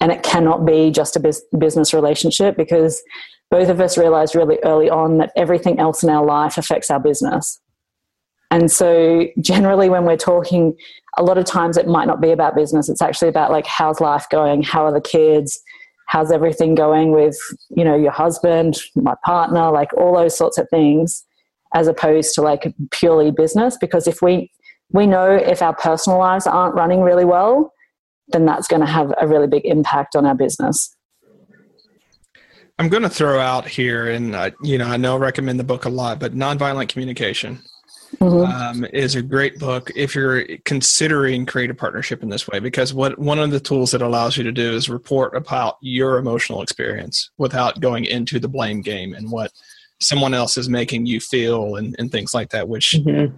and 0.01 0.13
it 0.13 0.23
cannot 0.23 0.67
be 0.67 0.91
just 0.91 1.17
a 1.17 1.35
business 1.59 1.95
relationship 1.95 2.57
because 2.57 3.03
both 3.51 3.69
of 3.69 3.81
us 3.81 3.97
realized 3.97 4.35
really 4.35 4.59
early 4.65 4.91
on 4.91 5.19
that 5.19 5.33
everything 5.37 5.79
else 5.79 6.03
in 6.03 6.11
our 6.11 6.25
life 6.25 6.59
affects 6.59 6.91
our 6.91 7.01
business 7.01 7.61
And 8.53 8.71
so, 8.71 9.27
generally, 9.41 9.89
when 9.89 10.05
we're 10.05 10.19
talking, 10.19 10.77
a 11.17 11.23
lot 11.23 11.39
of 11.39 11.47
times 11.47 11.79
it 11.79 11.89
might 11.89 12.07
not 12.07 12.21
be 12.21 12.33
about 12.33 12.55
business. 12.55 12.91
It's 12.91 13.01
actually 13.01 13.29
about 13.29 13.51
like, 13.51 13.67
how's 13.67 13.99
life 13.99 14.27
going? 14.31 14.63
How 14.63 14.85
are 14.85 14.93
the 14.93 15.01
kids? 15.01 15.59
How's 16.07 16.31
everything 16.31 16.75
going 16.75 17.13
with, 17.13 17.37
you 17.71 17.85
know, 17.85 17.97
your 17.97 18.13
husband, 18.13 18.77
my 18.95 19.15
partner, 19.25 19.71
like 19.71 19.93
all 19.95 20.17
those 20.17 20.37
sorts 20.37 20.59
of 20.59 20.69
things, 20.69 21.25
as 21.75 21.89
opposed 21.89 22.35
to 22.35 22.43
like 22.43 22.75
purely 22.91 23.31
business. 23.31 23.77
Because 23.81 24.07
if 24.07 24.21
we, 24.21 24.51
we 24.91 25.07
know 25.07 25.31
if 25.31 25.63
our 25.63 25.75
personal 25.75 26.19
lives 26.19 26.47
aren't 26.47 26.75
running 26.75 27.01
really 27.01 27.25
well, 27.25 27.73
then 28.29 28.45
that's 28.45 28.69
going 28.69 28.81
to 28.81 28.87
have 28.87 29.13
a 29.21 29.27
really 29.27 29.47
big 29.47 29.65
impact 29.65 30.15
on 30.17 30.27
our 30.27 30.35
business. 30.35 30.95
I'm 32.79 32.89
going 32.89 33.03
to 33.03 33.11
throw 33.11 33.39
out 33.39 33.69
here, 33.69 34.09
and 34.09 34.35
uh, 34.35 34.51
you 34.63 34.79
know, 34.79 34.87
I 34.87 34.97
know 34.97 35.15
I 35.15 35.19
recommend 35.19 35.61
the 35.61 35.65
book 35.65 35.85
a 35.85 35.89
lot, 35.89 36.19
but 36.19 36.35
Nonviolent 36.35 36.89
Communication 36.89 37.61
mm-hmm. 38.21 38.83
um, 38.83 38.87
is 38.93 39.15
a 39.15 39.23
great 39.23 39.59
book 39.59 39.91
if 39.95 40.15
you're 40.15 40.45
considering 40.65 41.47
creative 41.47 41.77
partnership 41.77 42.23
in 42.23 42.29
this 42.29 42.49
way. 42.49 42.59
Because 42.59 42.95
what 42.95 43.19
one 43.19 43.39
of 43.39 43.51
the 43.51 43.61
tools 43.61 43.95
it 43.95 44.03
allows 44.03 44.37
you 44.37 44.45
to 44.45 44.53
do 44.53 44.75
is 44.75 44.89
report 44.89 45.37
about 45.37 45.77
your 45.81 46.19
emotional 46.19 46.63
experience 46.63 47.31
without 47.39 47.81
going 47.81 48.05
into 48.05 48.39
the 48.39 48.49
blame 48.49 48.81
game 48.81 49.15
and 49.15 49.31
what 49.31 49.53
someone 50.01 50.35
else 50.35 50.57
is 50.57 50.69
making 50.69 51.07
you 51.07 51.21
feel 51.21 51.77
and, 51.77 51.95
and 51.99 52.11
things 52.11 52.35
like 52.35 52.51
that, 52.51 52.69
which 52.69 52.93
mm-hmm. 52.93 53.35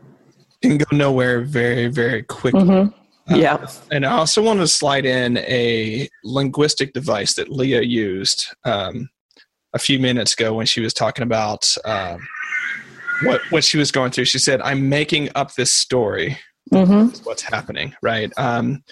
can 0.63 0.79
go 0.79 0.87
nowhere 0.93 1.43
very, 1.43 1.89
very 1.89 2.23
quickly. 2.23 2.63
Mm-hmm. 2.63 3.33
Uh, 3.33 3.37
yeah. 3.37 3.67
And 3.91 4.05
I 4.05 4.13
also 4.13 4.43
want 4.43 4.61
to 4.61 4.69
slide 4.69 5.07
in 5.07 5.39
a 5.39 6.09
linguistic 6.25 6.93
device 6.93 7.35
that 7.35 7.51
Leah 7.51 7.83
used 7.83 8.47
um, 8.65 9.09
a 9.73 9.79
few 9.79 9.99
minutes 9.99 10.35
ago 10.35 10.55
when 10.55 10.67
she 10.67 10.81
was 10.81 10.93
talking 10.93 11.23
about 11.23 11.75
um, 11.85 12.19
what 13.23 13.41
what 13.51 13.65
she 13.65 13.79
was 13.79 13.91
going 13.91 14.11
through. 14.11 14.27
She 14.27 14.39
said, 14.39 14.61
"I'm 14.63 14.89
making 14.89 15.31
up 15.35 15.55
this 15.55 15.71
story. 15.71 16.39
Mm-hmm. 16.73 17.23
What's 17.25 17.43
happening, 17.43 17.95
right?" 18.03 18.33
Um, 18.37 18.83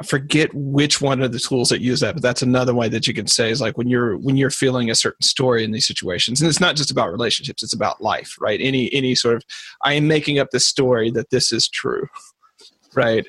I 0.00 0.04
forget 0.04 0.50
which 0.52 1.00
one 1.00 1.22
of 1.22 1.30
the 1.30 1.38
tools 1.38 1.68
that 1.68 1.80
use 1.80 2.00
that, 2.00 2.14
but 2.14 2.22
that's 2.22 2.42
another 2.42 2.74
way 2.74 2.88
that 2.88 3.06
you 3.06 3.14
can 3.14 3.28
say 3.28 3.50
is 3.50 3.60
like 3.60 3.78
when 3.78 3.88
you're 3.88 4.16
when 4.18 4.36
you're 4.36 4.50
feeling 4.50 4.90
a 4.90 4.94
certain 4.94 5.22
story 5.22 5.64
in 5.64 5.70
these 5.70 5.86
situations, 5.86 6.40
and 6.40 6.48
it's 6.48 6.60
not 6.60 6.76
just 6.76 6.90
about 6.90 7.12
relationships; 7.12 7.62
it's 7.62 7.74
about 7.74 8.00
life, 8.00 8.36
right? 8.40 8.60
Any 8.60 8.92
any 8.92 9.14
sort 9.14 9.36
of 9.36 9.44
I 9.82 9.94
am 9.94 10.08
making 10.08 10.38
up 10.38 10.50
this 10.50 10.66
story 10.66 11.10
that 11.12 11.30
this 11.30 11.52
is 11.52 11.68
true, 11.68 12.06
right? 12.94 13.26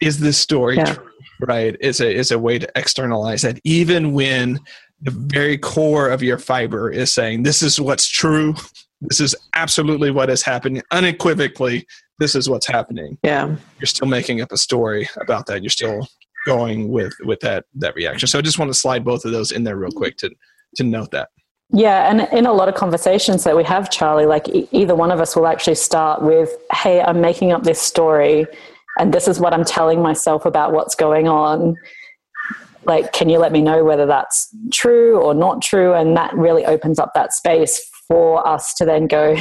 is 0.00 0.20
this 0.20 0.38
story 0.38 0.76
yeah. 0.76 0.94
true 0.94 1.10
right 1.40 1.76
is 1.80 2.00
a 2.00 2.12
is 2.12 2.30
a 2.30 2.38
way 2.38 2.58
to 2.58 2.68
externalize 2.76 3.42
that 3.42 3.60
even 3.64 4.12
when 4.12 4.58
the 5.00 5.10
very 5.10 5.56
core 5.56 6.08
of 6.08 6.22
your 6.22 6.38
fiber 6.38 6.90
is 6.90 7.12
saying 7.12 7.42
this 7.42 7.62
is 7.62 7.80
what's 7.80 8.08
true 8.08 8.54
this 9.00 9.20
is 9.20 9.34
absolutely 9.54 10.10
what 10.10 10.30
is 10.30 10.42
happening. 10.42 10.82
Unequivocally 10.90 11.86
this 12.18 12.34
is 12.34 12.48
what's 12.48 12.66
happening. 12.66 13.16
Yeah. 13.22 13.56
You're 13.78 13.86
still 13.86 14.08
making 14.08 14.40
up 14.40 14.52
a 14.52 14.56
story 14.56 15.08
about 15.20 15.46
that. 15.46 15.62
You're 15.62 15.70
still 15.70 16.06
going 16.46 16.88
with 16.88 17.14
with 17.24 17.40
that 17.40 17.64
that 17.74 17.94
reaction. 17.94 18.26
So 18.28 18.38
i 18.38 18.42
just 18.42 18.58
want 18.58 18.70
to 18.72 18.78
slide 18.78 19.04
both 19.04 19.24
of 19.24 19.32
those 19.32 19.52
in 19.52 19.64
there 19.64 19.76
real 19.76 19.92
quick 19.92 20.16
to 20.18 20.30
to 20.76 20.84
note 20.84 21.10
that. 21.12 21.28
Yeah, 21.70 22.10
and 22.10 22.26
in 22.32 22.46
a 22.46 22.52
lot 22.52 22.68
of 22.68 22.74
conversations 22.74 23.44
that 23.44 23.54
we 23.54 23.62
have, 23.64 23.90
Charlie, 23.90 24.24
like 24.24 24.48
e- 24.48 24.66
either 24.72 24.94
one 24.94 25.10
of 25.10 25.20
us 25.20 25.36
will 25.36 25.46
actually 25.46 25.74
start 25.74 26.22
with, 26.22 26.50
"Hey, 26.72 27.02
I'm 27.02 27.20
making 27.20 27.52
up 27.52 27.64
this 27.64 27.80
story," 27.80 28.46
and 28.98 29.12
this 29.12 29.28
is 29.28 29.38
what 29.38 29.52
I'm 29.52 29.64
telling 29.64 30.00
myself 30.00 30.46
about 30.46 30.72
what's 30.72 30.94
going 30.94 31.28
on. 31.28 31.76
Like, 32.84 33.12
can 33.12 33.28
you 33.28 33.38
let 33.38 33.52
me 33.52 33.60
know 33.60 33.84
whether 33.84 34.06
that's 34.06 34.48
true 34.72 35.20
or 35.20 35.34
not 35.34 35.60
true? 35.60 35.92
And 35.92 36.16
that 36.16 36.32
really 36.32 36.64
opens 36.64 36.98
up 36.98 37.12
that 37.12 37.34
space 37.34 37.86
for 38.08 38.46
us 38.46 38.74
to 38.74 38.84
then 38.84 39.06
go, 39.06 39.36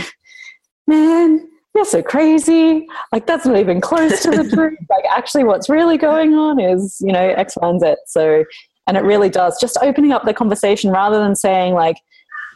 man, 0.85 1.47
you're 1.73 1.85
so 1.85 2.03
crazy. 2.03 2.85
Like, 3.11 3.25
that's 3.25 3.45
not 3.45 3.57
even 3.57 3.81
close 3.81 4.21
to 4.23 4.31
the 4.31 4.49
truth. 4.53 4.77
Like, 4.89 5.05
actually, 5.09 5.45
what's 5.45 5.69
really 5.69 5.97
going 5.97 6.33
on 6.35 6.59
is, 6.59 6.97
you 6.99 7.11
know, 7.11 7.29
X, 7.29 7.55
Y, 7.59 7.69
and 7.69 7.79
Z. 7.79 7.95
So, 8.07 8.43
and 8.87 8.97
it 8.97 9.03
really 9.03 9.29
does 9.29 9.59
just 9.59 9.77
opening 9.81 10.11
up 10.11 10.25
the 10.25 10.33
conversation 10.33 10.91
rather 10.91 11.19
than 11.19 11.35
saying, 11.35 11.73
like, 11.73 11.97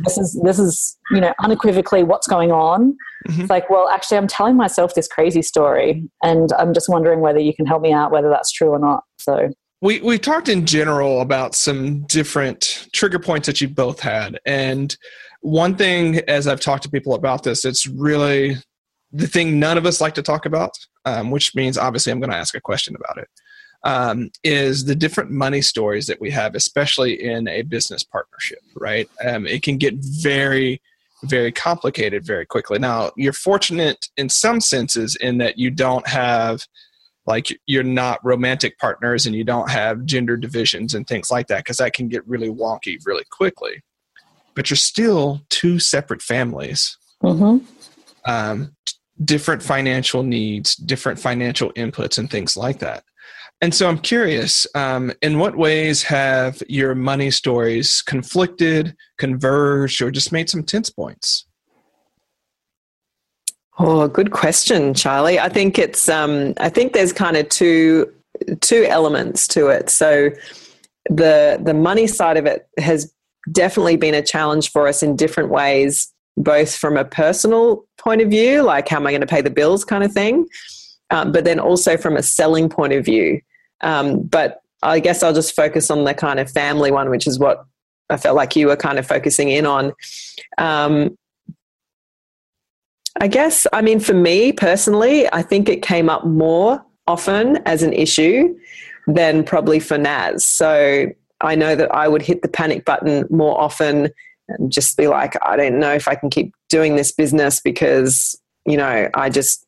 this 0.03 0.17
is 0.17 0.39
this 0.43 0.59
is 0.59 0.97
you 1.11 1.21
know 1.21 1.33
unequivocally 1.39 2.03
what's 2.03 2.27
going 2.27 2.51
on 2.51 2.95
mm-hmm. 3.27 3.41
it's 3.41 3.49
like 3.49 3.69
well 3.69 3.89
actually 3.89 4.17
i'm 4.17 4.27
telling 4.27 4.55
myself 4.55 4.93
this 4.95 5.07
crazy 5.07 5.41
story 5.41 6.03
and 6.23 6.51
i'm 6.57 6.73
just 6.73 6.89
wondering 6.89 7.19
whether 7.19 7.39
you 7.39 7.53
can 7.53 7.65
help 7.65 7.81
me 7.81 7.91
out 7.91 8.11
whether 8.11 8.29
that's 8.29 8.51
true 8.51 8.69
or 8.69 8.79
not 8.79 9.03
so 9.17 9.49
we 9.81 9.99
we 10.01 10.17
talked 10.17 10.49
in 10.49 10.65
general 10.65 11.21
about 11.21 11.55
some 11.55 12.01
different 12.03 12.87
trigger 12.93 13.19
points 13.19 13.47
that 13.47 13.61
you 13.61 13.67
both 13.67 13.99
had 13.99 14.39
and 14.45 14.97
one 15.41 15.75
thing 15.75 16.19
as 16.27 16.47
i've 16.47 16.59
talked 16.59 16.83
to 16.83 16.89
people 16.89 17.13
about 17.13 17.43
this 17.43 17.65
it's 17.65 17.85
really 17.85 18.55
the 19.11 19.27
thing 19.27 19.59
none 19.59 19.77
of 19.77 19.85
us 19.85 19.99
like 19.99 20.13
to 20.13 20.23
talk 20.23 20.45
about 20.45 20.71
um, 21.05 21.31
which 21.31 21.53
means 21.55 21.77
obviously 21.77 22.11
i'm 22.11 22.19
going 22.19 22.31
to 22.31 22.37
ask 22.37 22.55
a 22.55 22.61
question 22.61 22.95
about 22.95 23.17
it 23.17 23.27
um, 23.83 24.29
is 24.43 24.85
the 24.85 24.95
different 24.95 25.31
money 25.31 25.61
stories 25.61 26.07
that 26.07 26.21
we 26.21 26.29
have, 26.31 26.55
especially 26.55 27.23
in 27.23 27.47
a 27.47 27.63
business 27.63 28.03
partnership, 28.03 28.59
right? 28.75 29.09
Um, 29.25 29.47
it 29.47 29.63
can 29.63 29.77
get 29.77 29.95
very, 29.95 30.81
very 31.23 31.51
complicated 31.51 32.25
very 32.25 32.45
quickly. 32.45 32.79
Now, 32.79 33.11
you're 33.15 33.33
fortunate 33.33 34.07
in 34.17 34.29
some 34.29 34.61
senses 34.61 35.15
in 35.15 35.39
that 35.39 35.57
you 35.57 35.71
don't 35.71 36.07
have 36.07 36.65
like 37.27 37.55
you're 37.67 37.83
not 37.83 38.19
romantic 38.23 38.77
partners 38.79 39.27
and 39.27 39.35
you 39.35 39.43
don't 39.43 39.69
have 39.69 40.05
gender 40.05 40.35
divisions 40.35 40.95
and 40.95 41.07
things 41.07 41.29
like 41.29 41.47
that 41.47 41.59
because 41.59 41.77
that 41.77 41.93
can 41.93 42.07
get 42.07 42.27
really 42.27 42.49
wonky 42.49 42.97
really 43.05 43.23
quickly 43.29 43.83
but 44.61 44.69
you're 44.69 44.77
still 44.77 45.41
two 45.49 45.79
separate 45.79 46.21
families 46.21 46.95
mm-hmm. 47.23 47.65
um, 48.31 48.75
different 49.25 49.63
financial 49.63 50.21
needs 50.21 50.75
different 50.75 51.17
financial 51.17 51.71
inputs 51.73 52.19
and 52.19 52.29
things 52.29 52.55
like 52.55 52.77
that 52.77 53.03
and 53.63 53.73
so 53.75 53.87
I'm 53.87 53.99
curious, 53.99 54.65
um, 54.73 55.13
in 55.21 55.37
what 55.37 55.55
ways 55.55 56.01
have 56.01 56.63
your 56.67 56.95
money 56.95 57.29
stories 57.29 58.01
conflicted, 58.01 58.95
converged, 59.19 60.01
or 60.01 60.09
just 60.09 60.31
made 60.31 60.49
some 60.49 60.63
tense 60.63 60.89
points? 60.89 61.45
Oh, 63.77 64.07
good 64.07 64.31
question, 64.31 64.95
Charlie. 64.95 65.39
I 65.39 65.47
think 65.47 65.77
it's 65.77 66.09
um, 66.09 66.55
I 66.57 66.69
think 66.69 66.93
there's 66.93 67.13
kind 67.13 67.37
of 67.37 67.49
two 67.49 68.11
two 68.61 68.85
elements 68.85 69.47
to 69.49 69.67
it. 69.67 69.91
So 69.91 70.31
the 71.09 71.59
the 71.61 71.75
money 71.75 72.07
side 72.07 72.37
of 72.37 72.47
it 72.47 72.67
has 72.79 73.13
definitely 73.51 73.95
been 73.97 74.13
a 74.13 74.21
challenge 74.21 74.71
for 74.71 74.87
us 74.87 75.01
in 75.01 75.15
different 75.15 75.49
ways, 75.49 76.11
both 76.37 76.75
from 76.75 76.97
a 76.97 77.05
personal 77.05 77.85
point 77.97 78.21
of 78.21 78.29
view, 78.29 78.61
like 78.61 78.87
how 78.87 78.97
am 78.97 79.07
I 79.07 79.11
going 79.11 79.21
to 79.21 79.27
pay 79.27 79.41
the 79.41 79.49
bills 79.49 79.85
kind 79.85 80.03
of 80.03 80.11
thing, 80.11 80.47
um, 81.09 81.31
but 81.31 81.45
then 81.45 81.59
also 81.59 81.97
from 81.97 82.17
a 82.17 82.23
selling 82.23 82.69
point 82.69 82.93
of 82.93 83.05
view. 83.05 83.41
Um, 83.81 84.21
but 84.23 84.61
I 84.83 84.99
guess 84.99 85.23
I'll 85.23 85.33
just 85.33 85.55
focus 85.55 85.91
on 85.91 86.03
the 86.03 86.13
kind 86.13 86.39
of 86.39 86.49
family 86.49 86.91
one, 86.91 87.09
which 87.09 87.27
is 87.27 87.39
what 87.39 87.65
I 88.09 88.17
felt 88.17 88.35
like 88.35 88.55
you 88.55 88.67
were 88.67 88.75
kind 88.75 88.99
of 88.99 89.07
focusing 89.07 89.49
in 89.49 89.65
on. 89.65 89.93
Um, 90.57 91.17
I 93.19 93.27
guess, 93.27 93.67
I 93.73 93.81
mean, 93.81 93.99
for 93.99 94.13
me 94.13 94.53
personally, 94.53 95.31
I 95.31 95.41
think 95.41 95.69
it 95.69 95.81
came 95.81 96.09
up 96.09 96.25
more 96.25 96.83
often 97.07 97.57
as 97.65 97.83
an 97.83 97.93
issue 97.93 98.57
than 99.07 99.43
probably 99.43 99.79
for 99.79 99.97
Naz. 99.97 100.45
So 100.45 101.07
I 101.41 101.55
know 101.55 101.75
that 101.75 101.93
I 101.93 102.07
would 102.07 102.21
hit 102.21 102.41
the 102.41 102.47
panic 102.47 102.85
button 102.85 103.25
more 103.29 103.59
often 103.59 104.09
and 104.47 104.71
just 104.71 104.97
be 104.97 105.07
like, 105.07 105.35
I 105.45 105.55
don't 105.55 105.79
know 105.79 105.93
if 105.93 106.07
I 106.07 106.15
can 106.15 106.29
keep 106.29 106.53
doing 106.69 106.95
this 106.95 107.11
business 107.11 107.59
because, 107.59 108.39
you 108.65 108.77
know, 108.77 109.09
I 109.13 109.29
just, 109.29 109.65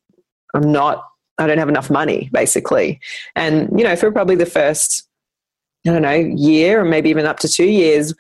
I'm 0.54 0.72
not 0.72 1.04
I 1.38 1.48
don't 1.48 1.58
have 1.58 1.70
enough 1.70 1.90
money, 1.90 2.30
basically. 2.32 3.00
And, 3.36 3.70
you 3.78 3.84
know, 3.84 3.96
for 3.96 4.12
probably 4.12 4.36
the 4.36 4.46
first, 4.46 5.08
I 5.86 5.92
don't 5.92 6.02
know, 6.02 6.12
year 6.12 6.82
or 6.82 6.86
maybe 6.86 7.10
even 7.10 7.26
up 7.26 7.40
to 7.40 7.48
two 7.48 7.66
years, 7.66 8.14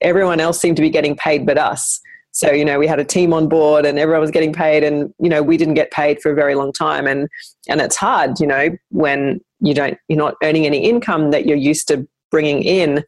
everyone 0.00 0.40
else 0.40 0.60
seemed 0.60 0.76
to 0.76 0.82
be 0.82 0.90
getting 0.90 1.16
paid 1.16 1.44
but 1.46 1.58
us. 1.58 2.00
So, 2.32 2.52
you 2.52 2.64
know, 2.64 2.78
we 2.78 2.86
had 2.86 3.00
a 3.00 3.04
team 3.04 3.32
on 3.32 3.48
board 3.48 3.84
and 3.84 3.98
everyone 3.98 4.20
was 4.20 4.30
getting 4.30 4.52
paid 4.52 4.84
and, 4.84 5.12
you 5.18 5.28
know, 5.28 5.42
we 5.42 5.56
didn't 5.56 5.74
get 5.74 5.90
paid 5.90 6.22
for 6.22 6.30
a 6.30 6.34
very 6.34 6.54
long 6.54 6.72
time. 6.72 7.08
And, 7.08 7.28
and 7.68 7.80
it's 7.80 7.96
hard, 7.96 8.38
you 8.38 8.46
know, 8.46 8.70
when 8.90 9.40
you 9.58 9.74
don't, 9.74 9.98
you're 10.08 10.16
not 10.16 10.36
earning 10.42 10.64
any 10.64 10.78
income 10.78 11.32
that 11.32 11.46
you're 11.46 11.56
used 11.56 11.88
to 11.88 12.06
bringing 12.30 12.62
in. 12.62 13.04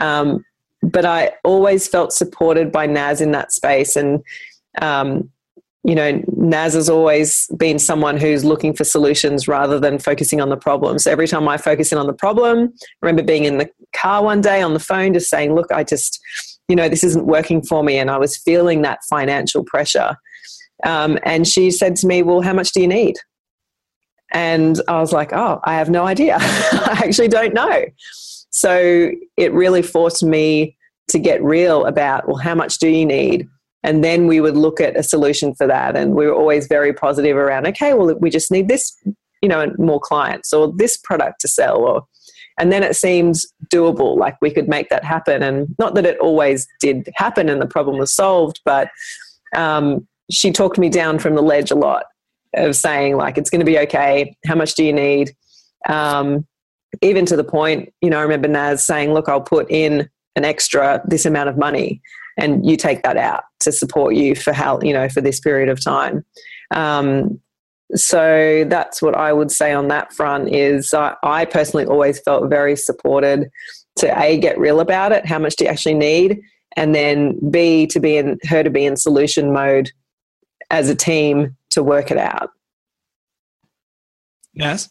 Um, 0.00 0.44
but 0.82 1.04
I 1.04 1.32
always 1.44 1.86
felt 1.88 2.12
supported 2.12 2.72
by 2.72 2.86
Naz 2.86 3.20
in 3.20 3.32
that 3.32 3.52
space. 3.52 3.96
And, 3.96 4.22
um, 4.80 5.30
you 5.84 5.94
know, 5.94 6.22
Naz 6.36 6.74
has 6.74 6.88
always 6.88 7.46
been 7.56 7.78
someone 7.78 8.16
who's 8.16 8.44
looking 8.44 8.74
for 8.74 8.84
solutions 8.84 9.48
rather 9.48 9.78
than 9.78 9.98
focusing 9.98 10.40
on 10.40 10.48
the 10.48 10.56
problem. 10.56 10.98
So 10.98 11.10
every 11.10 11.26
time 11.26 11.48
I 11.48 11.56
focus 11.56 11.92
in 11.92 11.98
on 11.98 12.06
the 12.06 12.12
problem, 12.12 12.72
I 12.80 13.06
remember 13.06 13.22
being 13.22 13.44
in 13.44 13.58
the 13.58 13.70
car 13.92 14.22
one 14.22 14.40
day 14.40 14.62
on 14.62 14.74
the 14.74 14.80
phone 14.80 15.14
just 15.14 15.30
saying, 15.30 15.54
look, 15.54 15.70
I 15.72 15.84
just, 15.84 16.20
you 16.68 16.76
know, 16.76 16.88
this 16.88 17.04
isn't 17.04 17.26
working 17.26 17.62
for 17.62 17.82
me. 17.82 17.98
And 17.98 18.10
I 18.10 18.18
was 18.18 18.36
feeling 18.36 18.82
that 18.82 19.00
financial 19.08 19.64
pressure. 19.64 20.16
Um, 20.84 21.18
and 21.24 21.46
she 21.46 21.70
said 21.70 21.96
to 21.96 22.06
me, 22.06 22.22
well, 22.22 22.40
how 22.40 22.54
much 22.54 22.72
do 22.72 22.80
you 22.80 22.88
need? 22.88 23.16
And 24.32 24.80
I 24.86 25.00
was 25.00 25.12
like, 25.12 25.32
oh, 25.32 25.60
I 25.64 25.74
have 25.74 25.90
no 25.90 26.06
idea. 26.06 26.36
I 26.40 27.02
actually 27.04 27.28
don't 27.28 27.52
know. 27.52 27.84
So 28.50 29.10
it 29.36 29.52
really 29.52 29.82
forced 29.82 30.22
me 30.22 30.76
to 31.08 31.18
get 31.18 31.42
real 31.42 31.86
about, 31.86 32.26
well, 32.26 32.36
how 32.36 32.54
much 32.54 32.78
do 32.78 32.88
you 32.88 33.06
need? 33.06 33.48
And 33.82 34.04
then 34.04 34.26
we 34.26 34.40
would 34.40 34.56
look 34.56 34.80
at 34.80 34.96
a 34.96 35.02
solution 35.02 35.54
for 35.54 35.66
that. 35.66 35.96
And 35.96 36.14
we 36.14 36.26
were 36.26 36.34
always 36.34 36.66
very 36.66 36.92
positive 36.92 37.36
around, 37.36 37.66
okay, 37.68 37.94
well, 37.94 38.14
we 38.20 38.30
just 38.30 38.50
need 38.50 38.68
this, 38.68 38.94
you 39.40 39.48
know, 39.48 39.72
more 39.78 40.00
clients 40.00 40.52
or 40.52 40.72
this 40.76 40.96
product 40.96 41.40
to 41.40 41.48
sell 41.48 41.78
or 41.78 42.06
and 42.60 42.70
then 42.70 42.82
it 42.82 42.94
seems 42.94 43.46
doable 43.72 44.16
like 44.18 44.36
we 44.42 44.50
could 44.50 44.68
make 44.68 44.90
that 44.90 45.02
happen 45.02 45.42
and 45.42 45.74
not 45.78 45.94
that 45.94 46.04
it 46.04 46.18
always 46.18 46.68
did 46.78 47.08
happen 47.14 47.48
and 47.48 47.60
the 47.60 47.66
problem 47.66 47.98
was 47.98 48.12
solved 48.12 48.60
but 48.64 48.90
um, 49.56 50.06
she 50.30 50.52
talked 50.52 50.78
me 50.78 50.88
down 50.88 51.18
from 51.18 51.34
the 51.34 51.42
ledge 51.42 51.70
a 51.70 51.74
lot 51.74 52.04
of 52.54 52.76
saying 52.76 53.16
like 53.16 53.38
it's 53.38 53.48
going 53.48 53.60
to 53.60 53.64
be 53.64 53.78
okay 53.78 54.36
how 54.46 54.54
much 54.54 54.74
do 54.74 54.84
you 54.84 54.92
need 54.92 55.34
um, 55.88 56.46
even 57.02 57.24
to 57.26 57.36
the 57.36 57.44
point 57.44 57.92
you 58.00 58.10
know 58.10 58.18
i 58.18 58.22
remember 58.22 58.48
naz 58.48 58.84
saying 58.84 59.12
look 59.12 59.28
i'll 59.28 59.40
put 59.40 59.70
in 59.70 60.08
an 60.36 60.44
extra 60.44 61.02
this 61.06 61.24
amount 61.24 61.48
of 61.48 61.56
money 61.56 62.00
and 62.36 62.64
you 62.68 62.76
take 62.76 63.02
that 63.02 63.16
out 63.16 63.44
to 63.60 63.70
support 63.70 64.14
you 64.14 64.34
for 64.34 64.52
how 64.52 64.80
you 64.80 64.92
know 64.92 65.08
for 65.08 65.20
this 65.20 65.40
period 65.40 65.68
of 65.68 65.82
time. 65.82 66.24
Um, 66.70 67.40
so 67.96 68.64
that's 68.68 69.02
what 69.02 69.16
i 69.16 69.32
would 69.32 69.50
say 69.50 69.72
on 69.72 69.88
that 69.88 70.12
front 70.12 70.48
is 70.54 70.94
I, 70.94 71.16
I 71.24 71.44
personally 71.44 71.86
always 71.86 72.20
felt 72.20 72.48
very 72.48 72.76
supported 72.76 73.50
to 73.96 74.16
a 74.22 74.38
get 74.38 74.56
real 74.60 74.78
about 74.78 75.10
it 75.10 75.26
how 75.26 75.40
much 75.40 75.56
do 75.56 75.64
you 75.64 75.70
actually 75.70 75.94
need 75.94 76.40
and 76.76 76.94
then 76.94 77.36
b 77.50 77.88
to 77.88 77.98
be 77.98 78.16
in 78.16 78.38
her 78.44 78.62
to 78.62 78.70
be 78.70 78.84
in 78.84 78.96
solution 78.96 79.52
mode 79.52 79.90
as 80.70 80.88
a 80.88 80.94
team 80.94 81.56
to 81.70 81.82
work 81.82 82.12
it 82.12 82.16
out. 82.16 82.50
Yes 84.54 84.88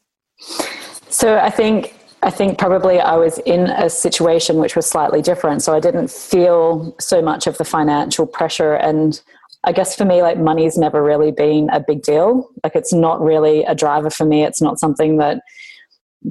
so 1.10 1.38
i 1.38 1.50
think 1.50 1.94
I 2.22 2.30
think 2.30 2.58
probably 2.58 3.00
I 3.00 3.16
was 3.16 3.38
in 3.40 3.68
a 3.68 3.90
situation 3.90 4.58
which 4.58 4.76
was 4.76 4.86
slightly 4.86 5.22
different. 5.22 5.64
So 5.64 5.74
I 5.74 5.80
didn't 5.80 6.12
feel 6.12 6.94
so 7.00 7.22
much 7.22 7.48
of 7.48 7.58
the 7.58 7.64
financial 7.64 8.28
pressure. 8.28 8.74
And 8.74 9.22
I 9.64 9.72
guess 9.72 9.96
for 9.96 10.06
me, 10.06 10.22
like 10.22 10.38
money's 10.38 10.78
never 10.78 11.02
really 11.02 11.32
been 11.32 11.70
a 11.70 11.80
big 11.80 12.02
deal. 12.02 12.50
Like 12.64 12.76
it's 12.76 12.92
not 12.92 13.22
really 13.22 13.64
a 13.64 13.76
driver 13.76 14.10
for 14.10 14.26
me. 14.26 14.44
It's 14.44 14.62
not 14.62 14.80
something 14.80 15.18
that 15.18 15.42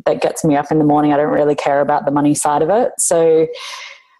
that 0.04 0.20
gets 0.20 0.44
me 0.44 0.56
up 0.56 0.70
in 0.70 0.78
the 0.78 0.84
morning. 0.84 1.14
I 1.14 1.16
don't 1.16 1.32
really 1.32 1.54
care 1.54 1.80
about 1.80 2.04
the 2.04 2.10
money 2.10 2.34
side 2.34 2.60
of 2.60 2.68
it. 2.68 2.92
So, 2.98 3.46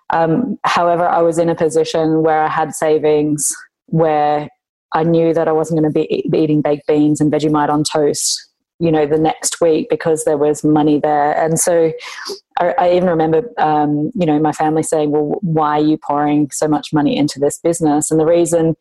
um, 0.09 0.59
however, 0.65 1.07
I 1.07 1.21
was 1.21 1.37
in 1.39 1.51
a 1.51 1.55
position 1.55 2.23
where 2.23 2.43
I 2.43 2.49
had 2.49 2.73
savings, 2.73 3.55
where 3.87 4.49
I 4.95 5.03
knew 5.03 5.35
that 5.35 5.47
I 5.47 5.53
wasn't 5.53 5.81
going 5.81 5.93
to 5.93 5.95
be 5.95 6.25
eating 6.35 6.63
baked 6.63 6.87
beans 6.87 7.21
and 7.21 7.31
Vegemite 7.31 7.69
on 7.69 7.85
toast 7.85 8.48
you 8.79 8.93
know 8.93 9.07
the 9.07 9.19
next 9.19 9.61
week 9.61 9.89
because 9.91 10.25
there 10.25 10.39
was 10.39 10.65
money 10.65 10.99
there. 11.01 11.33
And 11.33 11.59
so 11.59 11.93
i, 12.61 12.91
even 12.93 13.09
remember 13.09 13.43
um, 13.59 14.11
you 14.15 14.27
know 14.27 14.39
my 14.39 14.53
family 14.53 14.83
saying 14.83 15.13
well 15.13 15.39
why 15.43 15.79
are 15.79 15.85
you 15.85 15.97
pouring 15.97 16.51
so 16.51 16.67
much 16.67 16.93
money 16.93 17.17
into 17.17 17.39
this 17.39 17.59
business? 17.59 18.11
And 18.11 18.19
the 18.19 18.27
reason 18.27 18.77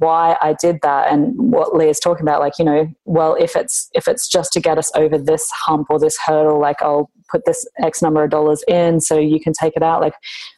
why 0.00 0.36
i 0.42 0.52
did 0.52 0.78
that 0.82 1.10
and 1.10 1.34
what 1.34 1.74
leah's 1.74 1.98
talking 1.98 2.20
about 2.20 2.40
like 2.40 2.52
you 2.58 2.64
know 2.66 2.86
well 3.06 3.34
if 3.40 3.56
it's 3.56 3.88
if 3.94 4.06
it's 4.06 4.28
just 4.28 4.52
to 4.52 4.60
get 4.60 4.76
us 4.76 4.92
over 4.94 5.16
this 5.16 5.48
hump 5.50 5.86
or 5.88 5.98
this 5.98 6.18
hurdle 6.18 6.60
like 6.60 6.82
i'll 6.82 7.10
put 7.28 7.44
this 7.44 7.66
x 7.82 8.02
number 8.02 8.24
of 8.24 8.30
dollars 8.30 8.62
in 8.66 9.00
so 9.00 9.18
you 9.18 9.40
can 9.40 9.52
take 9.52 9.76
it 9.76 9.82
out. 9.82 10.00
Like 10.00 10.14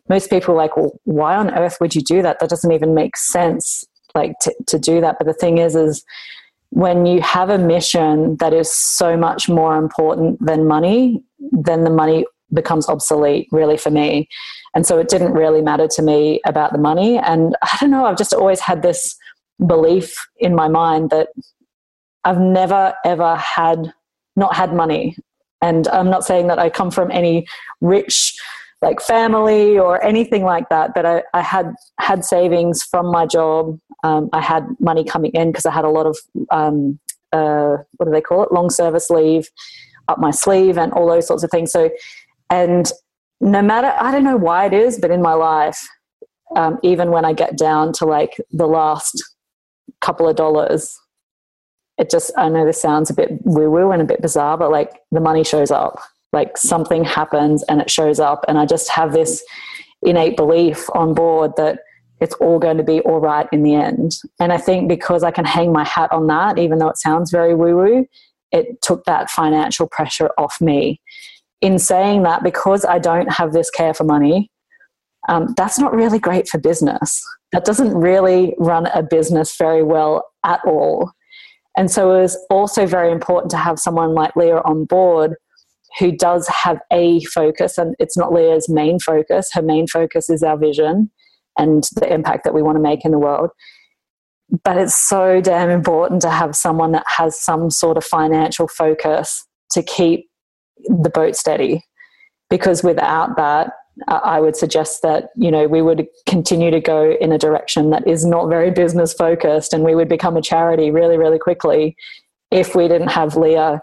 most 0.09 0.31
people 0.31 0.55
are 0.55 0.57
like 0.57 0.77
well 0.77 0.99
why 1.05 1.37
on 1.37 1.51
earth 1.57 1.79
would 1.81 1.95
you 1.95 2.03
do 2.03 2.23
that? 2.23 2.41
That 2.41 2.51
doesn't 2.51 2.73
even 2.73 2.95
make 2.95 3.17
sense 3.17 3.85
like 4.15 4.35
to, 4.43 4.55
to 4.67 4.79
do 4.79 5.01
that. 5.01 5.17
But 5.19 5.27
the 5.27 5.35
thing 5.35 5.59
is 5.59 5.75
is 5.75 6.05
when 6.71 7.05
you 7.07 7.21
have 7.21 7.51
a 7.51 7.59
mission 7.59 8.37
that 8.37 8.53
is 8.53 8.73
so 8.73 9.17
much 9.17 9.49
more 9.49 9.77
important 9.77 10.45
than 10.45 10.67
money, 10.67 11.23
then 11.53 11.85
the 11.85 11.91
money 11.91 12.25
becomes 12.53 12.89
obsolete, 12.89 13.49
really, 13.53 13.77
for 13.77 13.91
me. 13.91 14.29
And 14.75 14.87
so 14.87 14.99
it 14.99 15.09
didn't 15.09 15.33
really 15.33 15.63
matter 15.63 15.89
to 15.89 16.03
me 16.03 16.41
about 16.47 16.73
the 16.73 16.79
money. 16.79 17.19
And 17.19 17.57
I 17.63 17.77
don't 17.81 17.91
know, 17.91 18.05
I've 18.05 18.19
just 18.19 18.33
always 18.33 18.61
had 18.61 18.83
this 18.83 19.17
belief 19.67 20.17
in 20.39 20.55
my 20.55 20.69
mind 20.69 21.11
that 21.11 21.29
I've 22.25 22.41
never, 22.41 22.95
ever 23.05 23.37
had, 23.37 23.93
not 24.37 24.55
had 24.55 24.73
money. 24.73 25.17
And 25.61 25.89
I'm 25.89 26.09
not 26.09 26.25
saying 26.25 26.47
that 26.47 26.59
I 26.59 26.71
come 26.71 26.91
from 26.91 27.11
any 27.11 27.47
rich 27.81 28.39
like 28.83 29.01
family 29.01 29.79
or 29.79 30.03
anything 30.03 30.45
like 30.45 30.69
that. 30.71 30.93
But 30.95 31.07
I, 31.07 31.23
I 31.35 31.43
had 31.43 31.75
had 31.99 32.25
savings 32.25 32.83
from 32.83 33.11
my 33.11 33.27
job. 33.27 33.79
Um, 34.03 34.31
I 34.33 34.41
had 34.41 34.67
money 34.81 35.05
coming 35.05 35.33
in 35.33 35.51
because 35.51 35.67
I 35.67 35.73
had 35.73 35.85
a 35.85 35.91
lot 35.91 36.07
of 36.07 36.19
um, 36.51 36.99
uh, 37.33 37.77
what 37.97 38.07
do 38.07 38.13
they 38.13 38.21
call 38.21 38.43
it? 38.43 38.53
Long 38.53 38.71
service 38.71 39.11
leave 39.11 39.49
up 40.09 40.19
my 40.19 40.31
sleeve 40.31 40.79
and 40.79 40.93
all 40.93 41.07
those 41.07 41.27
sorts 41.27 41.45
of 41.45 41.51
things. 41.51 41.71
So, 41.71 41.91
and 42.49 42.91
no 43.41 43.63
matter 43.63 43.95
I 43.99 44.11
don't 44.11 44.25
know 44.25 44.37
why 44.37 44.67
it 44.67 44.73
is, 44.73 44.99
but 44.99 45.11
in 45.11 45.23
my 45.23 45.35
life, 45.35 45.87
um, 46.57 46.79
even 46.83 47.11
when 47.11 47.25
I 47.25 47.33
get 47.33 47.57
down 47.57 47.93
to 47.95 48.07
like 48.07 48.37
the 48.51 48.67
last 48.67 49.23
couple 50.01 50.29
of 50.29 50.37
dollars, 50.37 50.93
it 51.99 52.11
just 52.11 52.33
I 52.37 52.49
know 52.49 52.65
this 52.65 52.81
sounds 52.81 53.11
a 53.11 53.15
bit 53.15 53.45
woo 53.45 53.71
woo 53.71 53.91
and 53.91 54.01
a 54.01 54.07
bit 54.07 54.23
bizarre, 54.23 54.57
but 54.57 54.71
like 54.71 54.99
the 55.13 55.21
money 55.21 55.45
shows 55.45 55.71
up 55.71 56.01
like 56.33 56.57
something 56.57 57.05
happens 57.05 57.63
and 57.65 57.81
it 57.81 57.91
shows 57.91 58.21
up. 58.21 58.45
And 58.49 58.59
i 58.59 58.67
just 58.67 58.89
have 58.91 59.13
this 59.13 59.43
innate 60.03 60.37
belief 60.37 60.89
on 60.95 61.15
board 61.15 61.53
that 61.57 61.81
it's 62.21 62.35
all 62.35 62.59
going 62.59 62.77
to 62.77 62.83
be 62.83 63.01
all 63.01 63.21
right 63.21 63.49
in 63.53 63.63
the 63.63 63.75
end. 63.75 64.13
And 64.39 64.53
i 64.53 64.59
think 64.59 64.89
because 64.89 65.23
i 65.23 65.31
can 65.31 65.45
hang 65.45 65.73
my 65.73 65.85
hat 65.85 66.13
on 66.13 66.27
that 66.29 66.59
even 66.59 66.79
though 66.79 66.89
it 66.89 66.99
sounds 66.99 67.31
very 67.31 67.55
woo 67.55 67.77
woo 67.77 68.07
it 68.53 68.83
took 68.83 69.05
that 69.05 69.31
financial 69.31 69.87
pressure 69.87 70.31
off 70.37 70.61
me. 70.61 71.01
In 71.61 71.79
saying 71.79 72.23
that 72.23 72.43
because 72.43 72.85
i 72.85 72.99
don't 72.99 73.33
have 73.33 73.53
this 73.53 73.71
care 73.71 73.95
for 73.95 74.05
money 74.05 74.51
um, 75.29 75.55
that's 75.57 75.79
not 75.79 75.95
really 75.95 76.19
great 76.19 76.49
for 76.49 76.59
business. 76.59 77.23
That 77.53 77.65
doesn't 77.65 77.95
really 77.95 78.55
run 78.59 78.87
a 78.87 79.03
business 79.03 79.57
very 79.57 79.83
well 79.83 80.25
at 80.45 80.61
all. 80.65 81.13
And 81.77 81.91
so 81.91 82.15
it 82.15 82.23
was 82.23 82.39
also 82.51 82.87
very 82.87 83.13
important 83.13 83.51
to 83.53 83.57
have 83.57 83.79
someone 83.79 84.15
like 84.15 84.35
leah 84.37 84.61
on 84.65 84.85
board 84.85 85.37
who 85.99 86.13
does 86.13 86.47
have 86.49 86.79
a 86.93 87.23
focus, 87.25 87.79
and 87.79 87.95
it's 87.99 88.17
not 88.17 88.33
Leah's 88.33 88.69
main 88.69 88.99
focus. 88.99 89.51
Her 89.53 89.63
main 89.63 89.87
focus 89.87 90.31
is 90.31 90.43
our 90.43 90.57
vision 90.57 91.11
and 91.59 91.85
the 91.97 92.13
impact 92.13 92.45
that 92.45 92.55
we 92.55 92.63
want 92.63 92.77
to 92.77 92.83
make 92.83 93.05
in 93.05 93.11
the 93.11 93.19
world. 93.19 93.51
But 94.65 94.79
it's 94.79 94.97
so 94.97 95.41
damn 95.41 95.71
important 95.71 96.23
to 96.23 96.31
have 96.31 96.57
someone 96.57 96.93
that 96.93 97.05
has 97.07 97.41
some 97.41 97.71
sort 97.71 97.97
of 97.97 98.05
financial 98.05 98.69
focus 98.69 99.47
to 99.73 99.83
keep 99.83 100.29
the 100.85 101.11
boat 101.11 101.37
steady. 101.37 101.85
Because 102.49 102.83
without 102.83 103.37
that, 103.37 103.73
I 104.09 104.41
would 104.41 104.57
suggest 104.57 105.03
that 105.03 105.29
you 105.37 105.51
know 105.51 105.67
we 105.67 105.83
would 105.83 106.07
continue 106.27 106.71
to 106.71 106.81
go 106.81 107.13
in 107.21 107.33
a 107.33 107.39
direction 107.39 107.91
that 107.91 108.07
is 108.07 108.25
not 108.25 108.49
very 108.49 108.71
business 108.71 109.13
focused, 109.13 109.73
and 109.73 109.85
we 109.85 109.95
would 109.95 110.09
become 110.09 110.37
a 110.37 110.43
charity 110.43 110.91
really, 110.91 111.17
really 111.17 111.39
quickly 111.39 111.97
if 112.51 112.75
we 112.75 112.89
didn't 112.89 113.09
have 113.09 113.37
Leah 113.37 113.81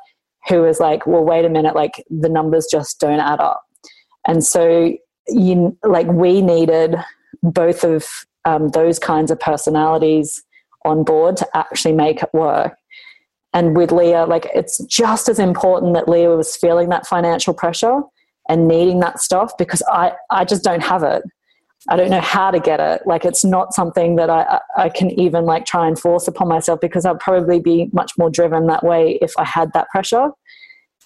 who 0.48 0.62
was 0.62 0.80
like, 0.80 1.06
well, 1.06 1.24
wait 1.24 1.46
a 1.46 1.50
minute, 1.50 1.76
like 1.76 2.04
the 2.10 2.30
numbers 2.30 2.68
just 2.70 3.00
don't 3.00 3.20
add 3.20 3.40
up. 3.40 3.64
And 4.28 4.44
so, 4.44 4.94
you 5.28 5.78
like, 5.84 6.08
we 6.08 6.42
needed 6.42 6.96
both 7.44 7.84
of 7.84 8.08
um, 8.46 8.70
those 8.70 9.00
kinds 9.00 9.32
of 9.32 9.40
personalities 9.40 10.44
on 10.86 11.04
board 11.04 11.38
to 11.38 11.48
actually 11.58 11.94
make 11.94 12.24
it 12.24 12.30
work. 12.34 12.76
And 13.54 13.76
with 13.76 13.92
Leah, 13.92 14.26
like, 14.26 14.48
it's 14.54 14.78
just 14.86 15.30
as 15.30 15.40
important 15.40 15.94
that 15.96 16.08
Leah 16.08 16.36
was 16.36 16.56
feeling 16.56 16.90
that 16.90 17.08
financial 17.08 17.54
pressure 17.54 18.02
and 18.50 18.68
needing 18.68 19.00
that 19.00 19.20
stuff 19.20 19.52
because 19.58 19.82
I, 19.90 20.14
I 20.30 20.46
just 20.46 20.64
don't 20.64 20.84
have 20.84 21.04
it. 21.04 21.24
I 21.90 21.96
don't 21.96 22.10
know 22.10 22.22
how 22.22 22.52
to 22.52 22.60
get 22.60 22.80
it. 22.80 23.04
Like 23.06 23.24
it's 23.24 23.46
not 23.46 23.74
something 23.74 24.16
that 24.18 24.30
I, 24.30 24.60
I 24.76 24.90
can 24.90 25.12
even 25.20 25.46
like 25.46 25.66
try 25.66 25.88
and 25.88 25.98
force 25.98 26.28
upon 26.28 26.48
myself 26.48 26.82
because 26.82 27.06
I'd 27.06 27.20
probably 27.20 27.60
be 27.60 27.90
much 27.94 28.12
more 28.18 28.30
driven 28.30 28.68
that 28.68 28.84
way 28.84 29.18
if 29.22 29.32
I 29.38 29.46
had 29.46 29.72
that 29.74 29.88
pressure. 29.90 30.32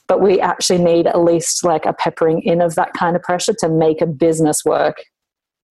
But 0.07 0.21
we 0.21 0.39
actually 0.39 0.83
need 0.83 1.07
at 1.07 1.19
least 1.19 1.63
like 1.63 1.85
a 1.85 1.93
peppering 1.93 2.41
in 2.41 2.61
of 2.61 2.75
that 2.75 2.93
kind 2.93 3.15
of 3.15 3.21
pressure 3.21 3.53
to 3.59 3.69
make 3.69 4.01
a 4.01 4.07
business 4.07 4.65
work. 4.65 5.03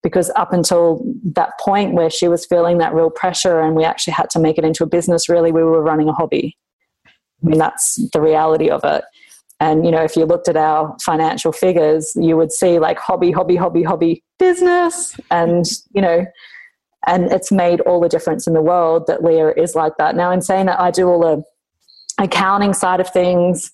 Because 0.03 0.31
up 0.35 0.51
until 0.51 1.03
that 1.35 1.51
point 1.59 1.93
where 1.93 2.09
she 2.09 2.27
was 2.27 2.45
feeling 2.45 2.79
that 2.79 2.93
real 2.93 3.11
pressure 3.11 3.59
and 3.59 3.75
we 3.75 3.83
actually 3.83 4.13
had 4.13 4.31
to 4.31 4.39
make 4.39 4.57
it 4.57 4.65
into 4.65 4.83
a 4.83 4.87
business, 4.87 5.29
really, 5.29 5.51
we 5.51 5.61
were 5.61 5.83
running 5.83 6.09
a 6.09 6.13
hobby. 6.13 6.57
I 7.05 7.11
mean, 7.47 7.59
that's 7.59 7.99
the 8.11 8.21
reality 8.21 8.69
of 8.69 8.81
it. 8.83 9.03
And, 9.61 9.85
you 9.85 9.91
know, 9.91 10.01
if 10.01 10.17
you 10.17 10.25
looked 10.25 10.49
at 10.49 10.57
our 10.57 10.97
financial 11.05 11.51
figures, 11.51 12.13
you 12.15 12.35
would 12.35 12.51
see 12.51 12.79
like 12.79 12.97
hobby, 12.97 13.31
hobby, 13.31 13.55
hobby, 13.55 13.83
hobby, 13.83 14.23
business. 14.39 15.15
And, 15.29 15.65
you 15.93 16.01
know, 16.01 16.25
and 17.05 17.31
it's 17.31 17.51
made 17.51 17.79
all 17.81 18.01
the 18.01 18.09
difference 18.09 18.47
in 18.47 18.53
the 18.53 18.61
world 18.61 19.05
that 19.05 19.23
Leah 19.23 19.53
is 19.55 19.75
like 19.75 19.93
that. 19.99 20.15
Now, 20.15 20.31
in 20.31 20.41
saying 20.41 20.65
that, 20.65 20.79
I 20.79 20.89
do 20.89 21.07
all 21.07 21.19
the 21.21 21.43
accounting 22.23 22.73
side 22.73 22.99
of 22.99 23.09
things, 23.11 23.71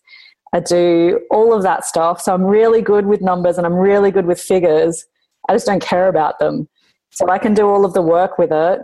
I 0.53 0.59
do 0.59 1.21
all 1.31 1.53
of 1.53 1.63
that 1.63 1.85
stuff. 1.85 2.21
So 2.21 2.33
I'm 2.33 2.43
really 2.43 2.81
good 2.81 3.05
with 3.05 3.21
numbers 3.21 3.57
and 3.57 3.65
I'm 3.65 3.75
really 3.75 4.11
good 4.11 4.25
with 4.25 4.41
figures. 4.41 5.05
I 5.47 5.53
just 5.53 5.65
don't 5.65 5.81
care 5.81 6.09
about 6.09 6.39
them. 6.39 6.67
So 7.11 7.29
I 7.29 7.37
can 7.37 7.53
do 7.53 7.67
all 7.67 7.85
of 7.85 7.93
the 7.93 8.01
work 8.01 8.37
with 8.37 8.51
it. 8.51 8.81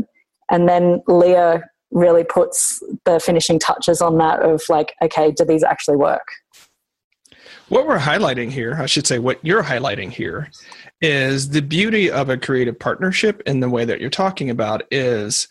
And 0.49 0.69
then 0.69 1.01
Leah 1.07 1.63
really 1.91 2.23
puts 2.23 2.81
the 3.03 3.19
finishing 3.19 3.59
touches 3.59 4.01
on 4.01 4.17
that 4.19 4.41
of 4.41 4.61
like, 4.69 4.93
okay, 5.01 5.31
do 5.31 5.43
these 5.43 5.63
actually 5.63 5.97
work? 5.97 6.27
What 7.69 7.87
we're 7.87 7.97
highlighting 7.97 8.51
here, 8.51 8.75
I 8.79 8.85
should 8.87 9.07
say, 9.07 9.19
what 9.19 9.39
you're 9.43 9.63
highlighting 9.63 10.11
here 10.11 10.51
is 11.01 11.49
the 11.49 11.61
beauty 11.61 12.11
of 12.11 12.29
a 12.29 12.37
creative 12.37 12.77
partnership 12.77 13.41
in 13.45 13.61
the 13.61 13.69
way 13.69 13.85
that 13.85 14.01
you're 14.01 14.09
talking 14.09 14.49
about 14.49 14.83
is 14.91 15.47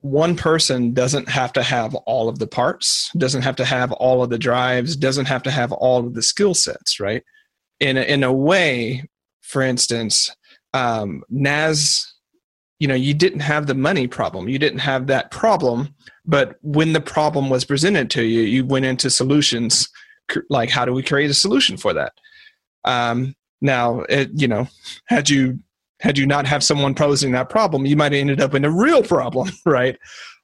one 0.00 0.36
person 0.36 0.94
doesn't 0.94 1.28
have 1.28 1.52
to 1.54 1.62
have 1.64 1.94
all 1.94 2.28
of 2.28 2.38
the 2.38 2.46
parts, 2.46 3.10
doesn't 3.16 3.42
have 3.42 3.56
to 3.56 3.64
have 3.64 3.90
all 3.92 4.22
of 4.22 4.30
the 4.30 4.38
drives, 4.38 4.94
doesn't 4.94 5.26
have 5.26 5.42
to 5.42 5.50
have 5.50 5.72
all 5.72 6.06
of 6.06 6.14
the 6.14 6.22
skill 6.22 6.54
sets, 6.54 7.00
right? 7.00 7.24
In 7.80 7.96
a, 7.96 8.02
in 8.02 8.22
a 8.22 8.32
way, 8.32 9.04
for 9.42 9.62
instance, 9.62 10.30
um, 10.72 11.24
Naz, 11.28 12.14
you 12.78 12.86
know, 12.86 12.94
you 12.94 13.12
didn't 13.12 13.40
have 13.40 13.66
the 13.66 13.74
money 13.74 14.06
problem, 14.06 14.48
you 14.48 14.58
didn't 14.58 14.78
have 14.80 15.08
that 15.08 15.32
problem, 15.32 15.94
but 16.24 16.56
when 16.62 16.92
the 16.92 17.00
problem 17.00 17.50
was 17.50 17.64
presented 17.64 18.08
to 18.10 18.22
you, 18.22 18.42
you 18.42 18.64
went 18.64 18.84
into 18.84 19.10
solutions 19.10 19.88
like 20.50 20.70
how 20.70 20.84
do 20.84 20.92
we 20.92 21.02
create 21.02 21.30
a 21.30 21.34
solution 21.34 21.76
for 21.76 21.92
that? 21.94 22.12
Um, 22.84 23.34
now, 23.60 24.00
it, 24.08 24.30
you 24.34 24.48
know, 24.48 24.68
had 25.06 25.28
you 25.28 25.58
had 26.00 26.18
you 26.18 26.26
not 26.26 26.46
have 26.46 26.62
someone 26.62 26.94
posing 26.94 27.32
that 27.32 27.48
problem, 27.48 27.86
you 27.86 27.96
might 27.96 28.12
have 28.12 28.20
ended 28.20 28.40
up 28.40 28.54
in 28.54 28.64
a 28.64 28.70
real 28.70 29.02
problem, 29.02 29.50
right? 29.66 29.98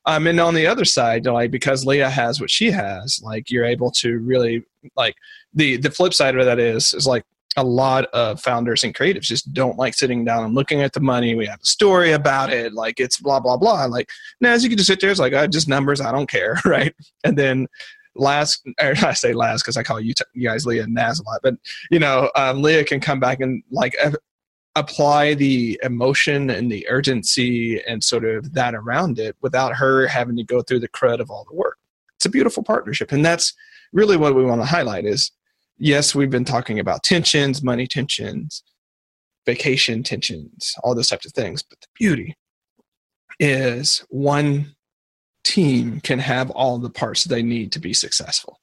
Um, 0.07 0.27
and 0.27 0.41
on 0.41 0.55
the 0.55 0.67
other 0.67 0.85
side, 0.85 1.27
like 1.27 1.51
because 1.51 1.87
Leah 1.87 2.11
has 2.11 2.41
what 2.41 2.51
she 2.51 2.71
has, 2.71 3.21
like 3.23 3.51
you're 3.51 3.65
able 3.65 3.91
to 3.93 4.19
really 4.19 4.65
like 4.97 5.15
the 5.55 5.77
the 5.77 5.91
flip 5.91 6.15
side 6.15 6.37
of 6.37 6.45
that 6.45 6.59
is 6.59 6.95
is 6.95 7.07
like 7.07 7.25
a 7.57 7.63
lot 7.63 8.07
of 8.07 8.41
founders 8.41 8.83
and 8.83 8.95
creatives 8.95 9.23
just 9.23 9.53
don't 9.53 9.77
like 9.77 9.95
sitting 9.95 10.25
down 10.25 10.45
and 10.45 10.55
looking 10.55 10.81
at 10.81 10.93
the 10.93 11.01
money. 11.01 11.35
We 11.35 11.47
have 11.47 11.61
a 11.61 11.67
story 11.67 12.13
about 12.13 12.53
it, 12.53 12.73
like 12.73 12.99
it's 12.99 13.19
blah 13.19 13.39
blah 13.39 13.57
blah. 13.57 13.85
Like 13.85 14.11
now, 14.41 14.53
as 14.53 14.65
you 14.65 14.71
can 14.71 14.79
just 14.79 14.89
sit 14.89 15.01
there, 15.01 15.11
it's 15.11 15.21
like 15.21 15.35
uh, 15.35 15.47
just 15.47 15.69
numbers. 15.69 16.01
I 16.01 16.11
don't 16.11 16.29
care, 16.29 16.59
right? 16.65 16.95
And 17.23 17.39
then 17.39 17.69
last, 18.15 18.67
or 18.81 18.95
I 19.03 19.13
say 19.13 19.33
last 19.33 19.63
because 19.63 19.77
I 19.77 19.83
call 19.83 20.01
you, 20.01 20.15
t- 20.15 20.25
you 20.35 20.49
guys 20.49 20.67
Leah 20.67 20.85
and 20.85 20.95
Naz 20.95 21.21
a 21.21 21.25
lot, 21.25 21.41
but 21.43 21.55
you 21.91 21.99
know, 21.99 22.31
um, 22.37 22.63
Leah 22.63 22.85
can 22.85 23.01
come 23.01 23.21
back 23.21 23.41
and 23.41 23.63
like 23.71 23.95
apply 24.75 25.35
the 25.35 25.79
emotion 25.83 26.51
and 26.51 26.71
the 26.73 26.89
urgency 26.89 27.83
and 27.85 28.03
sort 28.03 28.25
of 28.25 28.55
that 28.55 28.75
around 28.75 29.19
it 29.19 29.37
without 29.43 29.75
her 29.75 30.07
having 30.07 30.37
to 30.37 30.45
go 30.45 30.63
through 30.63 30.81
the 30.81 30.89
crud 30.89 31.21
of 31.21 31.31
all 31.31 31.47
the 31.49 31.57
work. 31.57 31.79
It's 32.17 32.27
a 32.27 32.31
beautiful 32.31 32.63
partnership, 32.63 33.13
and 33.13 33.25
that's 33.25 33.53
really 33.93 34.17
what 34.17 34.35
we 34.35 34.45
want 34.45 34.61
to 34.61 34.67
highlight. 34.67 35.05
Is 35.05 35.31
yes, 35.79 36.15
we've 36.15 36.31
been 36.31 36.45
talking 36.45 36.79
about 36.79 37.03
tensions, 37.03 37.63
money 37.63 37.87
tensions, 37.87 38.63
vacation 39.45 40.03
tensions, 40.03 40.75
all 40.83 40.95
those 40.95 41.09
types 41.09 41.27
of 41.27 41.33
things, 41.33 41.63
but 41.63 41.81
the 41.81 41.89
beauty 41.95 42.37
is 43.41 44.05
one 44.09 44.75
team 45.45 46.01
can 46.01 46.19
have 46.19 46.51
all 46.51 46.79
the 46.79 46.91
parts 46.91 47.25
they 47.25 47.43
need 47.43 47.73
to 47.73 47.79
be 47.79 47.93
successful. 47.93 48.59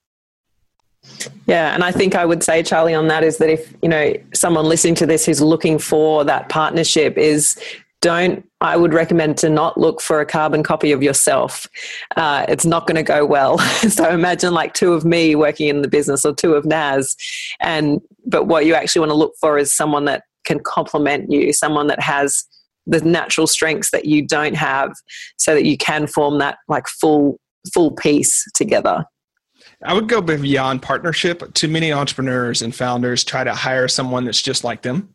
Yeah, 1.48 1.74
and 1.74 1.84
I 1.84 1.92
think 1.92 2.16
I 2.16 2.26
would 2.26 2.44
say, 2.44 2.62
Charlie, 2.62 2.94
on 2.94 3.08
that 3.08 3.24
is 3.24 3.38
that 3.38 3.50
if 3.50 3.74
you 3.82 3.90
know 3.90 4.14
someone 4.34 4.66
listening 4.66 4.96
to 4.96 5.06
this 5.06 5.26
who's 5.26 5.42
looking 5.42 5.80
for 5.80 6.24
that 6.26 6.50
partnership 6.50 7.18
is 7.18 7.60
don't 8.02 8.48
i 8.62 8.78
would 8.78 8.94
recommend 8.94 9.38
to 9.38 9.50
not 9.50 9.78
look 9.78 10.02
for 10.02 10.22
a 10.22 10.26
carbon 10.26 10.64
copy 10.64 10.92
of 10.92 11.04
yourself 11.04 11.68
uh, 12.16 12.46
it's 12.48 12.66
not 12.66 12.88
going 12.88 12.96
to 12.96 13.04
go 13.04 13.26
well 13.26 13.58
so 13.90 14.10
imagine 14.10 14.54
like 14.54 14.74
two 14.74 14.94
of 14.94 15.06
me 15.06 15.36
working 15.36 15.68
in 15.68 15.82
the 15.82 15.88
business 15.88 16.26
or 16.26 16.34
two 16.34 16.54
of 16.54 16.66
naz 16.66 17.16
and 17.60 18.02
but 18.26 18.46
what 18.46 18.66
you 18.66 18.74
actually 18.74 19.02
want 19.02 19.10
to 19.10 19.16
look 19.16 19.34
for 19.40 19.58
is 19.58 19.72
someone 19.72 20.06
that 20.06 20.24
can 20.46 20.60
complement 20.60 21.30
you 21.30 21.52
someone 21.52 21.88
that 21.88 22.02
has 22.02 22.46
the 22.90 23.02
natural 23.02 23.48
strengths 23.48 23.92
that 23.92 24.06
you 24.06 24.26
don't 24.26 24.56
have 24.56 24.92
so 25.38 25.54
that 25.54 25.66
you 25.66 25.78
can 25.78 26.08
form 26.08 26.40
that 26.40 26.58
like 26.68 26.88
full 26.88 27.40
full 27.74 27.92
piece 27.92 28.46
together 28.54 29.06
I 29.84 29.94
would 29.94 30.10
go 30.10 30.22
beyond 30.22 30.82
partnership. 30.82 31.54
Too 31.54 31.70
many 31.70 31.94
entrepreneurs 31.94 32.62
and 32.62 32.76
founders 32.76 33.24
try 33.24 33.44
to 33.46 33.54
hire 33.54 33.88
someone 33.88 34.26
that's 34.26 34.42
just 34.42 34.64
like 34.64 34.82
them, 34.82 35.14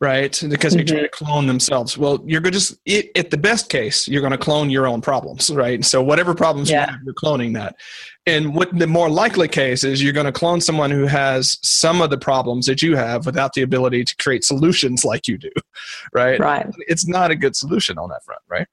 right? 0.00 0.38
Because 0.48 0.74
mm-hmm. 0.74 0.78
they 0.78 0.84
try 0.84 1.00
to 1.00 1.08
clone 1.08 1.46
themselves. 1.46 1.96
Well, 1.96 2.22
you're 2.26 2.40
going 2.40 2.52
to 2.52 2.58
just, 2.58 2.78
it, 2.84 3.10
at 3.16 3.30
the 3.30 3.38
best 3.38 3.70
case, 3.70 4.06
you're 4.06 4.20
going 4.20 4.32
to 4.32 4.38
clone 4.38 4.68
your 4.68 4.86
own 4.86 5.00
problems, 5.00 5.48
right? 5.50 5.84
So 5.84 6.02
whatever 6.02 6.34
problems 6.34 6.70
yeah. 6.70 6.86
you 6.86 6.92
have, 6.92 7.00
you're 7.04 7.14
cloning 7.14 7.54
that. 7.54 7.76
And 8.26 8.54
what 8.54 8.76
the 8.76 8.86
more 8.86 9.08
likely 9.08 9.48
case 9.48 9.84
is 9.84 10.02
you're 10.02 10.12
going 10.12 10.26
to 10.26 10.32
clone 10.32 10.60
someone 10.60 10.90
who 10.90 11.06
has 11.06 11.58
some 11.62 12.02
of 12.02 12.10
the 12.10 12.18
problems 12.18 12.66
that 12.66 12.82
you 12.82 12.96
have 12.96 13.24
without 13.24 13.54
the 13.54 13.62
ability 13.62 14.04
to 14.04 14.16
create 14.16 14.44
solutions 14.44 15.04
like 15.04 15.28
you 15.28 15.38
do, 15.38 15.52
right? 16.12 16.38
Right. 16.38 16.66
It's 16.88 17.06
not 17.06 17.30
a 17.30 17.36
good 17.36 17.56
solution 17.56 17.98
on 17.98 18.08
that 18.10 18.24
front, 18.24 18.42
right? 18.48 18.66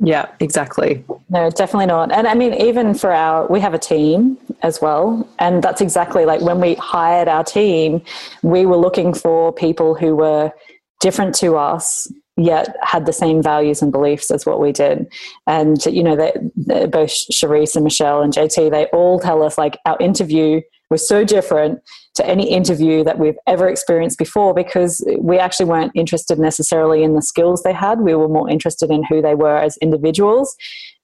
Yeah, 0.00 0.26
exactly. 0.40 1.04
No, 1.28 1.50
definitely 1.50 1.86
not. 1.86 2.10
And 2.12 2.26
I 2.26 2.34
mean, 2.34 2.54
even 2.54 2.94
for 2.94 3.12
our, 3.12 3.46
we 3.46 3.60
have 3.60 3.74
a 3.74 3.78
team 3.78 4.36
as 4.62 4.80
well. 4.80 5.26
And 5.38 5.62
that's 5.62 5.80
exactly 5.80 6.24
like 6.24 6.40
when 6.40 6.60
we 6.60 6.74
hired 6.74 7.28
our 7.28 7.44
team, 7.44 8.02
we 8.42 8.66
were 8.66 8.76
looking 8.76 9.14
for 9.14 9.52
people 9.52 9.94
who 9.94 10.16
were 10.16 10.52
different 11.00 11.34
to 11.36 11.56
us, 11.56 12.10
yet 12.36 12.76
had 12.82 13.06
the 13.06 13.12
same 13.12 13.40
values 13.40 13.82
and 13.82 13.92
beliefs 13.92 14.30
as 14.30 14.44
what 14.44 14.60
we 14.60 14.72
did. 14.72 15.06
And, 15.46 15.84
you 15.86 16.02
know, 16.02 16.16
they, 16.16 16.86
both 16.86 17.10
Charisse 17.10 17.76
and 17.76 17.84
Michelle 17.84 18.20
and 18.20 18.32
JT, 18.32 18.70
they 18.70 18.86
all 18.86 19.20
tell 19.20 19.42
us 19.42 19.56
like 19.56 19.78
our 19.86 19.96
interview 20.00 20.60
was 20.90 21.06
so 21.06 21.24
different 21.24 21.80
to 22.14 22.26
any 22.26 22.50
interview 22.50 23.02
that 23.04 23.18
we've 23.18 23.38
ever 23.46 23.68
experienced 23.68 24.18
before 24.18 24.54
because 24.54 25.04
we 25.18 25.38
actually 25.38 25.66
weren't 25.66 25.92
interested 25.94 26.38
necessarily 26.38 27.02
in 27.02 27.14
the 27.14 27.22
skills 27.22 27.62
they 27.62 27.72
had. 27.72 28.00
We 28.00 28.14
were 28.14 28.28
more 28.28 28.48
interested 28.48 28.90
in 28.90 29.02
who 29.04 29.20
they 29.20 29.34
were 29.34 29.56
as 29.56 29.76
individuals 29.78 30.54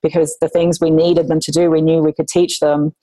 because 0.02 0.36
the 0.40 0.48
things 0.48 0.80
we 0.80 0.90
needed 0.90 1.28
them 1.28 1.40
to 1.40 1.50
do, 1.50 1.70
we 1.70 1.82
knew 1.82 2.00
we 2.00 2.12
could 2.12 2.28
teach 2.28 2.60
them. 2.60 2.94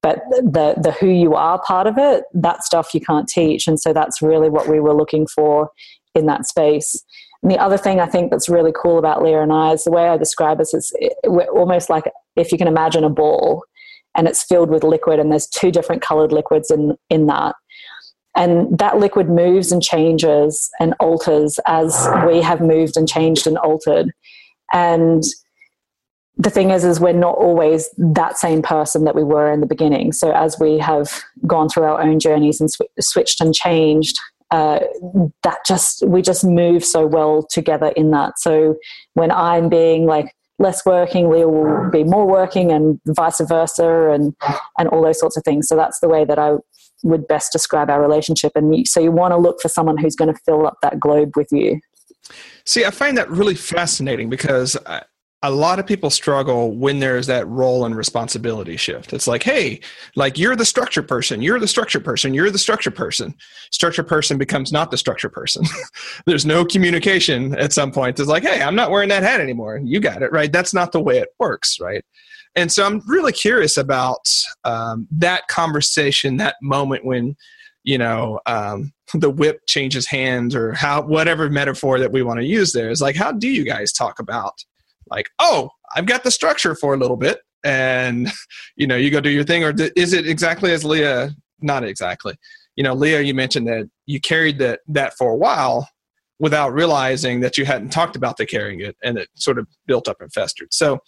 But 0.00 0.20
the, 0.30 0.76
the 0.80 0.92
who 0.92 1.08
you 1.08 1.34
are 1.34 1.60
part 1.60 1.88
of 1.88 1.98
it, 1.98 2.24
that 2.32 2.62
stuff 2.62 2.94
you 2.94 3.00
can't 3.00 3.28
teach. 3.28 3.66
And 3.66 3.80
so 3.80 3.92
that's 3.92 4.22
really 4.22 4.48
what 4.48 4.68
we 4.68 4.78
were 4.78 4.94
looking 4.94 5.26
for 5.26 5.70
in 6.14 6.26
that 6.26 6.46
space. 6.46 7.04
And 7.42 7.50
the 7.50 7.58
other 7.58 7.76
thing 7.76 8.00
I 8.00 8.06
think 8.06 8.30
that's 8.30 8.48
really 8.48 8.72
cool 8.80 8.98
about 8.98 9.22
Leah 9.22 9.42
and 9.42 9.52
I 9.52 9.72
is 9.72 9.84
the 9.84 9.90
way 9.90 10.08
I 10.08 10.16
describe 10.16 10.60
us 10.60 10.74
is 10.74 10.92
we're 11.24 11.46
almost 11.46 11.90
like 11.90 12.04
if 12.36 12.52
you 12.52 12.58
can 12.58 12.68
imagine 12.68 13.04
a 13.04 13.10
ball 13.10 13.64
and 14.18 14.26
it's 14.26 14.42
filled 14.42 14.68
with 14.68 14.82
liquid 14.82 15.20
and 15.20 15.30
there's 15.30 15.46
two 15.46 15.70
different 15.70 16.02
colored 16.02 16.32
liquids 16.32 16.70
in 16.70 16.98
in 17.08 17.26
that. 17.26 17.54
And 18.36 18.76
that 18.78 18.98
liquid 18.98 19.28
moves 19.30 19.72
and 19.72 19.82
changes 19.82 20.68
and 20.78 20.94
alters 21.00 21.58
as 21.66 22.08
we 22.26 22.42
have 22.42 22.60
moved 22.60 22.96
and 22.96 23.08
changed 23.08 23.46
and 23.46 23.56
altered. 23.58 24.12
And 24.72 25.22
the 26.36 26.50
thing 26.50 26.70
is 26.70 26.84
is 26.84 27.00
we're 27.00 27.12
not 27.12 27.36
always 27.36 27.88
that 27.96 28.36
same 28.36 28.60
person 28.60 29.04
that 29.04 29.14
we 29.14 29.24
were 29.24 29.50
in 29.50 29.60
the 29.60 29.66
beginning. 29.66 30.12
So 30.12 30.32
as 30.32 30.58
we 30.60 30.78
have 30.78 31.22
gone 31.46 31.68
through 31.68 31.84
our 31.84 32.02
own 32.02 32.18
journeys 32.18 32.60
and 32.60 32.70
sw- 32.70 32.82
switched 33.00 33.40
and 33.40 33.54
changed 33.54 34.18
uh, 34.50 34.80
that 35.42 35.58
just 35.66 36.06
we 36.06 36.22
just 36.22 36.42
move 36.42 36.84
so 36.84 37.06
well 37.06 37.46
together 37.48 37.92
in 37.96 38.10
that. 38.12 38.38
So 38.38 38.76
when 39.14 39.30
i'm 39.30 39.68
being 39.68 40.06
like 40.06 40.34
less 40.58 40.84
working, 40.84 41.30
Leah 41.30 41.48
will 41.48 41.90
be 41.90 42.04
more 42.04 42.26
working, 42.26 42.72
and 42.72 43.00
vice 43.06 43.40
versa, 43.40 44.10
and 44.10 44.34
and 44.78 44.88
all 44.88 45.02
those 45.02 45.20
sorts 45.20 45.36
of 45.36 45.44
things. 45.44 45.68
So 45.68 45.76
that's 45.76 46.00
the 46.00 46.08
way 46.08 46.24
that 46.24 46.38
I 46.38 46.56
would 47.04 47.28
best 47.28 47.52
describe 47.52 47.90
our 47.90 48.00
relationship. 48.00 48.52
And 48.54 48.86
so 48.86 49.00
you 49.00 49.12
want 49.12 49.32
to 49.32 49.38
look 49.38 49.60
for 49.60 49.68
someone 49.68 49.96
who's 49.96 50.16
going 50.16 50.32
to 50.32 50.40
fill 50.44 50.66
up 50.66 50.78
that 50.82 50.98
globe 50.98 51.36
with 51.36 51.48
you. 51.52 51.80
See, 52.64 52.84
I 52.84 52.90
find 52.90 53.16
that 53.16 53.30
really 53.30 53.54
fascinating 53.54 54.28
because 54.28 54.76
I, 54.84 55.02
a 55.44 55.50
lot 55.50 55.78
of 55.78 55.86
people 55.86 56.10
struggle 56.10 56.72
when 56.72 56.98
there's 56.98 57.28
that 57.28 57.46
role 57.46 57.84
and 57.84 57.96
responsibility 57.96 58.76
shift. 58.76 59.12
It's 59.12 59.28
like, 59.28 59.44
hey, 59.44 59.80
like 60.16 60.36
you're 60.36 60.56
the 60.56 60.64
structure 60.64 61.02
person, 61.02 61.40
you're 61.40 61.60
the 61.60 61.68
structure 61.68 62.00
person, 62.00 62.34
you're 62.34 62.50
the 62.50 62.58
structure 62.58 62.90
person. 62.90 63.34
Structure 63.70 64.02
person 64.02 64.36
becomes 64.36 64.72
not 64.72 64.90
the 64.90 64.96
structure 64.96 65.28
person. 65.28 65.64
there's 66.26 66.44
no 66.44 66.64
communication 66.64 67.56
at 67.56 67.72
some 67.72 67.92
point. 67.92 68.18
It's 68.18 68.28
like, 68.28 68.42
hey, 68.42 68.62
I'm 68.62 68.74
not 68.74 68.90
wearing 68.90 69.10
that 69.10 69.22
hat 69.22 69.40
anymore. 69.40 69.80
You 69.84 70.00
got 70.00 70.22
it, 70.22 70.32
right? 70.32 70.52
That's 70.52 70.74
not 70.74 70.90
the 70.90 71.00
way 71.00 71.18
it 71.18 71.28
works, 71.38 71.78
right? 71.78 72.04
And 72.56 72.72
so 72.72 72.84
I'm 72.84 73.00
really 73.06 73.32
curious 73.32 73.76
about 73.76 74.34
um, 74.64 75.06
that 75.12 75.46
conversation, 75.46 76.38
that 76.38 76.56
moment 76.60 77.04
when, 77.04 77.36
you 77.84 77.98
know, 77.98 78.40
um, 78.46 78.92
the 79.14 79.30
whip 79.30 79.60
changes 79.68 80.06
hands 80.06 80.56
or 80.56 80.72
how, 80.72 81.02
whatever 81.02 81.48
metaphor 81.48 82.00
that 82.00 82.10
we 82.10 82.22
want 82.22 82.40
to 82.40 82.44
use 82.44 82.72
there 82.72 82.90
is 82.90 83.00
like, 83.00 83.14
how 83.14 83.30
do 83.30 83.48
you 83.48 83.62
guys 83.64 83.92
talk 83.92 84.18
about? 84.18 84.64
Like, 85.10 85.30
oh, 85.38 85.70
I've 85.94 86.06
got 86.06 86.24
the 86.24 86.30
structure 86.30 86.74
for 86.74 86.94
a 86.94 86.96
little 86.96 87.16
bit, 87.16 87.40
and 87.64 88.28
you 88.76 88.86
know, 88.86 88.96
you 88.96 89.10
go 89.10 89.20
do 89.20 89.30
your 89.30 89.44
thing, 89.44 89.64
or 89.64 89.72
is 89.96 90.12
it 90.12 90.26
exactly 90.26 90.72
as 90.72 90.84
Leah? 90.84 91.30
Not 91.60 91.84
exactly. 91.84 92.36
You 92.76 92.84
know, 92.84 92.94
Leah, 92.94 93.22
you 93.22 93.34
mentioned 93.34 93.66
that 93.66 93.88
you 94.06 94.20
carried 94.20 94.58
that 94.58 94.80
that 94.88 95.14
for 95.16 95.30
a 95.30 95.36
while 95.36 95.88
without 96.38 96.72
realizing 96.72 97.40
that 97.40 97.58
you 97.58 97.64
hadn't 97.64 97.90
talked 97.90 98.14
about 98.14 98.36
the 98.36 98.46
carrying 98.46 98.80
it, 98.80 98.96
and 99.02 99.18
it 99.18 99.28
sort 99.34 99.58
of 99.58 99.66
built 99.86 100.08
up 100.08 100.20
and 100.20 100.32
festered. 100.32 100.72
So, 100.72 101.00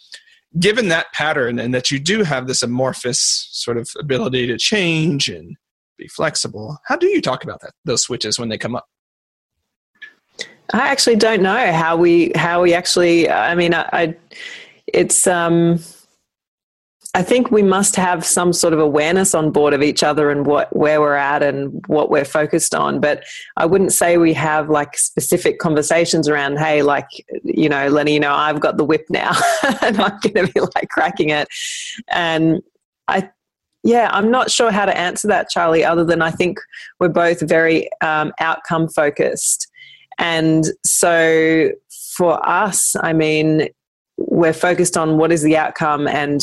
given 0.59 0.89
that 0.89 1.11
pattern, 1.13 1.59
and 1.59 1.73
that 1.73 1.91
you 1.91 1.99
do 1.99 2.23
have 2.23 2.47
this 2.47 2.63
amorphous 2.63 3.47
sort 3.51 3.77
of 3.77 3.89
ability 3.97 4.47
to 4.47 4.57
change 4.57 5.29
and 5.29 5.55
be 5.97 6.07
flexible, 6.07 6.77
how 6.85 6.97
do 6.97 7.07
you 7.07 7.21
talk 7.21 7.43
about 7.43 7.61
that 7.61 7.73
those 7.85 8.01
switches 8.01 8.37
when 8.37 8.49
they 8.49 8.57
come 8.57 8.75
up? 8.75 8.85
I 10.73 10.87
actually 10.87 11.17
don't 11.17 11.41
know 11.41 11.71
how 11.71 11.95
we 11.97 12.31
how 12.35 12.61
we 12.61 12.73
actually. 12.73 13.29
I 13.29 13.55
mean, 13.55 13.73
I, 13.73 13.89
I 13.91 14.15
it's 14.87 15.27
um, 15.27 15.79
I 17.13 17.23
think 17.23 17.51
we 17.51 17.61
must 17.61 17.97
have 17.97 18.25
some 18.25 18.53
sort 18.53 18.73
of 18.73 18.79
awareness 18.79 19.35
on 19.35 19.51
board 19.51 19.73
of 19.73 19.83
each 19.83 20.01
other 20.01 20.29
and 20.29 20.45
what 20.45 20.73
where 20.73 21.01
we're 21.01 21.15
at 21.15 21.43
and 21.43 21.85
what 21.87 22.09
we're 22.09 22.23
focused 22.23 22.73
on. 22.73 23.01
But 23.01 23.25
I 23.57 23.65
wouldn't 23.65 23.91
say 23.91 24.17
we 24.17 24.33
have 24.33 24.69
like 24.69 24.97
specific 24.97 25.59
conversations 25.59 26.29
around, 26.29 26.57
hey, 26.57 26.83
like 26.83 27.07
you 27.43 27.67
know, 27.67 27.89
Lenny, 27.89 28.13
you 28.13 28.19
know, 28.21 28.33
I've 28.33 28.61
got 28.61 28.77
the 28.77 28.85
whip 28.85 29.05
now, 29.09 29.33
and 29.81 29.99
I'm 29.99 30.19
going 30.19 30.47
to 30.47 30.53
be 30.53 30.61
like 30.61 30.87
cracking 30.89 31.29
it. 31.31 31.49
And 32.07 32.61
I, 33.09 33.29
yeah, 33.83 34.09
I'm 34.13 34.31
not 34.31 34.49
sure 34.49 34.71
how 34.71 34.85
to 34.85 34.97
answer 34.97 35.27
that, 35.27 35.49
Charlie. 35.49 35.83
Other 35.83 36.05
than 36.05 36.21
I 36.21 36.31
think 36.31 36.59
we're 36.99 37.09
both 37.09 37.41
very 37.41 37.89
um, 38.01 38.31
outcome 38.39 38.87
focused, 38.87 39.67
and 40.21 40.65
so 40.85 41.71
for 42.15 42.47
us, 42.47 42.95
I 43.01 43.11
mean, 43.11 43.67
we're 44.17 44.53
focused 44.53 44.95
on 44.95 45.17
what 45.17 45.31
is 45.31 45.41
the 45.41 45.57
outcome 45.57 46.07
and 46.07 46.41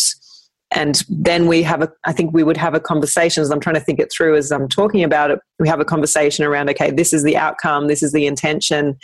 and 0.71 1.03
then 1.09 1.47
we 1.47 1.63
have 1.63 1.81
a 1.81 1.91
i 2.05 2.13
think 2.13 2.35
we 2.35 2.43
would 2.43 2.57
have 2.57 2.75
a 2.75 2.81
conversation 2.81 3.41
as 3.41 3.51
i'm 3.51 3.61
trying 3.61 3.77
to 3.77 3.81
think 3.81 3.99
it 3.99 4.13
through 4.13 4.37
as 4.37 4.51
i'm 4.51 4.69
talking 4.69 5.03
about 5.03 5.31
it 5.31 5.39
we 5.59 5.69
have 5.69 5.81
a 5.81 5.85
conversation 5.85 6.45
around 6.45 6.69
okay 6.69 6.91
this 6.91 7.13
is 7.13 7.23
the 7.23 7.37
outcome 7.37 7.87
this 7.87 8.03
is 8.03 8.13
the 8.13 8.27
intention. 8.27 8.97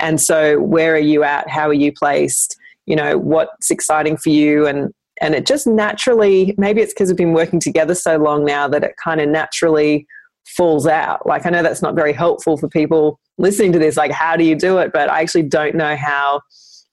And 0.00 0.20
so 0.20 0.58
where 0.60 0.94
are 0.94 0.98
you 0.98 1.22
at? 1.22 1.48
How 1.48 1.68
are 1.68 1.74
you 1.74 1.92
placed? 1.92 2.56
You 2.86 2.96
know 2.96 3.18
what's 3.18 3.70
exciting 3.70 4.16
for 4.16 4.30
you? 4.30 4.66
And 4.66 4.92
and 5.20 5.34
it 5.34 5.46
just 5.46 5.66
naturally 5.66 6.54
maybe 6.56 6.80
it's 6.80 6.92
because 6.92 7.10
we've 7.10 7.16
been 7.16 7.34
working 7.34 7.60
together 7.60 7.94
so 7.94 8.16
long 8.16 8.44
now 8.44 8.66
that 8.68 8.82
it 8.82 8.94
kind 9.02 9.20
of 9.20 9.28
naturally 9.28 10.06
falls 10.56 10.86
out 10.86 11.24
like 11.26 11.46
i 11.46 11.50
know 11.50 11.62
that's 11.62 11.82
not 11.82 11.94
very 11.94 12.12
helpful 12.12 12.56
for 12.56 12.68
people 12.68 13.18
listening 13.38 13.72
to 13.72 13.78
this 13.78 13.96
like 13.96 14.10
how 14.10 14.36
do 14.36 14.44
you 14.44 14.54
do 14.54 14.78
it 14.78 14.92
but 14.92 15.08
i 15.10 15.20
actually 15.20 15.42
don't 15.42 15.74
know 15.74 15.96
how 15.96 16.40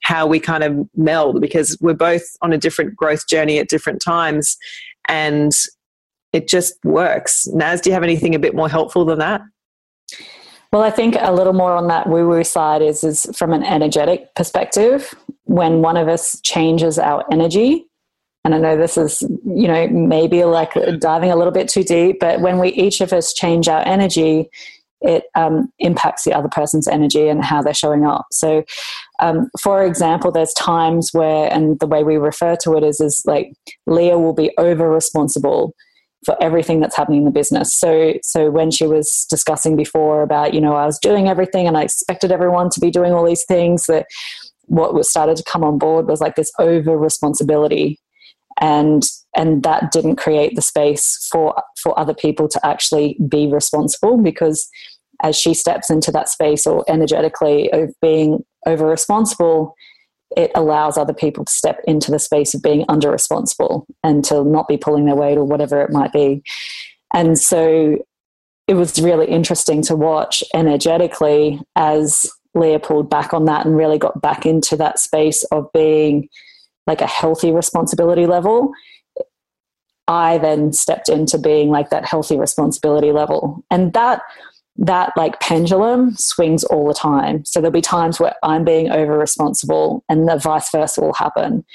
how 0.03 0.26
we 0.26 0.39
kind 0.39 0.64
of 0.64 0.88
meld 0.95 1.41
because 1.41 1.78
we're 1.82 1.93
both 1.93 2.24
on 2.41 2.53
a 2.53 2.58
different 2.58 2.95
growth 2.95 3.28
journey 3.28 3.60
at 3.60 3.68
different 3.68 4.01
times 4.01 4.58
and 5.08 5.53
it 6.34 6.47
just 6.47 6.74
works. 6.84 7.47
Naz, 7.47 7.82
do 7.82 7.89
you 7.89 7.93
have 7.93 8.03
anything 8.03 8.36
a 8.36 8.39
bit 8.39 8.55
more 8.55 8.70
helpful 8.70 9.05
than 9.05 9.20
that? 9.20 9.41
Well, 10.72 10.84
I 10.84 10.91
think 10.91 11.16
a 11.20 11.32
little 11.32 11.53
more 11.53 11.74
on 11.74 11.88
that 11.88 12.08
woo 12.08 12.28
woo 12.28 12.43
side 12.43 12.82
is, 12.82 13.03
is 13.03 13.26
from 13.36 13.53
an 13.53 13.64
energetic 13.64 14.34
perspective. 14.36 15.14
When 15.45 15.82
one 15.82 15.97
of 15.97 16.08
us 16.08 16.39
changes 16.41 16.99
our 16.99 17.26
energy, 17.32 17.88
and 18.48 18.56
I 18.56 18.60
know 18.60 18.78
this 18.78 18.95
is, 18.95 19.22
you 19.45 19.68
know, 19.68 19.89
maybe 19.89 20.45
like 20.45 20.72
diving 21.00 21.32
a 21.32 21.36
little 21.36 21.52
bit 21.52 21.68
too 21.68 21.84
deep, 21.84 22.22
but 22.22 22.39
when 22.39 22.60
we 22.60 22.70
each 22.70 23.02
of 23.02 23.12
us 23.12 23.34
change 23.34 23.68
our 23.68 23.86
energy, 23.86 24.50
it 25.02 25.26
um, 25.36 25.70
impacts 25.80 26.24
the 26.24 26.34
other 26.34 26.48
person's 26.48 26.88
energy 26.88 27.28
and 27.28 27.43
how 27.43 27.62
they're 27.62 27.74
showing 27.74 28.06
up. 28.06 28.26
So, 28.32 28.64
um, 29.20 29.50
for 29.62 29.84
example, 29.84 30.32
there's 30.32 30.54
times 30.54 31.10
where, 31.12 31.52
and 31.52 31.78
the 31.82 31.88
way 31.88 32.06
we 32.06 32.16
refer 32.16 32.56
to 32.62 32.78
it 32.78 32.84
is, 32.84 33.02
is 33.02 33.22
like 33.26 33.52
Leah 33.86 34.18
will 34.18 34.34
be 34.34 34.52
over 34.58 34.89
responsible 34.89 35.74
for 36.24 36.41
everything 36.41 36.80
that's 36.80 36.95
happening 36.95 37.20
in 37.20 37.26
the 37.26 37.32
business. 37.32 37.76
So, 37.76 38.14
so 38.24 38.50
when 38.50 38.72
she 38.72 38.88
was 38.88 39.26
discussing 39.30 39.76
before 39.76 40.22
about, 40.22 40.54
you 40.54 40.62
know, 40.62 40.78
I 40.78 40.86
was 40.86 41.00
doing 41.00 41.28
everything 41.28 41.68
and 41.68 41.76
I 41.76 41.84
expected 41.84 42.32
everyone 42.32 42.70
to 42.70 42.80
be 42.80 42.91
doing 42.91 43.12
all 43.12 43.26
these 43.26 43.43
things 43.43 43.88
that 43.88 44.06
what 44.68 44.93
was 44.93 45.10
started 45.10 45.36
to 45.36 45.43
come 45.43 45.66
on 45.66 45.78
board 45.78 46.08
was 46.08 46.22
like 46.22 46.36
this 46.36 46.52
over 46.60 46.98
responsibility 46.98 48.00
and 48.60 49.03
and 49.36 49.64
that 49.64 49.91
didn't 49.91 50.16
create 50.16 50.55
the 50.55 50.62
space 50.62 51.28
for 51.32 51.55
for 51.82 51.97
other 51.99 52.14
people 52.14 52.47
to 52.47 52.66
actually 52.66 53.18
be 53.28 53.47
responsible 53.47 54.18
because 54.18 54.68
as 55.24 55.36
she 55.36 55.53
steps 55.53 55.89
into 55.89 56.12
that 56.12 56.30
space 56.30 56.68
or 56.68 56.84
energetically 56.88 57.72
of 57.72 57.93
being 58.01 58.43
over 58.66 58.88
responsible 58.88 59.76
it 60.36 60.51
allows 60.55 60.97
other 60.97 61.14
people 61.14 61.45
to 61.45 61.53
step 61.53 61.80
into 61.86 62.12
the 62.12 62.20
space 62.20 62.53
of 62.53 62.62
being 62.62 62.84
under 62.89 63.10
responsible 63.10 63.88
and 64.03 64.26
to 64.26 64.43
not 64.43 64.68
be 64.68 64.78
pulling 64.78 65.05
their 65.05 65.16
weight 65.16 65.38
or 65.38 65.45
whatever 65.45 65.82
it 65.82 65.91
might 65.91 66.12
be. 66.12 66.43
And 67.14 67.39
so 67.39 67.97
it 68.68 68.74
was 68.74 69.01
really 69.01 69.28
interesting 69.28 69.82
to 69.84 69.95
watch 69.95 70.43
energetically 70.53 71.62
as 71.76 72.30
Leah 72.53 72.80
pulled 72.80 73.10
back 73.10 73.34
on 73.34 73.45
that 73.45 73.66
and 73.66 73.78
really 73.78 73.97
got 73.97 74.22
back 74.22 74.45
into 74.45 74.76
that 74.76 74.99
space 74.99 75.43
of 75.45 75.72
being 75.74 76.28
like 76.88 77.02
a 77.02 77.08
healthy 77.08 77.52
responsibility 77.52 78.26
level, 78.26 78.72
I 80.08 80.38
then 80.38 80.72
stepped 80.72 81.10
into 81.10 81.38
being 81.38 81.70
like 81.70 81.90
that 81.90 82.06
healthy 82.06 82.38
responsibility 82.38 83.12
level. 83.12 83.64
And 83.70 83.94
that 83.94 84.22
that 84.80 85.12
like 85.18 85.40
pendulum 85.40 86.16
swings 86.16 86.64
all 86.64 86.88
the 86.88 86.94
time. 86.94 87.44
So 87.46 87.60
there'll 87.60 87.72
be 87.72 87.82
times 87.82 88.20
where 88.20 88.36
I'm 88.44 88.64
being 88.64 88.92
over 88.92 89.18
responsible 89.18 90.04
and 90.08 90.28
the 90.28 90.38
vice 90.38 90.70
versa 90.70 91.02
will 91.02 91.14
happen. 91.14 91.66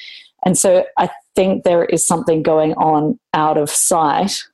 And 0.45 0.57
so 0.57 0.85
I 0.99 1.11
think 1.35 1.65
there 1.65 1.85
is 1.85 2.07
something 2.07 2.43
going 2.45 2.75
on 2.75 3.19
out 3.35 3.59
of 3.59 3.71
sight 3.71 4.45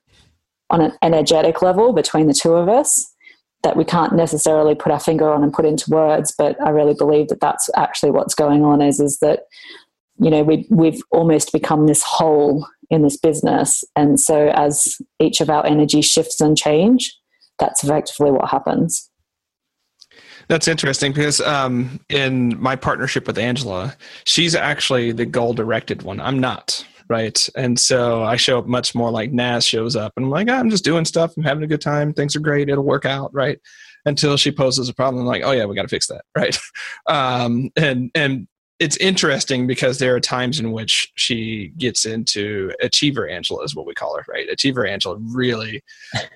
on 0.70 0.80
an 0.80 0.92
energetic 1.02 1.60
level 1.62 1.92
between 1.92 2.26
the 2.26 2.34
two 2.34 2.54
of 2.54 2.68
us 2.68 3.14
that 3.62 3.76
we 3.76 3.84
can't 3.84 4.14
necessarily 4.14 4.74
put 4.74 4.92
our 4.92 5.00
finger 5.00 5.30
on 5.30 5.42
and 5.42 5.52
put 5.52 5.64
into 5.64 5.90
words 5.90 6.32
but 6.36 6.60
i 6.60 6.68
really 6.68 6.94
believe 6.94 7.28
that 7.28 7.40
that's 7.40 7.70
actually 7.74 8.10
what's 8.10 8.34
going 8.34 8.64
on 8.64 8.80
is 8.80 9.00
is 9.00 9.18
that 9.18 9.40
you 10.20 10.30
know 10.30 10.42
we, 10.42 10.66
we've 10.70 11.00
almost 11.10 11.52
become 11.52 11.86
this 11.86 12.02
whole 12.02 12.66
in 12.90 13.02
this 13.02 13.16
business. 13.16 13.84
And 13.96 14.18
so 14.18 14.48
as 14.54 14.96
each 15.20 15.40
of 15.40 15.50
our 15.50 15.66
energy 15.66 16.00
shifts 16.00 16.40
and 16.40 16.56
change 16.56 17.14
that's 17.58 17.82
effectively 17.82 18.30
what 18.30 18.48
happens. 18.48 19.10
That's 20.46 20.68
interesting 20.68 21.12
because 21.12 21.40
um, 21.40 22.00
in 22.08 22.58
my 22.60 22.76
partnership 22.76 23.26
with 23.26 23.36
angela 23.36 23.96
she's 24.24 24.54
actually 24.54 25.12
the 25.12 25.26
goal 25.26 25.54
directed 25.54 26.02
one. 26.02 26.20
I'm 26.20 26.38
not 26.38 26.84
right? 27.10 27.48
And 27.56 27.80
so 27.80 28.22
i 28.22 28.36
show 28.36 28.58
up 28.58 28.66
much 28.66 28.94
more 28.94 29.10
like 29.10 29.32
naz 29.32 29.64
shows 29.64 29.96
up 29.96 30.12
and 30.16 30.26
i'm 30.26 30.30
like 30.30 30.50
i'm 30.50 30.68
just 30.68 30.84
doing 30.84 31.06
stuff. 31.06 31.32
I'm 31.36 31.42
having 31.42 31.64
a 31.64 31.66
good 31.66 31.80
time. 31.80 32.12
Things 32.12 32.36
are 32.36 32.40
great. 32.40 32.68
It'll 32.68 32.84
work 32.84 33.06
out 33.06 33.32
right? 33.34 33.58
Until 34.04 34.36
she 34.36 34.52
poses 34.52 34.88
a 34.88 34.94
problem. 34.94 35.22
I'm 35.22 35.26
like 35.26 35.42
oh 35.44 35.52
yeah 35.52 35.64
we 35.64 35.74
got 35.74 35.82
to 35.82 35.88
fix 35.88 36.06
that 36.08 36.24
right? 36.36 36.56
Um, 37.06 37.70
and 37.76 38.10
and 38.14 38.46
it's 38.78 38.96
interesting 38.98 39.66
because 39.66 39.98
there 39.98 40.14
are 40.14 40.20
times 40.20 40.60
in 40.60 40.70
which 40.70 41.10
she 41.16 41.72
gets 41.78 42.04
into 42.04 42.72
achiever 42.80 43.28
Angela 43.28 43.64
is 43.64 43.74
what 43.74 43.86
we 43.86 43.94
call 43.94 44.16
her, 44.16 44.24
right? 44.28 44.48
Achiever 44.48 44.86
Angela 44.86 45.16
really, 45.18 45.82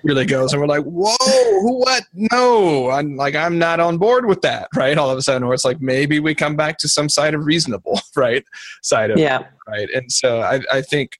really 0.03 0.25
goes, 0.25 0.51
and 0.51 0.61
we're 0.61 0.67
like, 0.67 0.83
"Whoa, 0.83 1.15
what? 1.61 2.03
No!" 2.13 2.89
I'm 2.89 3.15
like, 3.15 3.35
I'm 3.35 3.57
not 3.57 3.79
on 3.79 3.97
board 3.97 4.25
with 4.25 4.41
that, 4.41 4.67
right? 4.75 4.97
All 4.97 5.09
of 5.09 5.17
a 5.17 5.21
sudden, 5.21 5.47
where 5.47 5.53
it's 5.53 5.63
like 5.63 5.81
maybe 5.81 6.19
we 6.19 6.35
come 6.35 6.57
back 6.57 6.77
to 6.79 6.89
some 6.89 7.07
side 7.07 7.33
of 7.33 7.45
reasonable, 7.45 7.99
right? 8.15 8.43
Side 8.81 9.11
of 9.11 9.19
yeah, 9.19 9.47
right. 9.67 9.89
And 9.91 10.11
so 10.11 10.41
I, 10.41 10.59
I 10.71 10.81
think 10.81 11.19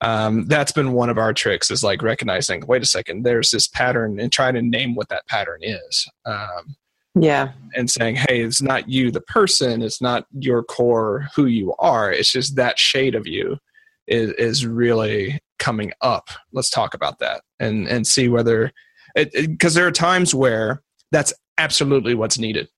um, 0.00 0.46
that's 0.46 0.72
been 0.72 0.92
one 0.92 1.10
of 1.10 1.18
our 1.18 1.32
tricks 1.32 1.70
is 1.70 1.84
like 1.84 2.02
recognizing, 2.02 2.66
wait 2.66 2.82
a 2.82 2.86
second, 2.86 3.22
there's 3.22 3.52
this 3.52 3.68
pattern, 3.68 4.18
and 4.18 4.32
trying 4.32 4.54
to 4.54 4.62
name 4.62 4.96
what 4.96 5.08
that 5.10 5.26
pattern 5.28 5.60
is. 5.62 6.08
Um, 6.24 6.76
yeah. 7.18 7.52
And 7.74 7.90
saying 7.90 8.16
hey 8.16 8.40
it's 8.40 8.62
not 8.62 8.88
you 8.88 9.10
the 9.10 9.20
person 9.20 9.82
it's 9.82 10.00
not 10.00 10.26
your 10.38 10.62
core 10.62 11.28
who 11.34 11.46
you 11.46 11.74
are 11.78 12.10
it's 12.10 12.32
just 12.32 12.56
that 12.56 12.78
shade 12.78 13.14
of 13.14 13.26
you 13.26 13.58
is 14.06 14.30
is 14.32 14.66
really 14.66 15.40
coming 15.58 15.92
up. 16.00 16.28
Let's 16.52 16.70
talk 16.70 16.94
about 16.94 17.18
that 17.20 17.42
and 17.58 17.88
and 17.88 18.06
see 18.06 18.28
whether 18.28 18.72
because 19.14 19.74
there 19.74 19.86
are 19.86 19.92
times 19.92 20.34
where 20.34 20.82
that's 21.10 21.32
absolutely 21.58 22.14
what's 22.14 22.38
needed. 22.38 22.68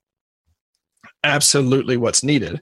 Absolutely 1.24 1.96
what's 1.96 2.22
needed. 2.22 2.60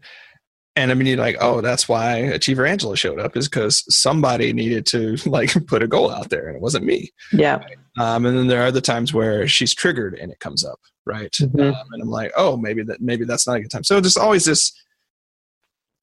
And 0.75 0.91
I 0.91 0.95
mean, 0.95 1.07
you're 1.07 1.17
like, 1.17 1.39
oh, 1.41 1.63
that's 1.63 1.89
why 1.89 2.17
Achiever 2.17 2.67
Angela 2.67 2.97
showed 2.97 3.19
up 3.19 3.35
is 3.37 3.49
because 3.49 3.85
somebody 3.95 4.53
needed 4.53 4.85
to 4.87 5.17
like 5.27 5.67
put 5.67 5.83
a 5.83 5.89
goal 5.89 6.11
out 6.11 6.29
there, 6.29 6.49
and 6.49 6.57
it 6.57 6.63
wasn't 6.63 6.85
me. 6.85 7.11
Yeah. 7.33 7.65
Um, 7.99 8.27
and 8.27 8.37
then 8.37 8.47
there 8.47 8.63
are 8.63 8.73
the 8.73 8.83
times 8.83 9.15
where 9.15 9.49
she's 9.49 9.75
triggered 9.75 10.19
and 10.19 10.31
it 10.31 10.39
comes 10.39 10.65
up, 10.65 10.81
right? 11.07 11.33
Mm-hmm. 11.33 11.61
Um, 11.61 11.75
and 11.93 12.03
I'm 12.03 12.11
like, 12.11 12.33
oh, 12.37 12.57
maybe 12.57 12.83
that 12.85 13.01
maybe 13.01 13.25
that's 13.25 13.47
not 13.47 13.57
a 13.57 13.61
good 13.61 13.71
time. 13.71 13.85
So 13.85 14.01
there's 14.01 14.17
always 14.17 14.45
this 14.45 14.73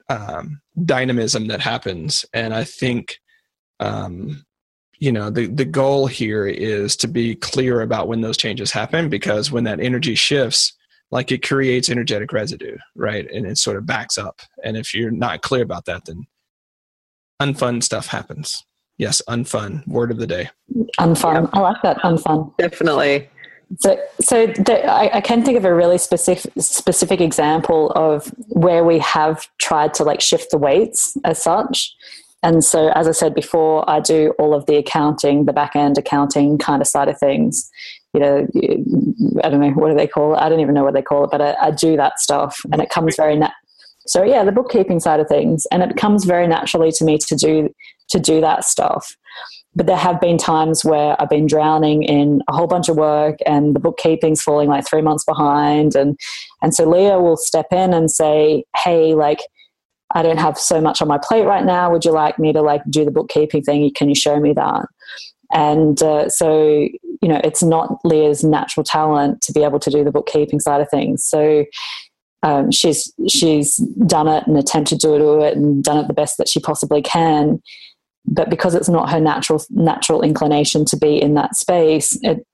um, 0.09 0.61
dynamism 0.85 1.47
that 1.47 1.59
happens, 1.59 2.25
and 2.33 2.53
I 2.53 2.63
think, 2.63 3.19
um, 3.79 4.45
you 4.99 5.11
know, 5.11 5.29
the 5.29 5.47
the 5.47 5.65
goal 5.65 6.07
here 6.07 6.47
is 6.47 6.95
to 6.97 7.07
be 7.07 7.35
clear 7.35 7.81
about 7.81 8.07
when 8.07 8.21
those 8.21 8.37
changes 8.37 8.71
happen, 8.71 9.09
because 9.09 9.51
when 9.51 9.65
that 9.65 9.79
energy 9.79 10.15
shifts 10.15 10.73
like 11.13 11.31
it 11.31 11.47
creates 11.47 11.91
energetic 11.91 12.33
residue, 12.33 12.75
right? 12.95 13.29
And 13.31 13.45
it 13.45 13.59
sort 13.59 13.77
of 13.77 13.85
backs 13.85 14.17
up. 14.17 14.41
And 14.63 14.75
if 14.75 14.95
you're 14.95 15.11
not 15.11 15.43
clear 15.43 15.61
about 15.61 15.85
that, 15.85 16.05
then 16.05 16.25
unfun 17.39 17.83
stuff 17.83 18.07
happens. 18.07 18.65
Yes, 18.97 19.21
unfun. 19.29 19.87
Word 19.87 20.09
of 20.09 20.17
the 20.17 20.25
day. 20.25 20.49
Unfun. 20.99 21.49
I 21.53 21.59
like 21.59 21.81
that. 21.83 21.97
Unfun. 21.99 22.57
Definitely. 22.57 23.29
So, 23.79 23.97
so 24.19 24.47
the, 24.47 24.85
I, 24.85 25.17
I, 25.17 25.21
can 25.21 25.43
think 25.43 25.57
of 25.57 25.65
a 25.65 25.73
really 25.73 25.97
specific 25.97 26.51
specific 26.59 27.21
example 27.21 27.91
of 27.91 28.27
where 28.49 28.83
we 28.83 28.99
have 28.99 29.47
tried 29.57 29.93
to 29.95 30.03
like 30.03 30.21
shift 30.21 30.51
the 30.51 30.57
weights 30.57 31.17
as 31.23 31.41
such. 31.41 31.95
And 32.43 32.63
so, 32.63 32.89
as 32.89 33.07
I 33.07 33.11
said 33.11 33.33
before, 33.33 33.89
I 33.89 34.01
do 34.01 34.33
all 34.37 34.53
of 34.53 34.65
the 34.65 34.75
accounting, 34.75 35.45
the 35.45 35.53
back 35.53 35.75
end 35.75 35.97
accounting 35.97 36.57
kind 36.57 36.81
of 36.81 36.87
side 36.87 37.07
of 37.07 37.17
things 37.17 37.71
you 38.13 38.19
know, 38.19 38.47
I 39.43 39.49
don't 39.49 39.59
know, 39.59 39.71
what 39.71 39.89
do 39.89 39.95
they 39.95 40.07
call 40.07 40.35
it? 40.35 40.37
I 40.37 40.47
don't 40.47 40.59
even 40.59 40.75
know 40.75 40.83
what 40.83 40.93
they 40.93 41.01
call 41.01 41.23
it, 41.23 41.31
but 41.31 41.41
I, 41.41 41.55
I 41.59 41.71
do 41.71 41.97
that 41.97 42.19
stuff 42.19 42.59
and 42.71 42.81
it 42.81 42.89
comes 42.89 43.15
very, 43.15 43.35
nat- 43.35 43.53
so 44.05 44.23
yeah, 44.23 44.43
the 44.43 44.51
bookkeeping 44.51 44.99
side 44.99 45.19
of 45.19 45.27
things. 45.27 45.65
And 45.71 45.81
it 45.81 45.97
comes 45.97 46.25
very 46.25 46.47
naturally 46.47 46.91
to 46.91 47.03
me 47.03 47.17
to 47.17 47.35
do 47.35 47.73
to 48.09 48.19
do 48.19 48.41
that 48.41 48.65
stuff 48.65 49.15
but 49.75 49.87
there 49.87 49.97
have 49.97 50.21
been 50.21 50.37
times 50.37 50.85
where 50.85 51.19
I've 51.21 51.29
been 51.29 51.47
drowning 51.47 52.03
in 52.03 52.41
a 52.47 52.53
whole 52.53 52.67
bunch 52.67 52.89
of 52.89 52.97
work 52.97 53.39
and 53.45 53.75
the 53.75 53.79
bookkeeping's 53.79 54.41
falling 54.41 54.69
like 54.69 54.87
three 54.87 55.01
months 55.01 55.23
behind. 55.23 55.95
And, 55.95 56.19
and 56.61 56.75
so 56.75 56.87
Leah 56.87 57.19
will 57.19 57.37
step 57.37 57.67
in 57.71 57.93
and 57.93 58.11
say, 58.11 58.65
Hey, 58.77 59.15
like, 59.15 59.39
I 60.15 60.21
don't 60.21 60.39
have 60.39 60.59
so 60.59 60.79
much 60.79 61.01
on 61.01 61.07
my 61.07 61.17
plate 61.17 61.45
right 61.45 61.65
now. 61.65 61.91
Would 61.91 62.05
you 62.05 62.11
like 62.11 62.37
me 62.37 62.53
to 62.53 62.61
like 62.61 62.83
do 62.89 63.03
the 63.03 63.11
bookkeeping 63.11 63.63
thing? 63.63 63.91
Can 63.95 64.09
you 64.09 64.15
show 64.15 64.39
me 64.39 64.53
that? 64.53 64.85
And 65.51 66.01
uh, 66.03 66.29
so, 66.29 66.87
you 67.21 67.27
know, 67.27 67.41
it's 67.43 67.63
not 67.63 67.97
Leah's 68.03 68.43
natural 68.43 68.83
talent 68.83 69.41
to 69.41 69.51
be 69.51 69.63
able 69.63 69.79
to 69.79 69.89
do 69.89 70.03
the 70.03 70.11
bookkeeping 70.11 70.59
side 70.59 70.81
of 70.81 70.89
things. 70.89 71.23
So 71.23 71.65
um, 72.43 72.71
she's 72.71 73.11
she's 73.27 73.77
done 74.05 74.27
it 74.27 74.45
and 74.45 74.57
attempted 74.57 74.99
to 74.99 75.07
do 75.07 75.41
it 75.41 75.55
and 75.55 75.83
done 75.83 75.97
it 75.97 76.07
the 76.07 76.13
best 76.13 76.37
that 76.37 76.49
she 76.49 76.59
possibly 76.59 77.01
can 77.01 77.61
but 78.25 78.49
because 78.49 78.73
it's 78.73 78.89
not 78.89 79.09
her 79.09 79.19
natural 79.19 79.63
natural 79.69 80.21
inclination 80.21 80.85
to 80.85 80.97
be 80.97 81.21
in 81.21 81.33
that 81.33 81.55
space 81.55 82.17
it 82.21 82.45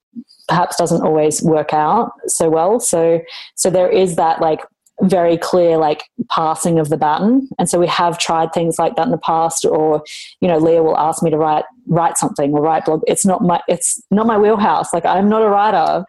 perhaps 0.50 0.76
doesn't 0.76 1.04
always 1.04 1.42
work 1.42 1.74
out 1.74 2.12
so 2.28 2.50
well. 2.50 2.80
So 2.80 3.22
so 3.56 3.70
there 3.70 3.90
is 3.90 4.18
that 4.18 4.42
like 4.42 4.62
very 5.04 5.38
clear 5.38 5.78
like 5.78 6.04
passing 6.30 6.78
of 6.78 6.90
the 6.90 6.98
baton. 6.98 7.48
And 7.58 7.70
so 7.70 7.80
we 7.80 7.88
have 7.88 8.18
tried 8.18 8.52
things 8.52 8.78
like 8.78 8.98
that 8.98 9.06
in 9.06 9.12
the 9.12 9.18
past 9.18 9.64
or 9.64 10.04
you 10.42 10.48
know 10.50 10.58
leah 10.58 10.84
will 10.84 10.98
ask 10.98 11.24
me 11.24 11.30
to 11.30 11.38
write 11.38 11.64
write 11.88 12.18
something 12.18 12.52
or 12.52 12.62
write 12.62 12.86
blog. 12.86 13.02
It's 13.08 13.26
not 13.26 13.42
my 13.42 13.62
it's 13.70 14.02
not 14.12 14.28
my 14.28 14.38
wheelhouse. 14.38 14.94
Like 14.94 15.06
i'm 15.06 15.30
not 15.30 15.42
a 15.42 15.50
writer. 15.50 16.04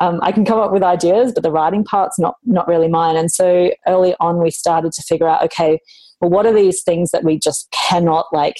Um, 0.00 0.20
i 0.22 0.30
can 0.30 0.44
come 0.44 0.60
up 0.60 0.70
with 0.70 0.84
ideas 0.84 1.32
but 1.32 1.42
the 1.42 1.50
writing 1.50 1.82
part's 1.82 2.18
not 2.18 2.36
not 2.44 2.68
really 2.68 2.88
mine. 2.88 3.16
And 3.16 3.30
so 3.30 3.72
early 3.88 4.14
on 4.20 4.40
we 4.40 4.50
started 4.50 4.92
to 4.92 5.02
figure 5.02 5.28
out 5.28 5.42
okay 5.44 5.80
well 6.20 6.30
what 6.30 6.46
are 6.46 6.54
these 6.54 6.82
things 6.82 7.10
that 7.10 7.24
we 7.24 7.38
just 7.38 7.68
cannot 7.72 8.26
like 8.32 8.56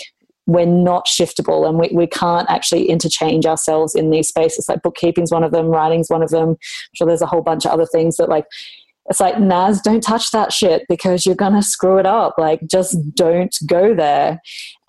we're 0.48 0.66
not 0.66 1.06
shiftable 1.06 1.68
and 1.68 1.78
we, 1.78 1.90
we 1.92 2.06
can't 2.06 2.48
actually 2.48 2.88
interchange 2.88 3.44
ourselves 3.44 3.94
in 3.94 4.08
these 4.08 4.28
spaces. 4.28 4.66
Like 4.66 4.82
bookkeeping's 4.82 5.30
one 5.30 5.44
of 5.44 5.52
them, 5.52 5.66
writing's 5.66 6.08
one 6.08 6.22
of 6.22 6.30
them. 6.30 6.48
I'm 6.48 6.56
sure 6.94 7.06
there's 7.06 7.22
a 7.22 7.26
whole 7.26 7.42
bunch 7.42 7.66
of 7.66 7.70
other 7.70 7.84
things 7.84 8.16
that 8.16 8.30
like 8.30 8.46
it's 9.10 9.20
like 9.20 9.38
Naz, 9.38 9.80
don't 9.80 10.02
touch 10.02 10.30
that 10.32 10.52
shit 10.52 10.84
because 10.88 11.24
you're 11.24 11.34
gonna 11.34 11.62
screw 11.62 11.98
it 11.98 12.06
up. 12.06 12.34
Like 12.38 12.60
just 12.66 13.14
don't 13.14 13.54
go 13.66 13.94
there. 13.94 14.40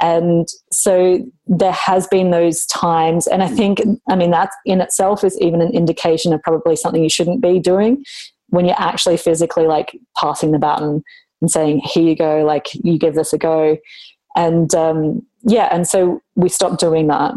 And 0.01 0.47
so 0.71 1.19
there 1.45 1.73
has 1.73 2.07
been 2.07 2.31
those 2.31 2.65
times, 2.65 3.27
and 3.27 3.43
I 3.43 3.47
think 3.47 3.81
I 4.09 4.15
mean 4.15 4.31
that 4.31 4.51
in 4.65 4.81
itself 4.81 5.23
is 5.23 5.39
even 5.39 5.61
an 5.61 5.73
indication 5.73 6.33
of 6.33 6.41
probably 6.41 6.75
something 6.75 7.03
you 7.03 7.09
shouldn't 7.09 7.41
be 7.41 7.59
doing 7.59 8.03
when 8.47 8.65
you're 8.65 8.79
actually 8.79 9.17
physically 9.17 9.67
like 9.67 9.97
passing 10.17 10.51
the 10.51 10.59
baton 10.59 11.03
and 11.41 11.51
saying, 11.51 11.79
"Here 11.79 12.03
you 12.03 12.15
go," 12.15 12.43
like 12.45 12.67
you 12.73 12.97
give 12.97 13.15
this 13.15 13.33
a 13.33 13.37
go. 13.37 13.77
And 14.35 14.73
um, 14.75 15.25
yeah, 15.43 15.69
and 15.71 15.87
so 15.87 16.21
we 16.35 16.49
stopped 16.49 16.79
doing 16.79 17.07
that. 17.07 17.33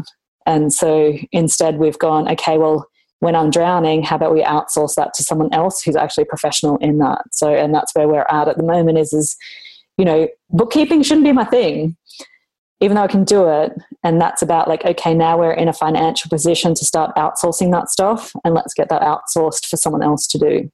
And 0.47 0.73
so 0.73 1.17
instead, 1.31 1.79
we've 1.79 1.99
gone, 1.99 2.29
okay, 2.33 2.59
well, 2.59 2.87
when 3.21 3.37
I'm 3.37 3.51
drowning, 3.51 4.03
how 4.03 4.17
about 4.17 4.35
we 4.35 4.43
outsource 4.43 4.97
that 4.97 5.15
to 5.15 5.23
someone 5.23 5.53
else 5.53 5.83
who's 5.83 5.95
actually 5.95 6.25
professional 6.25 6.77
in 6.79 6.99
that? 6.99 7.23
So, 7.31 7.55
and 7.55 7.73
that's 7.73 7.95
where 7.95 8.09
we're 8.09 8.27
at 8.29 8.49
at 8.49 8.57
the 8.57 8.65
moment 8.65 8.99
is, 8.99 9.13
is, 9.13 9.37
you 9.97 10.05
know, 10.05 10.29
bookkeeping 10.51 11.03
shouldn't 11.03 11.25
be 11.25 11.33
my 11.33 11.45
thing, 11.45 11.97
even 12.81 12.97
though 12.97 13.05
I 13.05 13.09
can 13.09 13.23
do 13.23 13.49
it. 13.49 13.73
And 14.03 14.21
that's 14.21 14.43
about 14.43 14.67
like, 14.67 14.85
okay, 14.85 15.15
now 15.15 15.39
we're 15.39 15.53
in 15.53 15.69
a 15.69 15.73
financial 15.73 16.29
position 16.29 16.75
to 16.75 16.85
start 16.85 17.15
outsourcing 17.15 17.71
that 17.71 17.91
stuff 17.91 18.33
and 18.45 18.55
let's 18.55 18.75
get 18.75 18.89
that 18.89 19.03
outsourced 19.03 19.67
for 19.67 19.77
someone 19.77 20.03
else 20.03 20.27
to 20.27 20.39
do. 20.39 20.73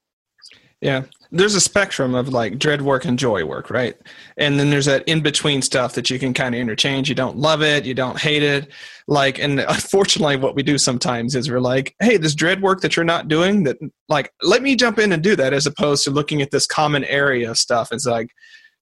Yeah 0.81 1.03
there's 1.31 1.55
a 1.55 1.61
spectrum 1.61 2.14
of 2.14 2.31
like 2.31 2.59
dread 2.59 2.81
work 2.81 3.05
and 3.05 3.18
joy 3.18 3.45
work, 3.45 3.70
right? 3.70 3.97
And 4.39 4.59
then 4.59 4.70
there's 4.70 4.87
that 4.87 5.07
in 5.07 5.20
between 5.20 5.61
stuff 5.61 5.95
that 5.95 6.09
you 6.09 6.18
can 6.18 6.33
kind 6.33 6.55
of 6.55 6.61
interchange. 6.61 7.09
You 7.09 7.14
don't 7.14 7.37
love 7.37 7.62
it, 7.62 7.85
you 7.85 7.93
don't 7.93 8.18
hate 8.18 8.43
it. 8.43 8.68
Like, 9.07 9.39
and 9.39 9.61
unfortunately, 9.68 10.37
what 10.37 10.55
we 10.55 10.62
do 10.62 10.79
sometimes 10.79 11.35
is 11.35 11.51
we're 11.51 11.61
like, 11.61 11.95
hey, 12.01 12.16
this 12.16 12.35
dread 12.35 12.62
work 12.62 12.81
that 12.81 12.97
you're 12.97 13.05
not 13.05 13.29
doing, 13.29 13.64
that 13.64 13.76
like, 14.09 14.33
let 14.43 14.62
me 14.62 14.74
jump 14.74 14.99
in 14.99 15.12
and 15.12 15.22
do 15.22 15.37
that, 15.37 15.53
as 15.53 15.66
opposed 15.66 16.05
to 16.05 16.11
looking 16.11 16.41
at 16.41 16.51
this 16.51 16.66
common 16.66 17.05
area 17.05 17.51
of 17.51 17.59
stuff. 17.59 17.93
It's 17.93 18.07
like, 18.07 18.31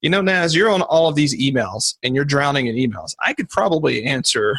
you 0.01 0.11
know, 0.11 0.21
Naz, 0.21 0.55
you're 0.55 0.71
on 0.71 0.83
all 0.83 1.09
of 1.09 1.17
these 1.17 1.37
emails 1.37 1.95
and 2.03 2.15
you're 2.15 2.25
drowning 2.25 2.67
in 2.67 2.77
emails. 2.77 3.15
I 3.25 3.33
could 3.33 3.49
probably 3.49 4.05
answer 4.05 4.57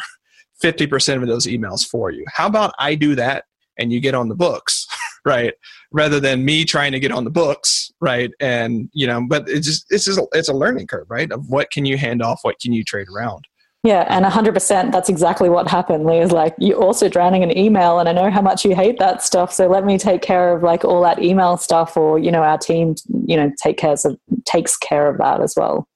50% 0.62 1.22
of 1.22 1.28
those 1.28 1.46
emails 1.46 1.86
for 1.86 2.10
you. 2.10 2.24
How 2.28 2.48
about 2.48 2.74
I 2.78 2.96
do 2.96 3.14
that 3.14 3.44
and 3.78 3.92
you 3.92 4.00
get 4.00 4.14
on 4.14 4.28
the 4.28 4.34
books? 4.34 4.87
Right 5.28 5.54
rather 5.92 6.18
than 6.18 6.44
me 6.44 6.64
trying 6.64 6.92
to 6.92 6.98
get 6.98 7.12
on 7.12 7.24
the 7.24 7.30
books 7.30 7.92
right 8.00 8.30
and 8.40 8.88
you 8.92 9.06
know 9.06 9.24
but 9.28 9.48
it's 9.48 9.66
just 9.66 9.86
it's 9.90 10.04
just 10.04 10.18
a, 10.18 10.26
it's 10.32 10.48
a 10.48 10.54
learning 10.54 10.86
curve 10.86 11.06
right 11.08 11.30
of 11.30 11.48
what 11.48 11.70
can 11.70 11.84
you 11.84 11.96
hand 11.96 12.22
off 12.22 12.40
what 12.42 12.58
can 12.60 12.72
you 12.72 12.82
trade 12.82 13.06
around 13.14 13.46
yeah, 13.84 14.04
and 14.08 14.24
100% 14.24 14.90
that's 14.90 15.08
exactly 15.08 15.48
what 15.48 15.68
happened. 15.68 16.04
Leah's 16.04 16.32
like, 16.32 16.54
you're 16.58 16.82
also 16.82 17.08
drowning 17.08 17.42
in 17.42 17.56
email, 17.56 18.00
and 18.00 18.08
I 18.08 18.12
know 18.12 18.28
how 18.28 18.42
much 18.42 18.64
you 18.64 18.74
hate 18.74 18.98
that 18.98 19.22
stuff. 19.22 19.52
So 19.52 19.68
let 19.68 19.84
me 19.84 19.98
take 19.98 20.20
care 20.20 20.54
of 20.54 20.64
like 20.64 20.84
all 20.84 21.00
that 21.02 21.22
email 21.22 21.56
stuff, 21.56 21.96
or, 21.96 22.18
you 22.18 22.32
know, 22.32 22.42
our 22.42 22.58
team, 22.58 22.96
you 23.24 23.36
know, 23.36 23.52
take 23.62 23.76
care 23.76 23.94
of, 24.04 24.18
takes 24.44 24.76
care 24.76 25.08
of 25.08 25.18
that 25.18 25.40
as 25.40 25.54
well. 25.56 25.86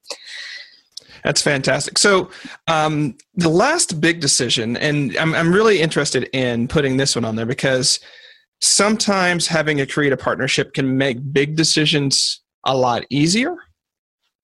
That's 1.25 1.43
fantastic. 1.43 1.99
So, 1.99 2.31
um, 2.69 3.17
the 3.35 3.49
last 3.49 4.01
big 4.01 4.21
decision, 4.21 4.77
and 4.77 5.17
I'm, 5.17 5.35
I'm 5.35 5.53
really 5.53 5.81
interested 5.81 6.29
in 6.33 6.69
putting 6.69 6.97
this 6.97 7.17
one 7.17 7.25
on 7.25 7.37
there 7.37 7.47
because 7.47 8.01
sometimes 8.63 9.49
having 9.49 9.81
a 9.81 9.87
creative 9.87 10.21
partnership 10.21 10.73
can 10.73 10.97
make 10.97 11.33
big 11.33 11.57
decisions 11.57 12.41
a 12.65 12.77
lot 12.77 13.05
easier. 13.11 13.57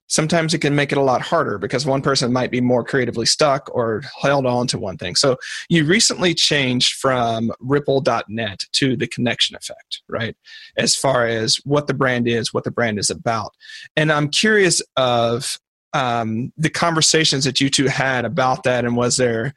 Sometimes 0.07 0.53
it 0.53 0.59
can 0.59 0.75
make 0.75 0.91
it 0.91 0.97
a 0.97 1.03
lot 1.03 1.21
harder 1.21 1.57
because 1.57 1.85
one 1.85 2.01
person 2.01 2.33
might 2.33 2.51
be 2.51 2.59
more 2.59 2.83
creatively 2.83 3.27
stuck 3.27 3.73
or 3.73 4.01
held 4.21 4.45
on 4.45 4.67
to 4.67 4.77
one 4.77 4.97
thing. 4.97 5.15
So 5.15 5.37
you 5.69 5.85
recently 5.85 6.33
changed 6.33 6.95
from 6.95 7.51
ripple.net 7.59 8.59
to 8.73 8.97
the 8.97 9.07
connection 9.07 9.55
effect, 9.55 10.01
right? 10.09 10.35
As 10.77 10.95
far 10.95 11.25
as 11.25 11.57
what 11.57 11.87
the 11.87 11.93
brand 11.93 12.27
is, 12.27 12.53
what 12.53 12.63
the 12.63 12.71
brand 12.71 12.99
is 12.99 13.11
about. 13.11 13.53
And 13.95 14.11
I'm 14.11 14.29
curious 14.29 14.81
of 14.97 15.57
um, 15.93 16.51
the 16.57 16.71
conversations 16.71 17.45
that 17.45 17.61
you 17.61 17.69
two 17.69 17.87
had 17.87 18.25
about 18.25 18.63
that 18.63 18.83
and 18.83 18.97
was 18.97 19.15
there 19.15 19.53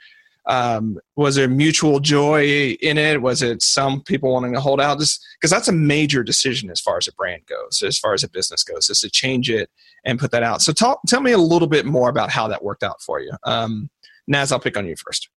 um, 0.47 0.99
was 1.17 1.37
there 1.37 1.49
mutual 1.49 2.01
joy 2.01 2.77
in 2.81 2.99
it 2.99 3.23
was 3.23 3.43
it 3.43 3.63
some 3.63 4.03
people 4.03 4.33
wanting 4.33 4.53
to 4.53 4.61
hold 4.61 4.81
out 4.81 4.99
just 4.99 5.25
because 5.41 5.51
that's 5.51 5.69
a 5.69 5.73
major 5.73 6.23
decision 6.23 6.71
as 6.71 6.81
far 6.81 6.97
as 6.97 7.07
a 7.07 7.13
brand 7.13 7.43
goes 7.47 7.83
as 7.83 7.99
far 7.99 8.13
as 8.13 8.25
a 8.25 8.29
business 8.29 8.65
goes 8.65 8.91
is 8.91 9.01
to 9.01 9.11
change 9.11 9.51
it 9.51 9.71
and 10.05 10.19
put 10.19 10.31
that 10.31 10.43
out 10.43 10.61
so 10.61 10.73
talk 10.73 11.01
tell 11.07 11.21
me 11.21 11.33
a 11.33 11.39
little 11.39 11.69
bit 11.69 11.87
more 11.87 12.09
about 12.09 12.31
how 12.31 12.49
that 12.49 12.63
worked 12.63 12.83
out 12.83 13.01
for 13.01 13.21
you 13.21 13.31
um, 13.45 13.89
naz 14.27 14.51
i'll 14.51 14.59
pick 14.61 14.77
on 14.77 14.87
you 14.87 14.97
first 14.97 15.29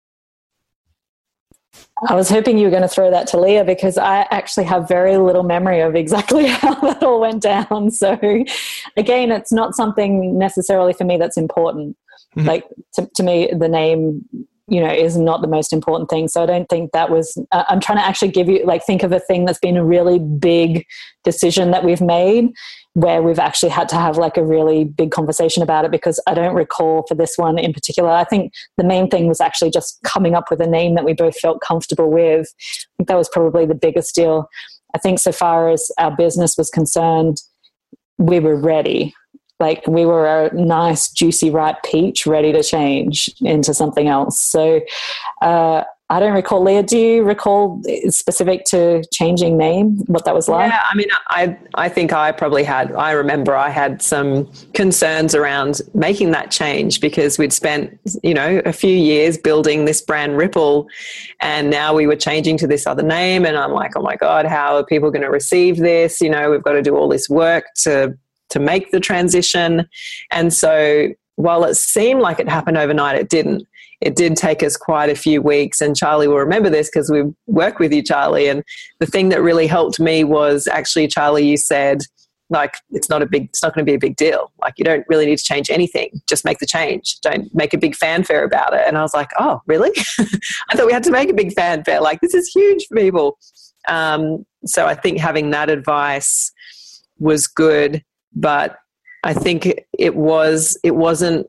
I 2.10 2.14
was 2.14 2.30
hoping 2.30 2.58
you 2.58 2.66
were 2.66 2.72
going 2.72 2.82
to 2.82 2.88
throw 2.88 3.10
that 3.12 3.28
to 3.28 3.40
Leah 3.40 3.64
because 3.64 3.98
I 3.98 4.28
actually 4.32 4.66
have 4.66 4.88
very 4.88 5.18
little 5.18 5.44
memory 5.44 5.82
of 5.82 5.96
exactly 5.96 6.46
how 6.48 6.76
that 6.76 7.04
all 7.04 7.22
went 7.22 7.42
down. 7.42 7.92
So, 7.92 8.18
again, 8.98 9.32
it's 9.32 9.52
not 9.52 9.76
something 9.76 10.38
necessarily 10.38 10.94
for 10.94 11.06
me 11.06 11.18
that's 11.18 11.38
important. 11.38 11.98
Mm-hmm. 12.36 12.48
Like 12.48 12.66
to, 12.96 13.10
to 13.16 13.24
me, 13.24 13.50
the 13.58 13.70
name 13.70 14.26
you 14.68 14.80
know 14.80 14.92
is 14.92 15.18
not 15.18 15.42
the 15.42 15.48
most 15.48 15.72
important 15.72 16.10
thing. 16.10 16.28
So 16.28 16.44
i 16.44 16.46
don't 16.46 16.68
think 16.70 16.92
that 16.92 17.10
was 17.10 17.38
uh, 17.52 17.64
i'm 17.68 17.80
trying 17.80 17.98
to 17.98 18.06
actually 18.06 18.32
give 18.32 18.50
you 18.50 18.66
like 18.66 18.86
think 18.86 19.04
of 19.04 19.12
a 19.12 19.20
thing 19.20 19.46
that's 19.46 19.60
been 19.60 19.78
a 19.78 19.86
really 19.86 20.20
big 20.20 20.86
decision 21.24 21.72
that 21.72 21.84
we've 21.84 22.02
made 22.02 22.52
where 22.94 23.22
we've 23.22 23.40
actually 23.40 23.70
had 23.70 23.90
to 23.90 23.96
have 23.96 24.18
like 24.18 24.38
a 24.38 24.46
really 24.46 24.86
big 24.86 25.12
conversation 25.12 25.62
about 25.62 25.86
it 25.86 25.92
because 25.92 26.20
i 26.28 26.34
don't 26.34 26.56
recall 26.56 27.04
for 27.08 27.16
this 27.16 27.38
one 27.38 27.58
in 27.58 27.74
particular. 27.74 28.10
I 28.10 28.24
think 28.24 28.54
the 28.78 28.84
main 28.84 29.10
thing 29.10 29.28
was 29.28 29.42
actually 29.42 29.72
just 29.72 30.00
coming 30.04 30.36
up 30.36 30.50
with 30.50 30.62
a 30.62 30.68
name 30.68 30.96
that 30.96 31.06
we 31.06 31.14
both 31.14 31.38
felt 31.38 31.62
comfortable 31.62 32.10
with. 32.10 32.48
I 32.48 32.90
think 32.98 33.08
that 33.08 33.18
was 33.18 33.30
probably 33.30 33.66
the 33.66 33.76
biggest 33.76 34.16
deal. 34.16 34.50
I 34.94 34.98
think 34.98 35.20
so 35.20 35.32
far 35.32 35.70
as 35.70 35.92
our 35.98 36.16
business 36.16 36.58
was 36.58 36.70
concerned 36.70 37.42
we 38.18 38.40
were 38.40 38.56
ready 38.56 39.14
like 39.60 39.86
we 39.88 40.06
were 40.06 40.28
a 40.28 40.54
nice 40.54 41.10
juicy 41.10 41.50
ripe 41.50 41.82
peach 41.84 42.28
ready 42.28 42.52
to 42.52 42.62
change 42.62 43.34
into 43.42 43.74
something 43.74 44.08
else. 44.08 44.40
So 44.40 44.82
uh, 45.42 45.84
i 46.10 46.20
don't 46.20 46.34
recall. 46.34 46.62
Leah 46.62 46.84
do 46.84 46.98
you 46.98 47.24
recall 47.24 47.82
specific 48.10 48.64
to 48.66 49.04
changing 49.12 49.58
name 49.58 49.98
what 50.06 50.26
that 50.26 50.36
was 50.36 50.48
like? 50.48 50.72
Yeah 50.72 50.84
i 50.84 50.96
mean 50.96 51.08
i 51.30 51.58
i 51.76 51.90
think 51.90 52.14
i 52.14 52.32
probably 52.32 52.64
had 52.64 52.92
i 52.94 53.12
remember 53.12 53.56
i 53.56 53.70
had 53.70 54.02
some 54.02 54.46
concerns 54.74 55.34
around 55.34 55.82
making 55.94 56.32
that 56.32 56.52
change 56.52 57.02
because 57.02 57.40
we'd 57.40 57.54
spent 57.54 58.00
you 58.22 58.34
know 58.34 58.62
a 58.66 58.74
few 58.74 58.96
years 58.96 59.38
building 59.38 59.86
this 59.86 60.02
brand 60.02 60.38
ripple 60.38 60.88
and 61.42 61.70
now 61.72 61.94
we 61.94 62.06
were 62.06 62.16
changing 62.16 62.58
to 62.58 62.68
this 62.68 62.86
other 62.86 63.04
name 63.04 63.46
and 63.46 63.58
i'm 63.58 63.72
like 63.72 63.94
oh 63.96 64.02
my 64.02 64.16
god 64.16 64.46
how 64.46 64.76
are 64.76 64.86
people 64.86 65.10
going 65.10 65.24
to 65.24 65.32
receive 65.32 65.78
this? 65.78 66.22
You 66.22 66.30
know 66.30 66.52
we've 66.52 66.64
got 66.64 66.74
to 66.74 66.82
do 66.82 66.96
all 66.96 67.10
this 67.10 67.30
work 67.30 67.66
to 67.78 68.16
to 68.56 68.60
make 68.62 68.92
the 68.92 69.02
transition. 69.02 69.86
And 70.32 70.54
so 70.54 71.10
while 71.36 71.66
it 71.66 71.76
seemed 71.76 72.22
like 72.22 72.40
it 72.40 72.48
happened 72.48 72.78
overnight, 72.78 73.20
it 73.20 73.30
didn't. 73.30 73.68
It 74.00 74.16
did 74.16 74.38
take 74.38 74.64
us 74.64 74.78
quite 74.78 75.10
a 75.10 75.16
few 75.16 75.42
weeks, 75.42 75.82
and 75.82 75.96
Charlie 75.96 76.28
will 76.28 76.38
remember 76.38 76.70
this 76.70 76.90
because 76.90 77.12
we 77.12 77.24
work 77.48 77.80
with 77.80 77.92
you, 77.92 78.02
Charlie. 78.02 78.48
And 78.48 78.64
the 79.00 79.06
thing 79.06 79.30
that 79.30 79.42
really 79.42 79.68
helped 79.68 80.00
me 80.00 80.24
was 80.24 80.68
actually, 80.68 81.08
Charlie, 81.08 81.46
you 81.46 81.58
said, 81.58 82.02
like 82.50 82.76
it's 82.92 83.10
not 83.10 83.22
a 83.22 83.26
big 83.26 83.46
it's 83.46 83.64
not 83.64 83.74
going 83.74 83.84
to 83.84 83.90
be 83.90 83.96
a 83.96 84.00
big 84.00 84.16
deal. 84.16 84.52
Like 84.62 84.76
you 84.78 84.86
don't 84.86 85.06
really 85.10 85.26
need 85.26 85.38
to 85.38 85.44
change 85.44 85.70
anything. 85.70 86.22
Just 86.28 86.46
make 86.46 86.60
the 86.60 86.68
change. 86.68 87.20
Don't 87.22 87.54
make 87.54 87.74
a 87.74 87.78
big 87.78 87.96
fanfare 87.96 88.44
about 88.44 88.76
it. 88.76 88.84
And 88.86 89.00
i 89.00 89.02
was 89.02 89.16
like 89.16 89.32
oh 89.40 89.62
really? 89.66 89.90
I 90.70 90.76
thought 90.76 90.86
we 90.86 90.94
had 90.94 91.04
to 91.06 91.12
make 91.12 91.32
a 91.32 91.34
big 91.34 91.54
fanfare. 91.54 92.02
Like 92.02 92.22
this 92.22 92.36
is 92.36 92.48
huge 92.50 92.86
for 92.86 92.98
people. 92.98 93.40
Um, 93.88 94.46
so 94.66 94.86
i 94.86 94.96
think 94.96 95.20
having 95.20 95.52
that 95.52 95.70
advice 95.70 96.52
was 97.20 97.48
good 97.48 98.04
but 98.36 98.80
i 99.24 99.34
think 99.34 99.74
it 99.98 100.16
was 100.16 100.78
it 100.84 100.96
wasn't 100.96 101.48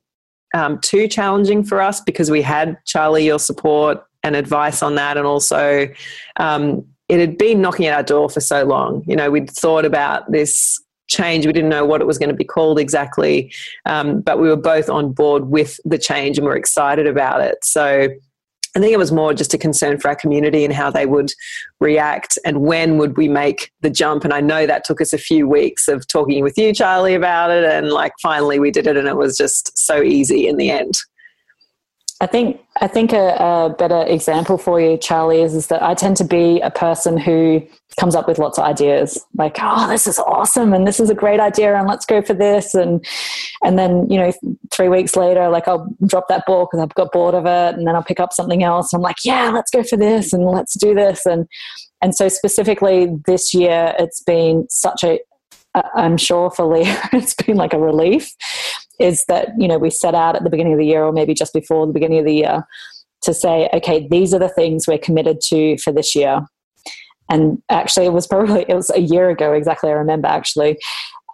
um, 0.54 0.80
too 0.80 1.08
challenging 1.08 1.62
for 1.64 1.80
us 1.80 2.00
because 2.00 2.30
we 2.30 2.40
had 2.40 2.78
charlie 2.84 3.26
your 3.26 3.38
support 3.38 4.04
and 4.22 4.36
advice 4.36 4.82
on 4.82 4.94
that 4.94 5.16
and 5.16 5.26
also 5.26 5.88
um, 6.38 6.84
it 7.08 7.20
had 7.20 7.38
been 7.38 7.60
knocking 7.60 7.86
at 7.86 7.94
our 7.94 8.02
door 8.02 8.28
for 8.28 8.40
so 8.40 8.64
long. 8.64 9.04
You 9.06 9.16
know, 9.16 9.30
we'd 9.30 9.50
thought 9.50 9.84
about 9.84 10.30
this 10.30 10.82
change. 11.08 11.46
We 11.46 11.52
didn't 11.52 11.70
know 11.70 11.84
what 11.84 12.00
it 12.00 12.06
was 12.06 12.18
going 12.18 12.30
to 12.30 12.34
be 12.34 12.44
called 12.44 12.78
exactly, 12.78 13.52
um, 13.84 14.20
but 14.20 14.40
we 14.40 14.48
were 14.48 14.56
both 14.56 14.90
on 14.90 15.12
board 15.12 15.48
with 15.48 15.78
the 15.84 15.98
change 15.98 16.36
and 16.36 16.46
we're 16.46 16.56
excited 16.56 17.06
about 17.06 17.40
it. 17.40 17.58
So 17.64 18.08
I 18.76 18.78
think 18.78 18.92
it 18.92 18.98
was 18.98 19.10
more 19.10 19.32
just 19.32 19.54
a 19.54 19.58
concern 19.58 19.98
for 19.98 20.08
our 20.08 20.14
community 20.14 20.62
and 20.62 20.74
how 20.74 20.90
they 20.90 21.06
would 21.06 21.32
react 21.80 22.38
and 22.44 22.60
when 22.60 22.98
would 22.98 23.16
we 23.16 23.26
make 23.26 23.72
the 23.80 23.88
jump. 23.88 24.22
And 24.22 24.34
I 24.34 24.42
know 24.42 24.66
that 24.66 24.84
took 24.84 25.00
us 25.00 25.14
a 25.14 25.18
few 25.18 25.48
weeks 25.48 25.88
of 25.88 26.06
talking 26.06 26.42
with 26.42 26.58
you, 26.58 26.74
Charlie, 26.74 27.14
about 27.14 27.50
it. 27.50 27.64
And 27.64 27.88
like 27.88 28.12
finally 28.20 28.58
we 28.58 28.70
did 28.70 28.86
it 28.86 28.98
and 28.98 29.08
it 29.08 29.16
was 29.16 29.34
just 29.34 29.78
so 29.78 30.02
easy 30.02 30.46
in 30.46 30.58
the 30.58 30.70
end. 30.70 30.92
I 32.20 32.26
think 32.26 32.60
I 32.80 32.86
think 32.86 33.12
a, 33.12 33.34
a, 33.38 33.74
better 33.76 34.02
example 34.06 34.56
for 34.56 34.80
you, 34.80 34.96
Charlie, 34.96 35.42
is, 35.42 35.54
is 35.54 35.66
that 35.66 35.82
I 35.82 35.92
tend 35.92 36.16
to 36.18 36.24
be 36.24 36.60
a 36.60 36.70
person 36.70 37.18
who 37.18 37.62
comes 38.00 38.14
up 38.14 38.26
with 38.26 38.38
lots 38.38 38.58
of 38.58 38.64
ideas, 38.64 39.22
like, 39.36 39.58
"Oh, 39.60 39.86
this 39.88 40.06
is 40.06 40.18
awesome, 40.18 40.72
and 40.72 40.86
this 40.86 40.98
is 40.98 41.10
a 41.10 41.14
great 41.14 41.40
idea, 41.40 41.76
and 41.76 41.86
let's 41.86 42.06
go 42.06 42.22
for 42.22 42.32
this." 42.32 42.74
And 42.74 43.04
and 43.62 43.78
then 43.78 44.08
you 44.10 44.18
know, 44.18 44.32
three 44.70 44.88
weeks 44.88 45.14
later, 45.14 45.50
like 45.50 45.68
I'll 45.68 45.94
drop 46.06 46.28
that 46.28 46.44
ball 46.46 46.66
because 46.66 46.82
I've 46.82 46.94
got 46.94 47.12
bored 47.12 47.34
of 47.34 47.44
it, 47.44 47.76
and 47.76 47.86
then 47.86 47.94
I'll 47.94 48.02
pick 48.02 48.20
up 48.20 48.32
something 48.32 48.62
else. 48.62 48.94
I'm 48.94 49.02
like, 49.02 49.22
"Yeah, 49.22 49.50
let's 49.50 49.70
go 49.70 49.82
for 49.82 49.98
this, 49.98 50.32
and 50.32 50.42
let's 50.44 50.74
do 50.74 50.94
this." 50.94 51.26
And 51.26 51.46
and 52.00 52.14
so 52.14 52.28
specifically 52.28 53.08
this 53.26 53.52
year, 53.52 53.94
it's 53.98 54.22
been 54.22 54.66
such 54.70 55.04
a 55.04 55.20
I'm 55.94 56.16
sure 56.16 56.50
for 56.50 56.64
Leah, 56.64 56.98
it's 57.12 57.34
been 57.34 57.56
like 57.56 57.74
a 57.74 57.78
relief 57.78 58.34
is 58.98 59.24
that 59.28 59.48
you 59.58 59.68
know 59.68 59.78
we 59.78 59.90
set 59.90 60.14
out 60.14 60.36
at 60.36 60.44
the 60.44 60.50
beginning 60.50 60.72
of 60.72 60.78
the 60.78 60.86
year 60.86 61.04
or 61.04 61.12
maybe 61.12 61.34
just 61.34 61.52
before 61.52 61.86
the 61.86 61.92
beginning 61.92 62.18
of 62.18 62.24
the 62.24 62.34
year 62.34 62.66
to 63.22 63.34
say 63.34 63.68
okay 63.74 64.06
these 64.10 64.32
are 64.34 64.38
the 64.38 64.48
things 64.48 64.86
we're 64.86 64.98
committed 64.98 65.40
to 65.40 65.76
for 65.78 65.92
this 65.92 66.14
year. 66.14 66.40
And 67.28 67.60
actually 67.70 68.06
it 68.06 68.12
was 68.12 68.26
probably 68.26 68.64
it 68.68 68.74
was 68.74 68.90
a 68.90 69.00
year 69.00 69.30
ago 69.30 69.52
exactly 69.52 69.90
i 69.90 69.94
remember 69.94 70.28
actually. 70.28 70.78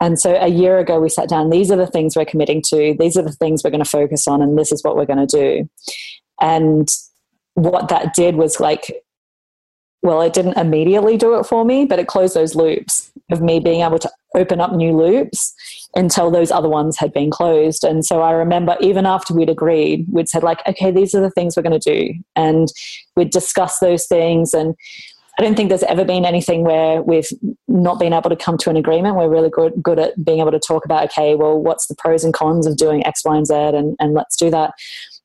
And 0.00 0.18
so 0.18 0.34
a 0.34 0.48
year 0.48 0.78
ago 0.78 1.00
we 1.00 1.08
sat 1.08 1.28
down 1.28 1.50
these 1.50 1.70
are 1.70 1.76
the 1.76 1.86
things 1.86 2.16
we're 2.16 2.24
committing 2.24 2.62
to 2.68 2.96
these 2.98 3.16
are 3.16 3.22
the 3.22 3.32
things 3.32 3.62
we're 3.62 3.70
going 3.70 3.84
to 3.84 3.88
focus 3.88 4.26
on 4.26 4.42
and 4.42 4.58
this 4.58 4.72
is 4.72 4.82
what 4.82 4.96
we're 4.96 5.06
going 5.06 5.26
to 5.26 5.36
do. 5.38 5.68
And 6.40 6.88
what 7.54 7.88
that 7.88 8.14
did 8.14 8.36
was 8.36 8.58
like 8.58 9.04
well 10.02 10.20
it 10.20 10.32
didn't 10.32 10.58
immediately 10.58 11.16
do 11.16 11.38
it 11.38 11.44
for 11.44 11.64
me 11.64 11.84
but 11.84 11.98
it 11.98 12.06
closed 12.06 12.34
those 12.34 12.54
loops 12.54 13.12
of 13.30 13.40
me 13.40 13.60
being 13.60 13.80
able 13.80 13.98
to 13.98 14.10
open 14.34 14.60
up 14.60 14.72
new 14.72 14.96
loops 14.96 15.54
until 15.94 16.30
those 16.30 16.50
other 16.50 16.68
ones 16.68 16.96
had 16.96 17.12
been 17.12 17.30
closed. 17.30 17.84
And 17.84 18.04
so 18.04 18.22
I 18.22 18.32
remember 18.32 18.76
even 18.80 19.04
after 19.04 19.34
we'd 19.34 19.50
agreed, 19.50 20.06
we'd 20.10 20.28
said, 20.28 20.42
like, 20.42 20.66
okay, 20.66 20.90
these 20.90 21.14
are 21.14 21.20
the 21.20 21.30
things 21.30 21.56
we're 21.56 21.62
going 21.62 21.78
to 21.78 21.94
do. 21.94 22.14
And 22.34 22.68
we'd 23.16 23.30
discuss 23.30 23.78
those 23.78 24.06
things. 24.06 24.54
And 24.54 24.74
I 25.38 25.42
don't 25.42 25.54
think 25.54 25.68
there's 25.68 25.82
ever 25.84 26.04
been 26.04 26.24
anything 26.24 26.62
where 26.62 27.02
we've 27.02 27.28
not 27.68 27.98
been 27.98 28.12
able 28.12 28.30
to 28.30 28.36
come 28.36 28.56
to 28.58 28.70
an 28.70 28.76
agreement. 28.76 29.16
We're 29.16 29.30
really 29.30 29.50
good, 29.50 29.82
good 29.82 29.98
at 29.98 30.24
being 30.24 30.40
able 30.40 30.52
to 30.52 30.58
talk 30.58 30.84
about, 30.84 31.04
okay, 31.04 31.34
well, 31.34 31.58
what's 31.58 31.86
the 31.86 31.94
pros 31.94 32.24
and 32.24 32.34
cons 32.34 32.66
of 32.66 32.76
doing 32.76 33.06
X, 33.06 33.22
Y, 33.24 33.36
and 33.36 33.46
Z, 33.46 33.54
and, 33.54 33.96
and 33.98 34.14
let's 34.14 34.36
do 34.36 34.50
that. 34.50 34.72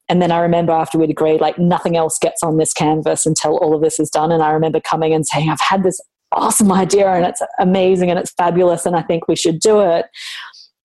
And 0.09 0.21
then 0.21 0.31
I 0.31 0.39
remember 0.39 0.71
after 0.71 0.97
we'd 0.97 1.09
agreed, 1.09 1.41
like 1.41 1.57
nothing 1.57 1.97
else 1.97 2.17
gets 2.17 2.41
on 2.43 2.57
this 2.57 2.73
canvas 2.73 3.25
until 3.25 3.57
all 3.57 3.75
of 3.75 3.81
this 3.81 3.99
is 3.99 4.09
done. 4.09 4.31
And 4.31 4.41
I 4.41 4.51
remember 4.51 4.79
coming 4.79 5.13
and 5.13 5.25
saying, 5.25 5.49
I've 5.49 5.59
had 5.59 5.83
this 5.83 5.99
awesome 6.31 6.71
idea 6.71 7.09
and 7.09 7.25
it's 7.25 7.41
amazing 7.59 8.09
and 8.09 8.19
it's 8.19 8.31
fabulous 8.31 8.85
and 8.85 8.95
I 8.95 9.01
think 9.01 9.27
we 9.27 9.35
should 9.35 9.59
do 9.59 9.81
it. 9.81 10.05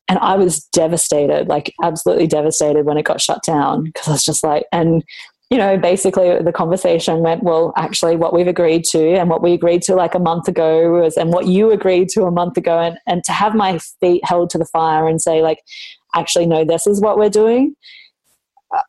And 0.09 0.18
I 0.18 0.37
was 0.37 0.64
devastated, 0.73 1.49
like 1.49 1.73
absolutely 1.83 2.27
devastated 2.27 2.85
when 2.85 2.99
it 2.99 3.05
got 3.05 3.20
shut 3.20 3.43
down 3.45 3.85
because 3.85 4.09
I 4.09 4.12
was 4.12 4.25
just 4.25 4.43
like, 4.43 4.66
and 4.73 5.05
you 5.53 5.59
know, 5.59 5.77
basically 5.77 6.35
the 6.43 6.51
conversation 6.51 7.18
went, 7.20 7.43
well, 7.43 7.75
actually, 7.77 8.16
what 8.16 8.33
we've 8.33 8.49
agreed 8.49 8.85
to 8.85 9.12
and 9.16 9.29
what 9.29 9.43
we 9.43 9.53
agreed 9.53 9.83
to 9.83 9.95
like 9.95 10.14
a 10.14 10.18
month 10.18 10.49
ago 10.49 10.91
was, 10.93 11.18
and 11.18 11.31
what 11.31 11.47
you 11.47 11.70
agreed 11.70 12.09
to 12.09 12.23
a 12.23 12.31
month 12.31 12.57
ago, 12.57 12.79
and, 12.79 12.97
and 13.07 13.23
to 13.25 13.33
have 13.33 13.55
my 13.55 13.79
feet 14.01 14.25
held 14.25 14.49
to 14.49 14.57
the 14.57 14.64
fire 14.64 15.07
and 15.07 15.20
say, 15.20 15.43
like, 15.43 15.59
actually, 16.14 16.47
no, 16.47 16.64
this 16.64 16.87
is 16.87 17.03
what 17.03 17.18
we're 17.18 17.29
doing. 17.29 17.77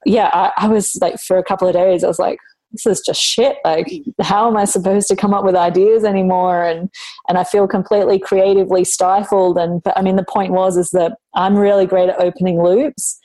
Yeah, 0.06 0.30
I, 0.34 0.52
I 0.58 0.68
was 0.68 0.98
like, 1.02 1.20
for 1.20 1.38
a 1.38 1.44
couple 1.44 1.68
of 1.68 1.74
days, 1.74 2.04
I 2.04 2.08
was 2.08 2.20
like, 2.20 2.40
this 2.74 2.86
is 2.86 3.02
just 3.02 3.22
shit. 3.22 3.58
Like 3.64 3.88
how 4.22 4.48
am 4.48 4.58
i 4.58 4.66
supposed 4.66 5.08
to 5.08 5.16
come 5.16 5.34
up 5.34 5.46
with 5.46 5.56
ideas 5.56 6.04
anymore? 6.04 6.64
And 6.64 6.90
and 7.30 7.38
i 7.38 7.44
feel 7.44 7.68
completely 7.68 8.20
creatively 8.20 8.84
stifled. 8.84 9.58
And 9.58 9.82
but 9.84 9.98
i 9.98 10.02
mean 10.02 10.16
the 10.16 10.26
point 10.26 10.52
was 10.52 10.76
is 10.76 10.90
that 10.90 11.14
i'm 11.36 11.56
really 11.56 11.86
great 11.86 12.10
at 12.10 12.20
opening 12.20 12.62
loops 12.62 13.20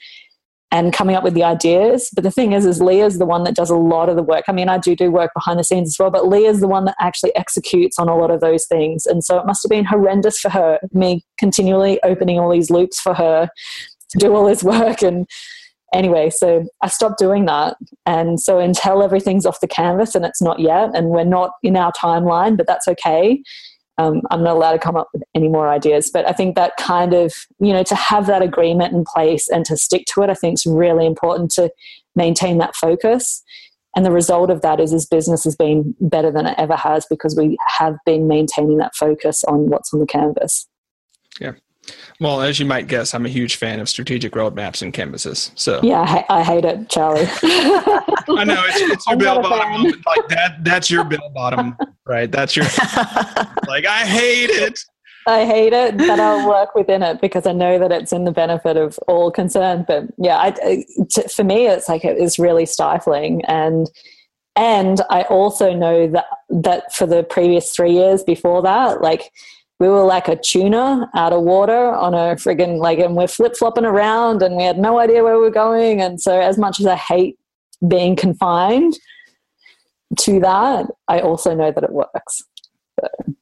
and 0.71 0.93
coming 0.93 1.15
up 1.15 1.23
with 1.23 1.33
the 1.33 1.43
ideas. 1.43 2.11
But 2.13 2.23
the 2.23 2.31
thing 2.31 2.53
is 2.53 2.65
is 2.65 2.81
leah's 2.81 3.17
the 3.17 3.25
one 3.25 3.43
that 3.43 3.55
does 3.55 3.71
a 3.71 3.75
lot 3.75 4.07
of 4.07 4.15
the 4.15 4.23
work. 4.23 4.45
I 4.47 4.51
mean 4.51 4.69
i 4.69 4.77
do 4.77 4.95
do 4.95 5.11
work 5.11 5.31
behind 5.33 5.59
the 5.59 5.63
scenes 5.63 5.89
as 5.89 5.99
well 5.99 6.11
but 6.11 6.27
leah's 6.27 6.59
the 6.59 6.67
one 6.67 6.85
that 6.85 6.95
actually 6.99 7.35
executes 7.35 7.97
on 7.97 8.07
a 8.07 8.15
lot 8.15 8.31
of 8.31 8.41
those 8.41 8.67
things. 8.67 9.05
And 9.05 9.23
so 9.23 9.39
it 9.39 9.45
must 9.45 9.63
have 9.63 9.71
been 9.71 9.85
horrendous 9.85 10.39
for 10.39 10.49
her 10.49 10.79
me 10.93 11.25
continually 11.37 11.99
opening 12.03 12.39
all 12.39 12.51
these 12.51 12.69
loops 12.69 12.99
for 12.99 13.15
her 13.15 13.49
to 14.09 14.17
do 14.17 14.35
all 14.35 14.45
this 14.45 14.63
work. 14.63 15.01
And 15.01 15.27
anyway, 15.93 16.29
so 16.29 16.65
I 16.81 16.87
stopped 16.87 17.19
doing 17.19 17.45
that. 17.45 17.77
And 18.05 18.39
so 18.39 18.59
until 18.59 19.03
everything's 19.03 19.45
off 19.45 19.61
the 19.61 19.67
canvas, 19.67 20.15
and 20.15 20.25
it's 20.25 20.41
not 20.41 20.59
yet, 20.59 20.91
and 20.95 21.09
we're 21.09 21.23
not 21.23 21.51
in 21.63 21.75
our 21.75 21.91
timeline, 21.93 22.57
but 22.57 22.67
that's 22.67 22.87
okay. 22.87 23.41
Um, 23.97 24.21
I'm 24.31 24.43
not 24.43 24.55
allowed 24.55 24.71
to 24.73 24.79
come 24.79 24.95
up 24.95 25.09
with 25.13 25.23
any 25.35 25.49
more 25.49 25.67
ideas. 25.67 26.09
But 26.11 26.27
I 26.27 26.31
think 26.31 26.55
that 26.55 26.77
kind 26.77 27.13
of, 27.13 27.33
you 27.59 27.73
know, 27.73 27.83
to 27.83 27.95
have 27.95 28.27
that 28.27 28.41
agreement 28.41 28.93
in 28.93 29.03
place 29.03 29.49
and 29.49 29.65
to 29.65 29.75
stick 29.75 30.05
to 30.13 30.23
it, 30.23 30.29
I 30.29 30.35
think 30.35 30.53
is 30.53 30.65
really 30.65 31.05
important 31.05 31.51
to 31.51 31.69
maintain 32.15 32.59
that 32.59 32.77
focus. 32.77 33.43
And 33.97 34.05
the 34.05 34.11
result 34.11 34.51
of 34.51 34.61
that 34.61 34.79
is 34.79 34.91
this 34.91 35.05
business 35.05 35.43
has 35.43 35.55
been 35.55 35.95
better 35.99 36.31
than 36.31 36.45
it 36.45 36.55
ever 36.57 36.77
has 36.77 37.05
because 37.09 37.35
we 37.35 37.57
have 37.67 37.97
been 38.05 38.27
maintaining 38.27 38.77
that 38.77 38.95
focus 38.95 39.43
on 39.45 39.69
what's 39.69 39.93
on 39.93 39.99
the 39.99 40.05
canvas. 40.05 40.68
Well, 42.19 42.41
as 42.41 42.59
you 42.59 42.65
might 42.65 42.87
guess, 42.87 43.13
I'm 43.13 43.25
a 43.25 43.29
huge 43.29 43.55
fan 43.55 43.79
of 43.79 43.87
strategic 43.87 44.33
roadmaps 44.33 44.81
and 44.81 44.93
canvases. 44.93 45.51
So 45.55 45.79
yeah, 45.83 46.01
I, 46.01 46.39
I 46.39 46.43
hate 46.43 46.65
it, 46.65 46.89
Charlie. 46.89 47.27
I 47.43 48.43
know 48.45 48.63
it's, 48.67 48.81
it's 48.81 49.07
your 49.07 49.17
bell 49.19 49.41
bottom 49.41 49.71
moment. 49.71 50.05
Like 50.05 50.27
that, 50.29 50.63
that's 50.63 50.89
your 50.91 51.03
bell 51.03 51.31
bottom, 51.33 51.77
right? 52.05 52.31
That's 52.31 52.55
your 52.55 52.65
like. 53.67 53.85
I 53.85 54.05
hate 54.05 54.49
it. 54.49 54.79
I 55.27 55.45
hate 55.45 55.73
it, 55.73 55.97
but 55.97 56.19
I'll 56.19 56.47
work 56.47 56.73
within 56.73 57.03
it 57.03 57.21
because 57.21 57.45
I 57.45 57.51
know 57.51 57.77
that 57.77 57.91
it's 57.91 58.11
in 58.11 58.23
the 58.23 58.31
benefit 58.31 58.77
of 58.77 58.97
all 59.07 59.29
concerned. 59.29 59.85
But 59.87 60.05
yeah, 60.17 60.37
I, 60.37 60.85
t- 61.09 61.27
for 61.33 61.43
me, 61.43 61.67
it's 61.67 61.87
like 61.87 62.03
it 62.03 62.17
is 62.17 62.39
really 62.39 62.65
stifling, 62.65 63.43
and 63.45 63.89
and 64.55 65.01
I 65.09 65.23
also 65.23 65.73
know 65.73 66.07
that 66.07 66.25
that 66.49 66.93
for 66.93 67.05
the 67.05 67.23
previous 67.23 67.75
three 67.75 67.91
years 67.91 68.23
before 68.23 68.61
that, 68.63 69.01
like 69.01 69.31
we 69.79 69.87
were 69.87 70.03
like 70.03 70.27
a 70.27 70.35
tuna 70.35 71.09
out 71.15 71.31
of 71.31 71.41
water 71.41 71.91
on 71.93 72.13
a 72.13 72.35
friggin' 72.35 72.79
like, 72.79 72.99
and 72.99 73.15
we're 73.15 73.27
flip 73.27 73.55
flopping 73.55 73.85
around 73.85 74.41
and 74.41 74.57
we 74.57 74.63
had 74.63 74.77
no 74.77 74.99
idea 74.99 75.23
where 75.23 75.39
we 75.39 75.47
are 75.47 75.51
going. 75.51 76.01
And 76.01 76.19
so, 76.19 76.39
as 76.39 76.57
much 76.57 76.79
as 76.79 76.85
I 76.85 76.95
hate 76.95 77.37
being 77.87 78.15
confined 78.15 78.99
to 80.19 80.39
that, 80.41 80.87
I 81.07 81.21
also 81.21 81.55
know 81.55 81.71
that 81.71 81.83
it 81.83 81.91
works. 81.91 82.43
So. 82.99 83.33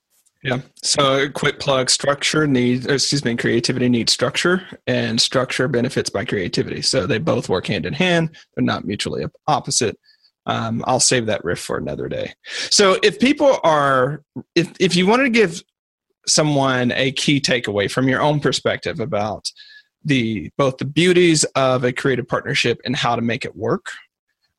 Yeah. 0.43 0.61
So, 0.83 1.27
quick 1.29 1.59
plug: 1.59 1.89
structure 1.89 2.45
needs, 2.45 2.85
excuse 2.85 3.25
me, 3.25 3.35
creativity 3.35 3.89
needs 3.89 4.13
structure, 4.13 4.61
and 4.85 5.19
structure 5.19 5.67
benefits 5.67 6.11
by 6.11 6.23
creativity. 6.23 6.83
So 6.83 7.07
they 7.07 7.17
both 7.17 7.49
work 7.49 7.65
hand 7.65 7.87
in 7.87 7.93
hand. 7.93 8.37
They're 8.55 8.63
not 8.63 8.85
mutually 8.85 9.25
opposite. 9.47 9.99
Um, 10.45 10.83
I'll 10.87 11.01
save 11.01 11.25
that 11.25 11.43
riff 11.43 11.59
for 11.59 11.77
another 11.77 12.07
day. 12.07 12.33
So, 12.69 12.99
if 13.01 13.19
people 13.19 13.59
are, 13.63 14.23
if 14.53 14.71
if 14.79 14.95
you 14.95 15.07
wanted 15.07 15.23
to 15.23 15.29
give 15.31 15.63
someone 16.27 16.91
a 16.91 17.11
key 17.13 17.39
takeaway 17.39 17.89
from 17.89 18.07
your 18.07 18.21
own 18.21 18.39
perspective 18.39 18.99
about 18.99 19.49
the 20.03 20.49
both 20.57 20.77
the 20.77 20.85
beauties 20.85 21.43
of 21.55 21.83
a 21.83 21.91
creative 21.91 22.27
partnership 22.27 22.79
and 22.85 22.95
how 22.95 23.15
to 23.15 23.21
make 23.21 23.45
it 23.45 23.55
work. 23.55 23.91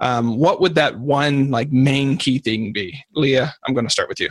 Um, 0.01 0.39
what 0.39 0.61
would 0.61 0.75
that 0.77 0.99
one 0.99 1.51
like 1.51 1.73
main 1.73 2.17
key 2.17 2.39
thing 2.39 2.73
be? 2.73 2.99
Leah 3.15 3.55
i'm 3.67 3.75
going 3.75 3.87
to 3.87 3.93
start 3.93 4.09
with 4.09 4.21
you. 4.21 4.29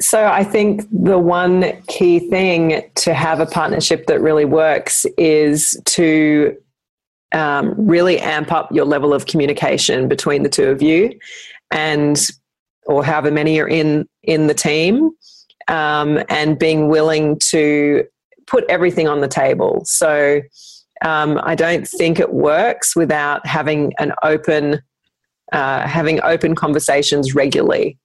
So 0.00 0.26
i 0.26 0.44
think 0.44 0.86
the 0.90 1.18
one 1.18 1.82
key 1.88 2.18
thing 2.30 2.82
to 2.96 3.14
have 3.14 3.40
a 3.40 3.46
partnership 3.46 4.06
that 4.06 4.20
really 4.20 4.44
works 4.44 5.06
is 5.16 5.80
to 5.86 6.56
um, 7.32 7.74
really 7.78 8.18
amp 8.18 8.52
up 8.52 8.70
your 8.72 8.84
level 8.84 9.14
of 9.14 9.26
communication 9.26 10.06
between 10.06 10.42
the 10.42 10.48
two 10.48 10.68
of 10.68 10.82
you 10.82 11.18
and 11.70 12.30
or 12.86 13.04
however 13.04 13.30
many 13.30 13.60
are 13.60 13.68
in 13.68 14.08
in 14.22 14.46
the 14.46 14.54
team 14.54 15.10
um, 15.68 16.22
and 16.28 16.58
being 16.58 16.88
willing 16.88 17.38
to 17.38 18.04
put 18.46 18.64
everything 18.68 19.08
on 19.08 19.20
the 19.20 19.28
table. 19.28 19.82
So 19.84 20.42
um, 21.04 21.40
I 21.42 21.54
don't 21.54 21.86
think 21.86 22.20
it 22.20 22.32
works 22.32 22.94
without 22.94 23.46
having 23.46 23.92
an 23.98 24.12
open, 24.22 24.82
uh, 25.52 25.86
having 25.86 26.22
open 26.22 26.54
conversations 26.54 27.34
regularly. 27.34 27.98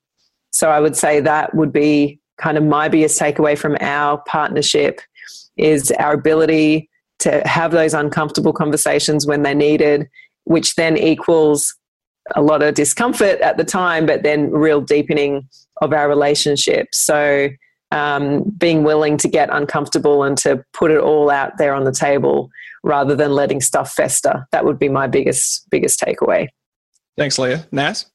So 0.51 0.69
I 0.69 0.79
would 0.79 0.95
say 0.95 1.19
that 1.19 1.53
would 1.53 1.71
be 1.71 2.19
kind 2.37 2.57
of 2.57 2.63
my 2.63 2.87
biggest 2.87 3.19
takeaway 3.19 3.57
from 3.57 3.77
our 3.81 4.19
partnership 4.27 5.01
is 5.57 5.91
our 5.99 6.13
ability 6.13 6.89
to 7.19 7.41
have 7.45 7.71
those 7.71 7.93
uncomfortable 7.93 8.53
conversations 8.53 9.25
when 9.25 9.41
they're 9.41 9.55
needed, 9.55 10.07
which 10.45 10.75
then 10.75 10.97
equals 10.97 11.75
a 12.35 12.41
lot 12.41 12.61
of 12.61 12.73
discomfort 12.75 13.39
at 13.41 13.57
the 13.57 13.63
time, 13.63 14.05
but 14.05 14.23
then 14.23 14.51
real 14.51 14.81
deepening 14.81 15.47
of 15.81 15.93
our 15.93 16.07
relationship. 16.07 16.87
So, 16.93 17.49
um, 17.91 18.43
being 18.57 18.83
willing 18.83 19.15
to 19.17 19.29
get 19.29 19.49
uncomfortable 19.49 20.23
and 20.23 20.37
to 20.39 20.63
put 20.73 20.91
it 20.91 20.99
all 20.99 21.29
out 21.29 21.57
there 21.57 21.73
on 21.73 21.85
the 21.85 21.91
table 21.91 22.49
rather 22.83 23.15
than 23.15 23.31
letting 23.31 23.61
stuff 23.61 23.93
fester. 23.93 24.45
That 24.51 24.65
would 24.65 24.77
be 24.77 24.89
my 24.89 25.07
biggest 25.07 25.69
biggest 25.69 25.99
takeaway. 25.99 26.47
Thanks, 27.17 27.39
Leah. 27.39 27.65
Naz? 27.71 28.05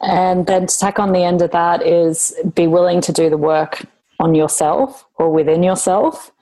And 0.00 0.46
then 0.46 0.66
to 0.66 0.78
tack 0.78 0.98
on 0.98 1.12
the 1.12 1.22
end 1.22 1.40
of 1.42 1.50
that 1.52 1.86
is 1.86 2.34
be 2.54 2.66
willing 2.66 3.00
to 3.02 3.12
do 3.12 3.30
the 3.30 3.38
work 3.38 3.84
on 4.20 4.34
yourself 4.34 5.06
or 5.16 5.30
within 5.30 5.62
yourself. 5.62 6.32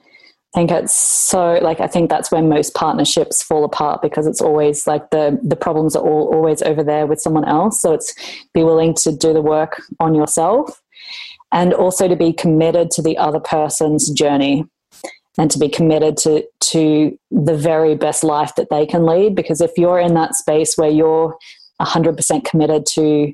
I 0.53 0.59
think 0.59 0.71
it's 0.71 0.93
so 0.93 1.53
like 1.63 1.79
I 1.79 1.87
think 1.87 2.11
that's 2.11 2.31
when 2.31 2.47
most 2.47 2.75
partnerships 2.75 3.41
fall 3.41 3.63
apart 3.63 4.03
because 4.03 4.27
it's 4.27 4.41
always 4.41 4.85
like 4.85 5.09
the 5.09 5.39
the 5.41 5.55
problems 5.55 5.95
are 5.95 6.03
all 6.03 6.31
always 6.31 6.61
over 6.61 6.83
there 6.83 7.07
with 7.07 7.19
someone 7.19 7.45
else. 7.45 7.81
So 7.81 7.91
it's 7.93 8.13
be 8.53 8.63
willing 8.63 8.93
to 8.95 9.11
do 9.11 9.33
the 9.33 9.41
work 9.41 9.81
on 9.99 10.13
yourself 10.13 10.81
and 11.51 11.73
also 11.73 12.07
to 12.07 12.15
be 12.15 12.33
committed 12.33 12.91
to 12.91 13.01
the 13.01 13.17
other 13.17 13.39
person's 13.39 14.11
journey 14.11 14.65
and 15.39 15.49
to 15.49 15.57
be 15.57 15.69
committed 15.69 16.17
to 16.17 16.43
to 16.59 17.17
the 17.31 17.57
very 17.57 17.95
best 17.95 18.23
life 18.23 18.53
that 18.55 18.69
they 18.69 18.85
can 18.85 19.05
lead 19.05 19.35
because 19.35 19.59
if 19.59 19.71
you're 19.75 19.99
in 19.99 20.13
that 20.13 20.35
space 20.35 20.77
where 20.77 20.89
you're 20.89 21.35
100% 21.81 22.45
committed 22.45 22.85
to 22.85 23.33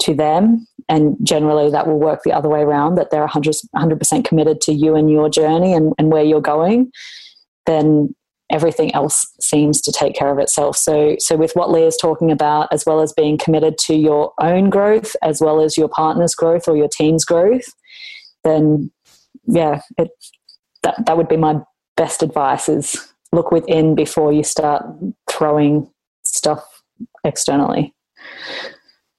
to 0.00 0.14
them 0.14 0.66
and 0.92 1.16
generally 1.22 1.70
that 1.70 1.86
will 1.86 1.98
work 1.98 2.20
the 2.22 2.32
other 2.32 2.50
way 2.50 2.60
around 2.60 2.96
that 2.96 3.10
they're 3.10 3.20
100, 3.20 3.54
100% 3.74 4.24
committed 4.24 4.60
to 4.60 4.72
you 4.72 4.94
and 4.94 5.10
your 5.10 5.30
journey 5.30 5.72
and, 5.72 5.94
and 5.98 6.12
where 6.12 6.22
you're 6.22 6.40
going 6.40 6.92
then 7.66 8.14
everything 8.50 8.94
else 8.94 9.26
seems 9.40 9.80
to 9.80 9.90
take 9.90 10.14
care 10.14 10.30
of 10.30 10.38
itself. 10.38 10.76
So 10.76 11.16
so 11.18 11.36
with 11.36 11.52
what 11.54 11.70
leah's 11.70 11.96
talking 11.96 12.30
about 12.30 12.68
as 12.70 12.84
well 12.84 13.00
as 13.00 13.12
being 13.12 13.38
committed 13.38 13.78
to 13.78 13.94
your 13.94 14.32
own 14.40 14.68
growth 14.68 15.16
as 15.22 15.40
well 15.40 15.60
as 15.60 15.78
your 15.78 15.88
partner's 15.88 16.34
growth 16.34 16.68
or 16.68 16.76
your 16.76 16.88
team's 16.88 17.24
growth 17.24 17.72
then 18.44 18.90
yeah 19.46 19.80
it, 19.96 20.10
that, 20.82 21.06
that 21.06 21.16
would 21.16 21.28
be 21.28 21.36
my 21.36 21.60
best 21.96 22.22
advice 22.22 22.68
is 22.68 23.12
look 23.32 23.50
within 23.50 23.94
before 23.94 24.32
you 24.32 24.42
start 24.42 24.84
throwing 25.30 25.88
stuff 26.24 26.64
externally 27.24 27.94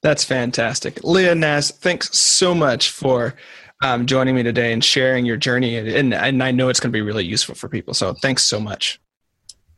that's 0.03 0.23
fantastic. 0.23 1.03
Leah 1.03 1.33
Naz, 1.33 1.71
thanks 1.71 2.17
so 2.17 2.53
much 2.53 2.91
for 2.91 3.33
um, 3.81 4.05
joining 4.05 4.35
me 4.35 4.43
today 4.43 4.73
and 4.73 4.83
sharing 4.83 5.25
your 5.25 5.37
journey. 5.37 5.77
And, 5.77 6.13
and 6.13 6.43
I 6.43 6.51
know 6.51 6.69
it's 6.69 6.79
going 6.79 6.91
to 6.91 6.95
be 6.95 7.01
really 7.01 7.25
useful 7.25 7.55
for 7.55 7.69
people. 7.69 7.93
So 7.93 8.13
thanks 8.13 8.43
so 8.43 8.59
much. 8.59 8.99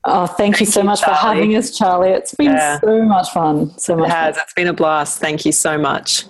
Oh, 0.04 0.26
thank, 0.26 0.38
thank 0.38 0.60
you 0.60 0.66
so 0.66 0.82
you, 0.82 0.86
much 0.88 1.02
Charlie. 1.02 1.16
for 1.16 1.26
having 1.26 1.56
us, 1.56 1.76
Charlie. 1.76 2.10
It's 2.10 2.34
been 2.36 2.48
yeah. 2.48 2.80
so 2.80 3.04
much 3.04 3.30
fun. 3.32 3.78
So 3.78 3.96
much. 3.96 4.10
It 4.10 4.14
has. 4.14 4.36
Fun. 4.36 4.44
It's 4.44 4.54
been 4.54 4.68
a 4.68 4.74
blast. 4.74 5.20
Thank 5.20 5.46
you 5.46 5.52
so 5.52 5.78
much. 5.78 6.26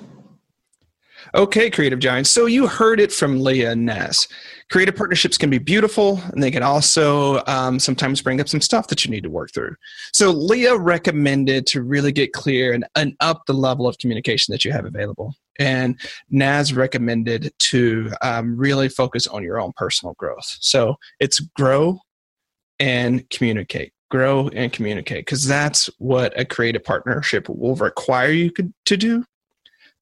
Okay, 1.34 1.70
Creative 1.70 2.00
Giants. 2.00 2.30
So 2.30 2.46
you 2.46 2.68
heard 2.68 3.02
it 3.02 3.12
from 3.12 3.42
Leah 3.42 3.72
and 3.72 3.86
Naz. 3.86 4.28
Creative 4.72 4.96
partnerships 4.96 5.38
can 5.38 5.50
be 5.50 5.60
beautiful, 5.60 6.20
and 6.34 6.42
they 6.42 6.50
can 6.50 6.64
also 6.64 7.44
um, 7.46 7.80
sometimes 7.80 8.22
bring 8.22 8.42
up 8.42 8.50
some 8.50 8.62
stuff 8.62 8.88
that 8.88 9.06
you 9.06 9.12
need 9.12 9.24
to 9.24 9.30
work 9.30 9.52
through. 9.54 9.76
So 10.12 10.32
Leah 10.32 10.78
recommended 10.78 11.68
to 11.68 11.84
really 11.84 12.12
get 12.12 12.34
clear 12.34 12.74
and, 12.74 12.86
and 12.96 13.16
up 13.20 13.46
the 13.46 13.54
level 13.54 13.88
of 13.88 13.98
communication 14.00 14.52
that 14.52 14.66
you 14.66 14.72
have 14.72 14.86
available. 14.86 15.36
And 15.60 16.00
Naz 16.30 16.74
recommended 16.74 17.54
to 17.60 18.12
um, 18.22 18.58
really 18.58 18.90
focus 18.90 19.28
on 19.28 19.44
your 19.44 19.60
own 19.60 19.72
personal 19.78 20.16
growth. 20.16 20.58
So 20.60 20.96
it's 21.20 21.40
grow 21.40 22.00
and 22.80 23.30
communicate 23.30 23.94
grow 24.12 24.50
and 24.50 24.72
communicate 24.72 25.26
because 25.26 25.48
that's 25.48 25.90
what 25.98 26.38
a 26.40 26.46
creative 26.46 26.84
partnership 26.84 27.50
will 27.50 27.76
require 27.76 28.30
you 28.30 28.52
to 28.86 28.96
do 28.96 29.26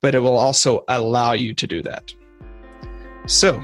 but 0.03 0.13
it 0.13 0.19
will 0.19 0.37
also 0.37 0.83
allow 0.89 1.31
you 1.31 1.55
to 1.55 1.65
do 1.65 1.81
that. 1.81 2.13
So, 3.25 3.63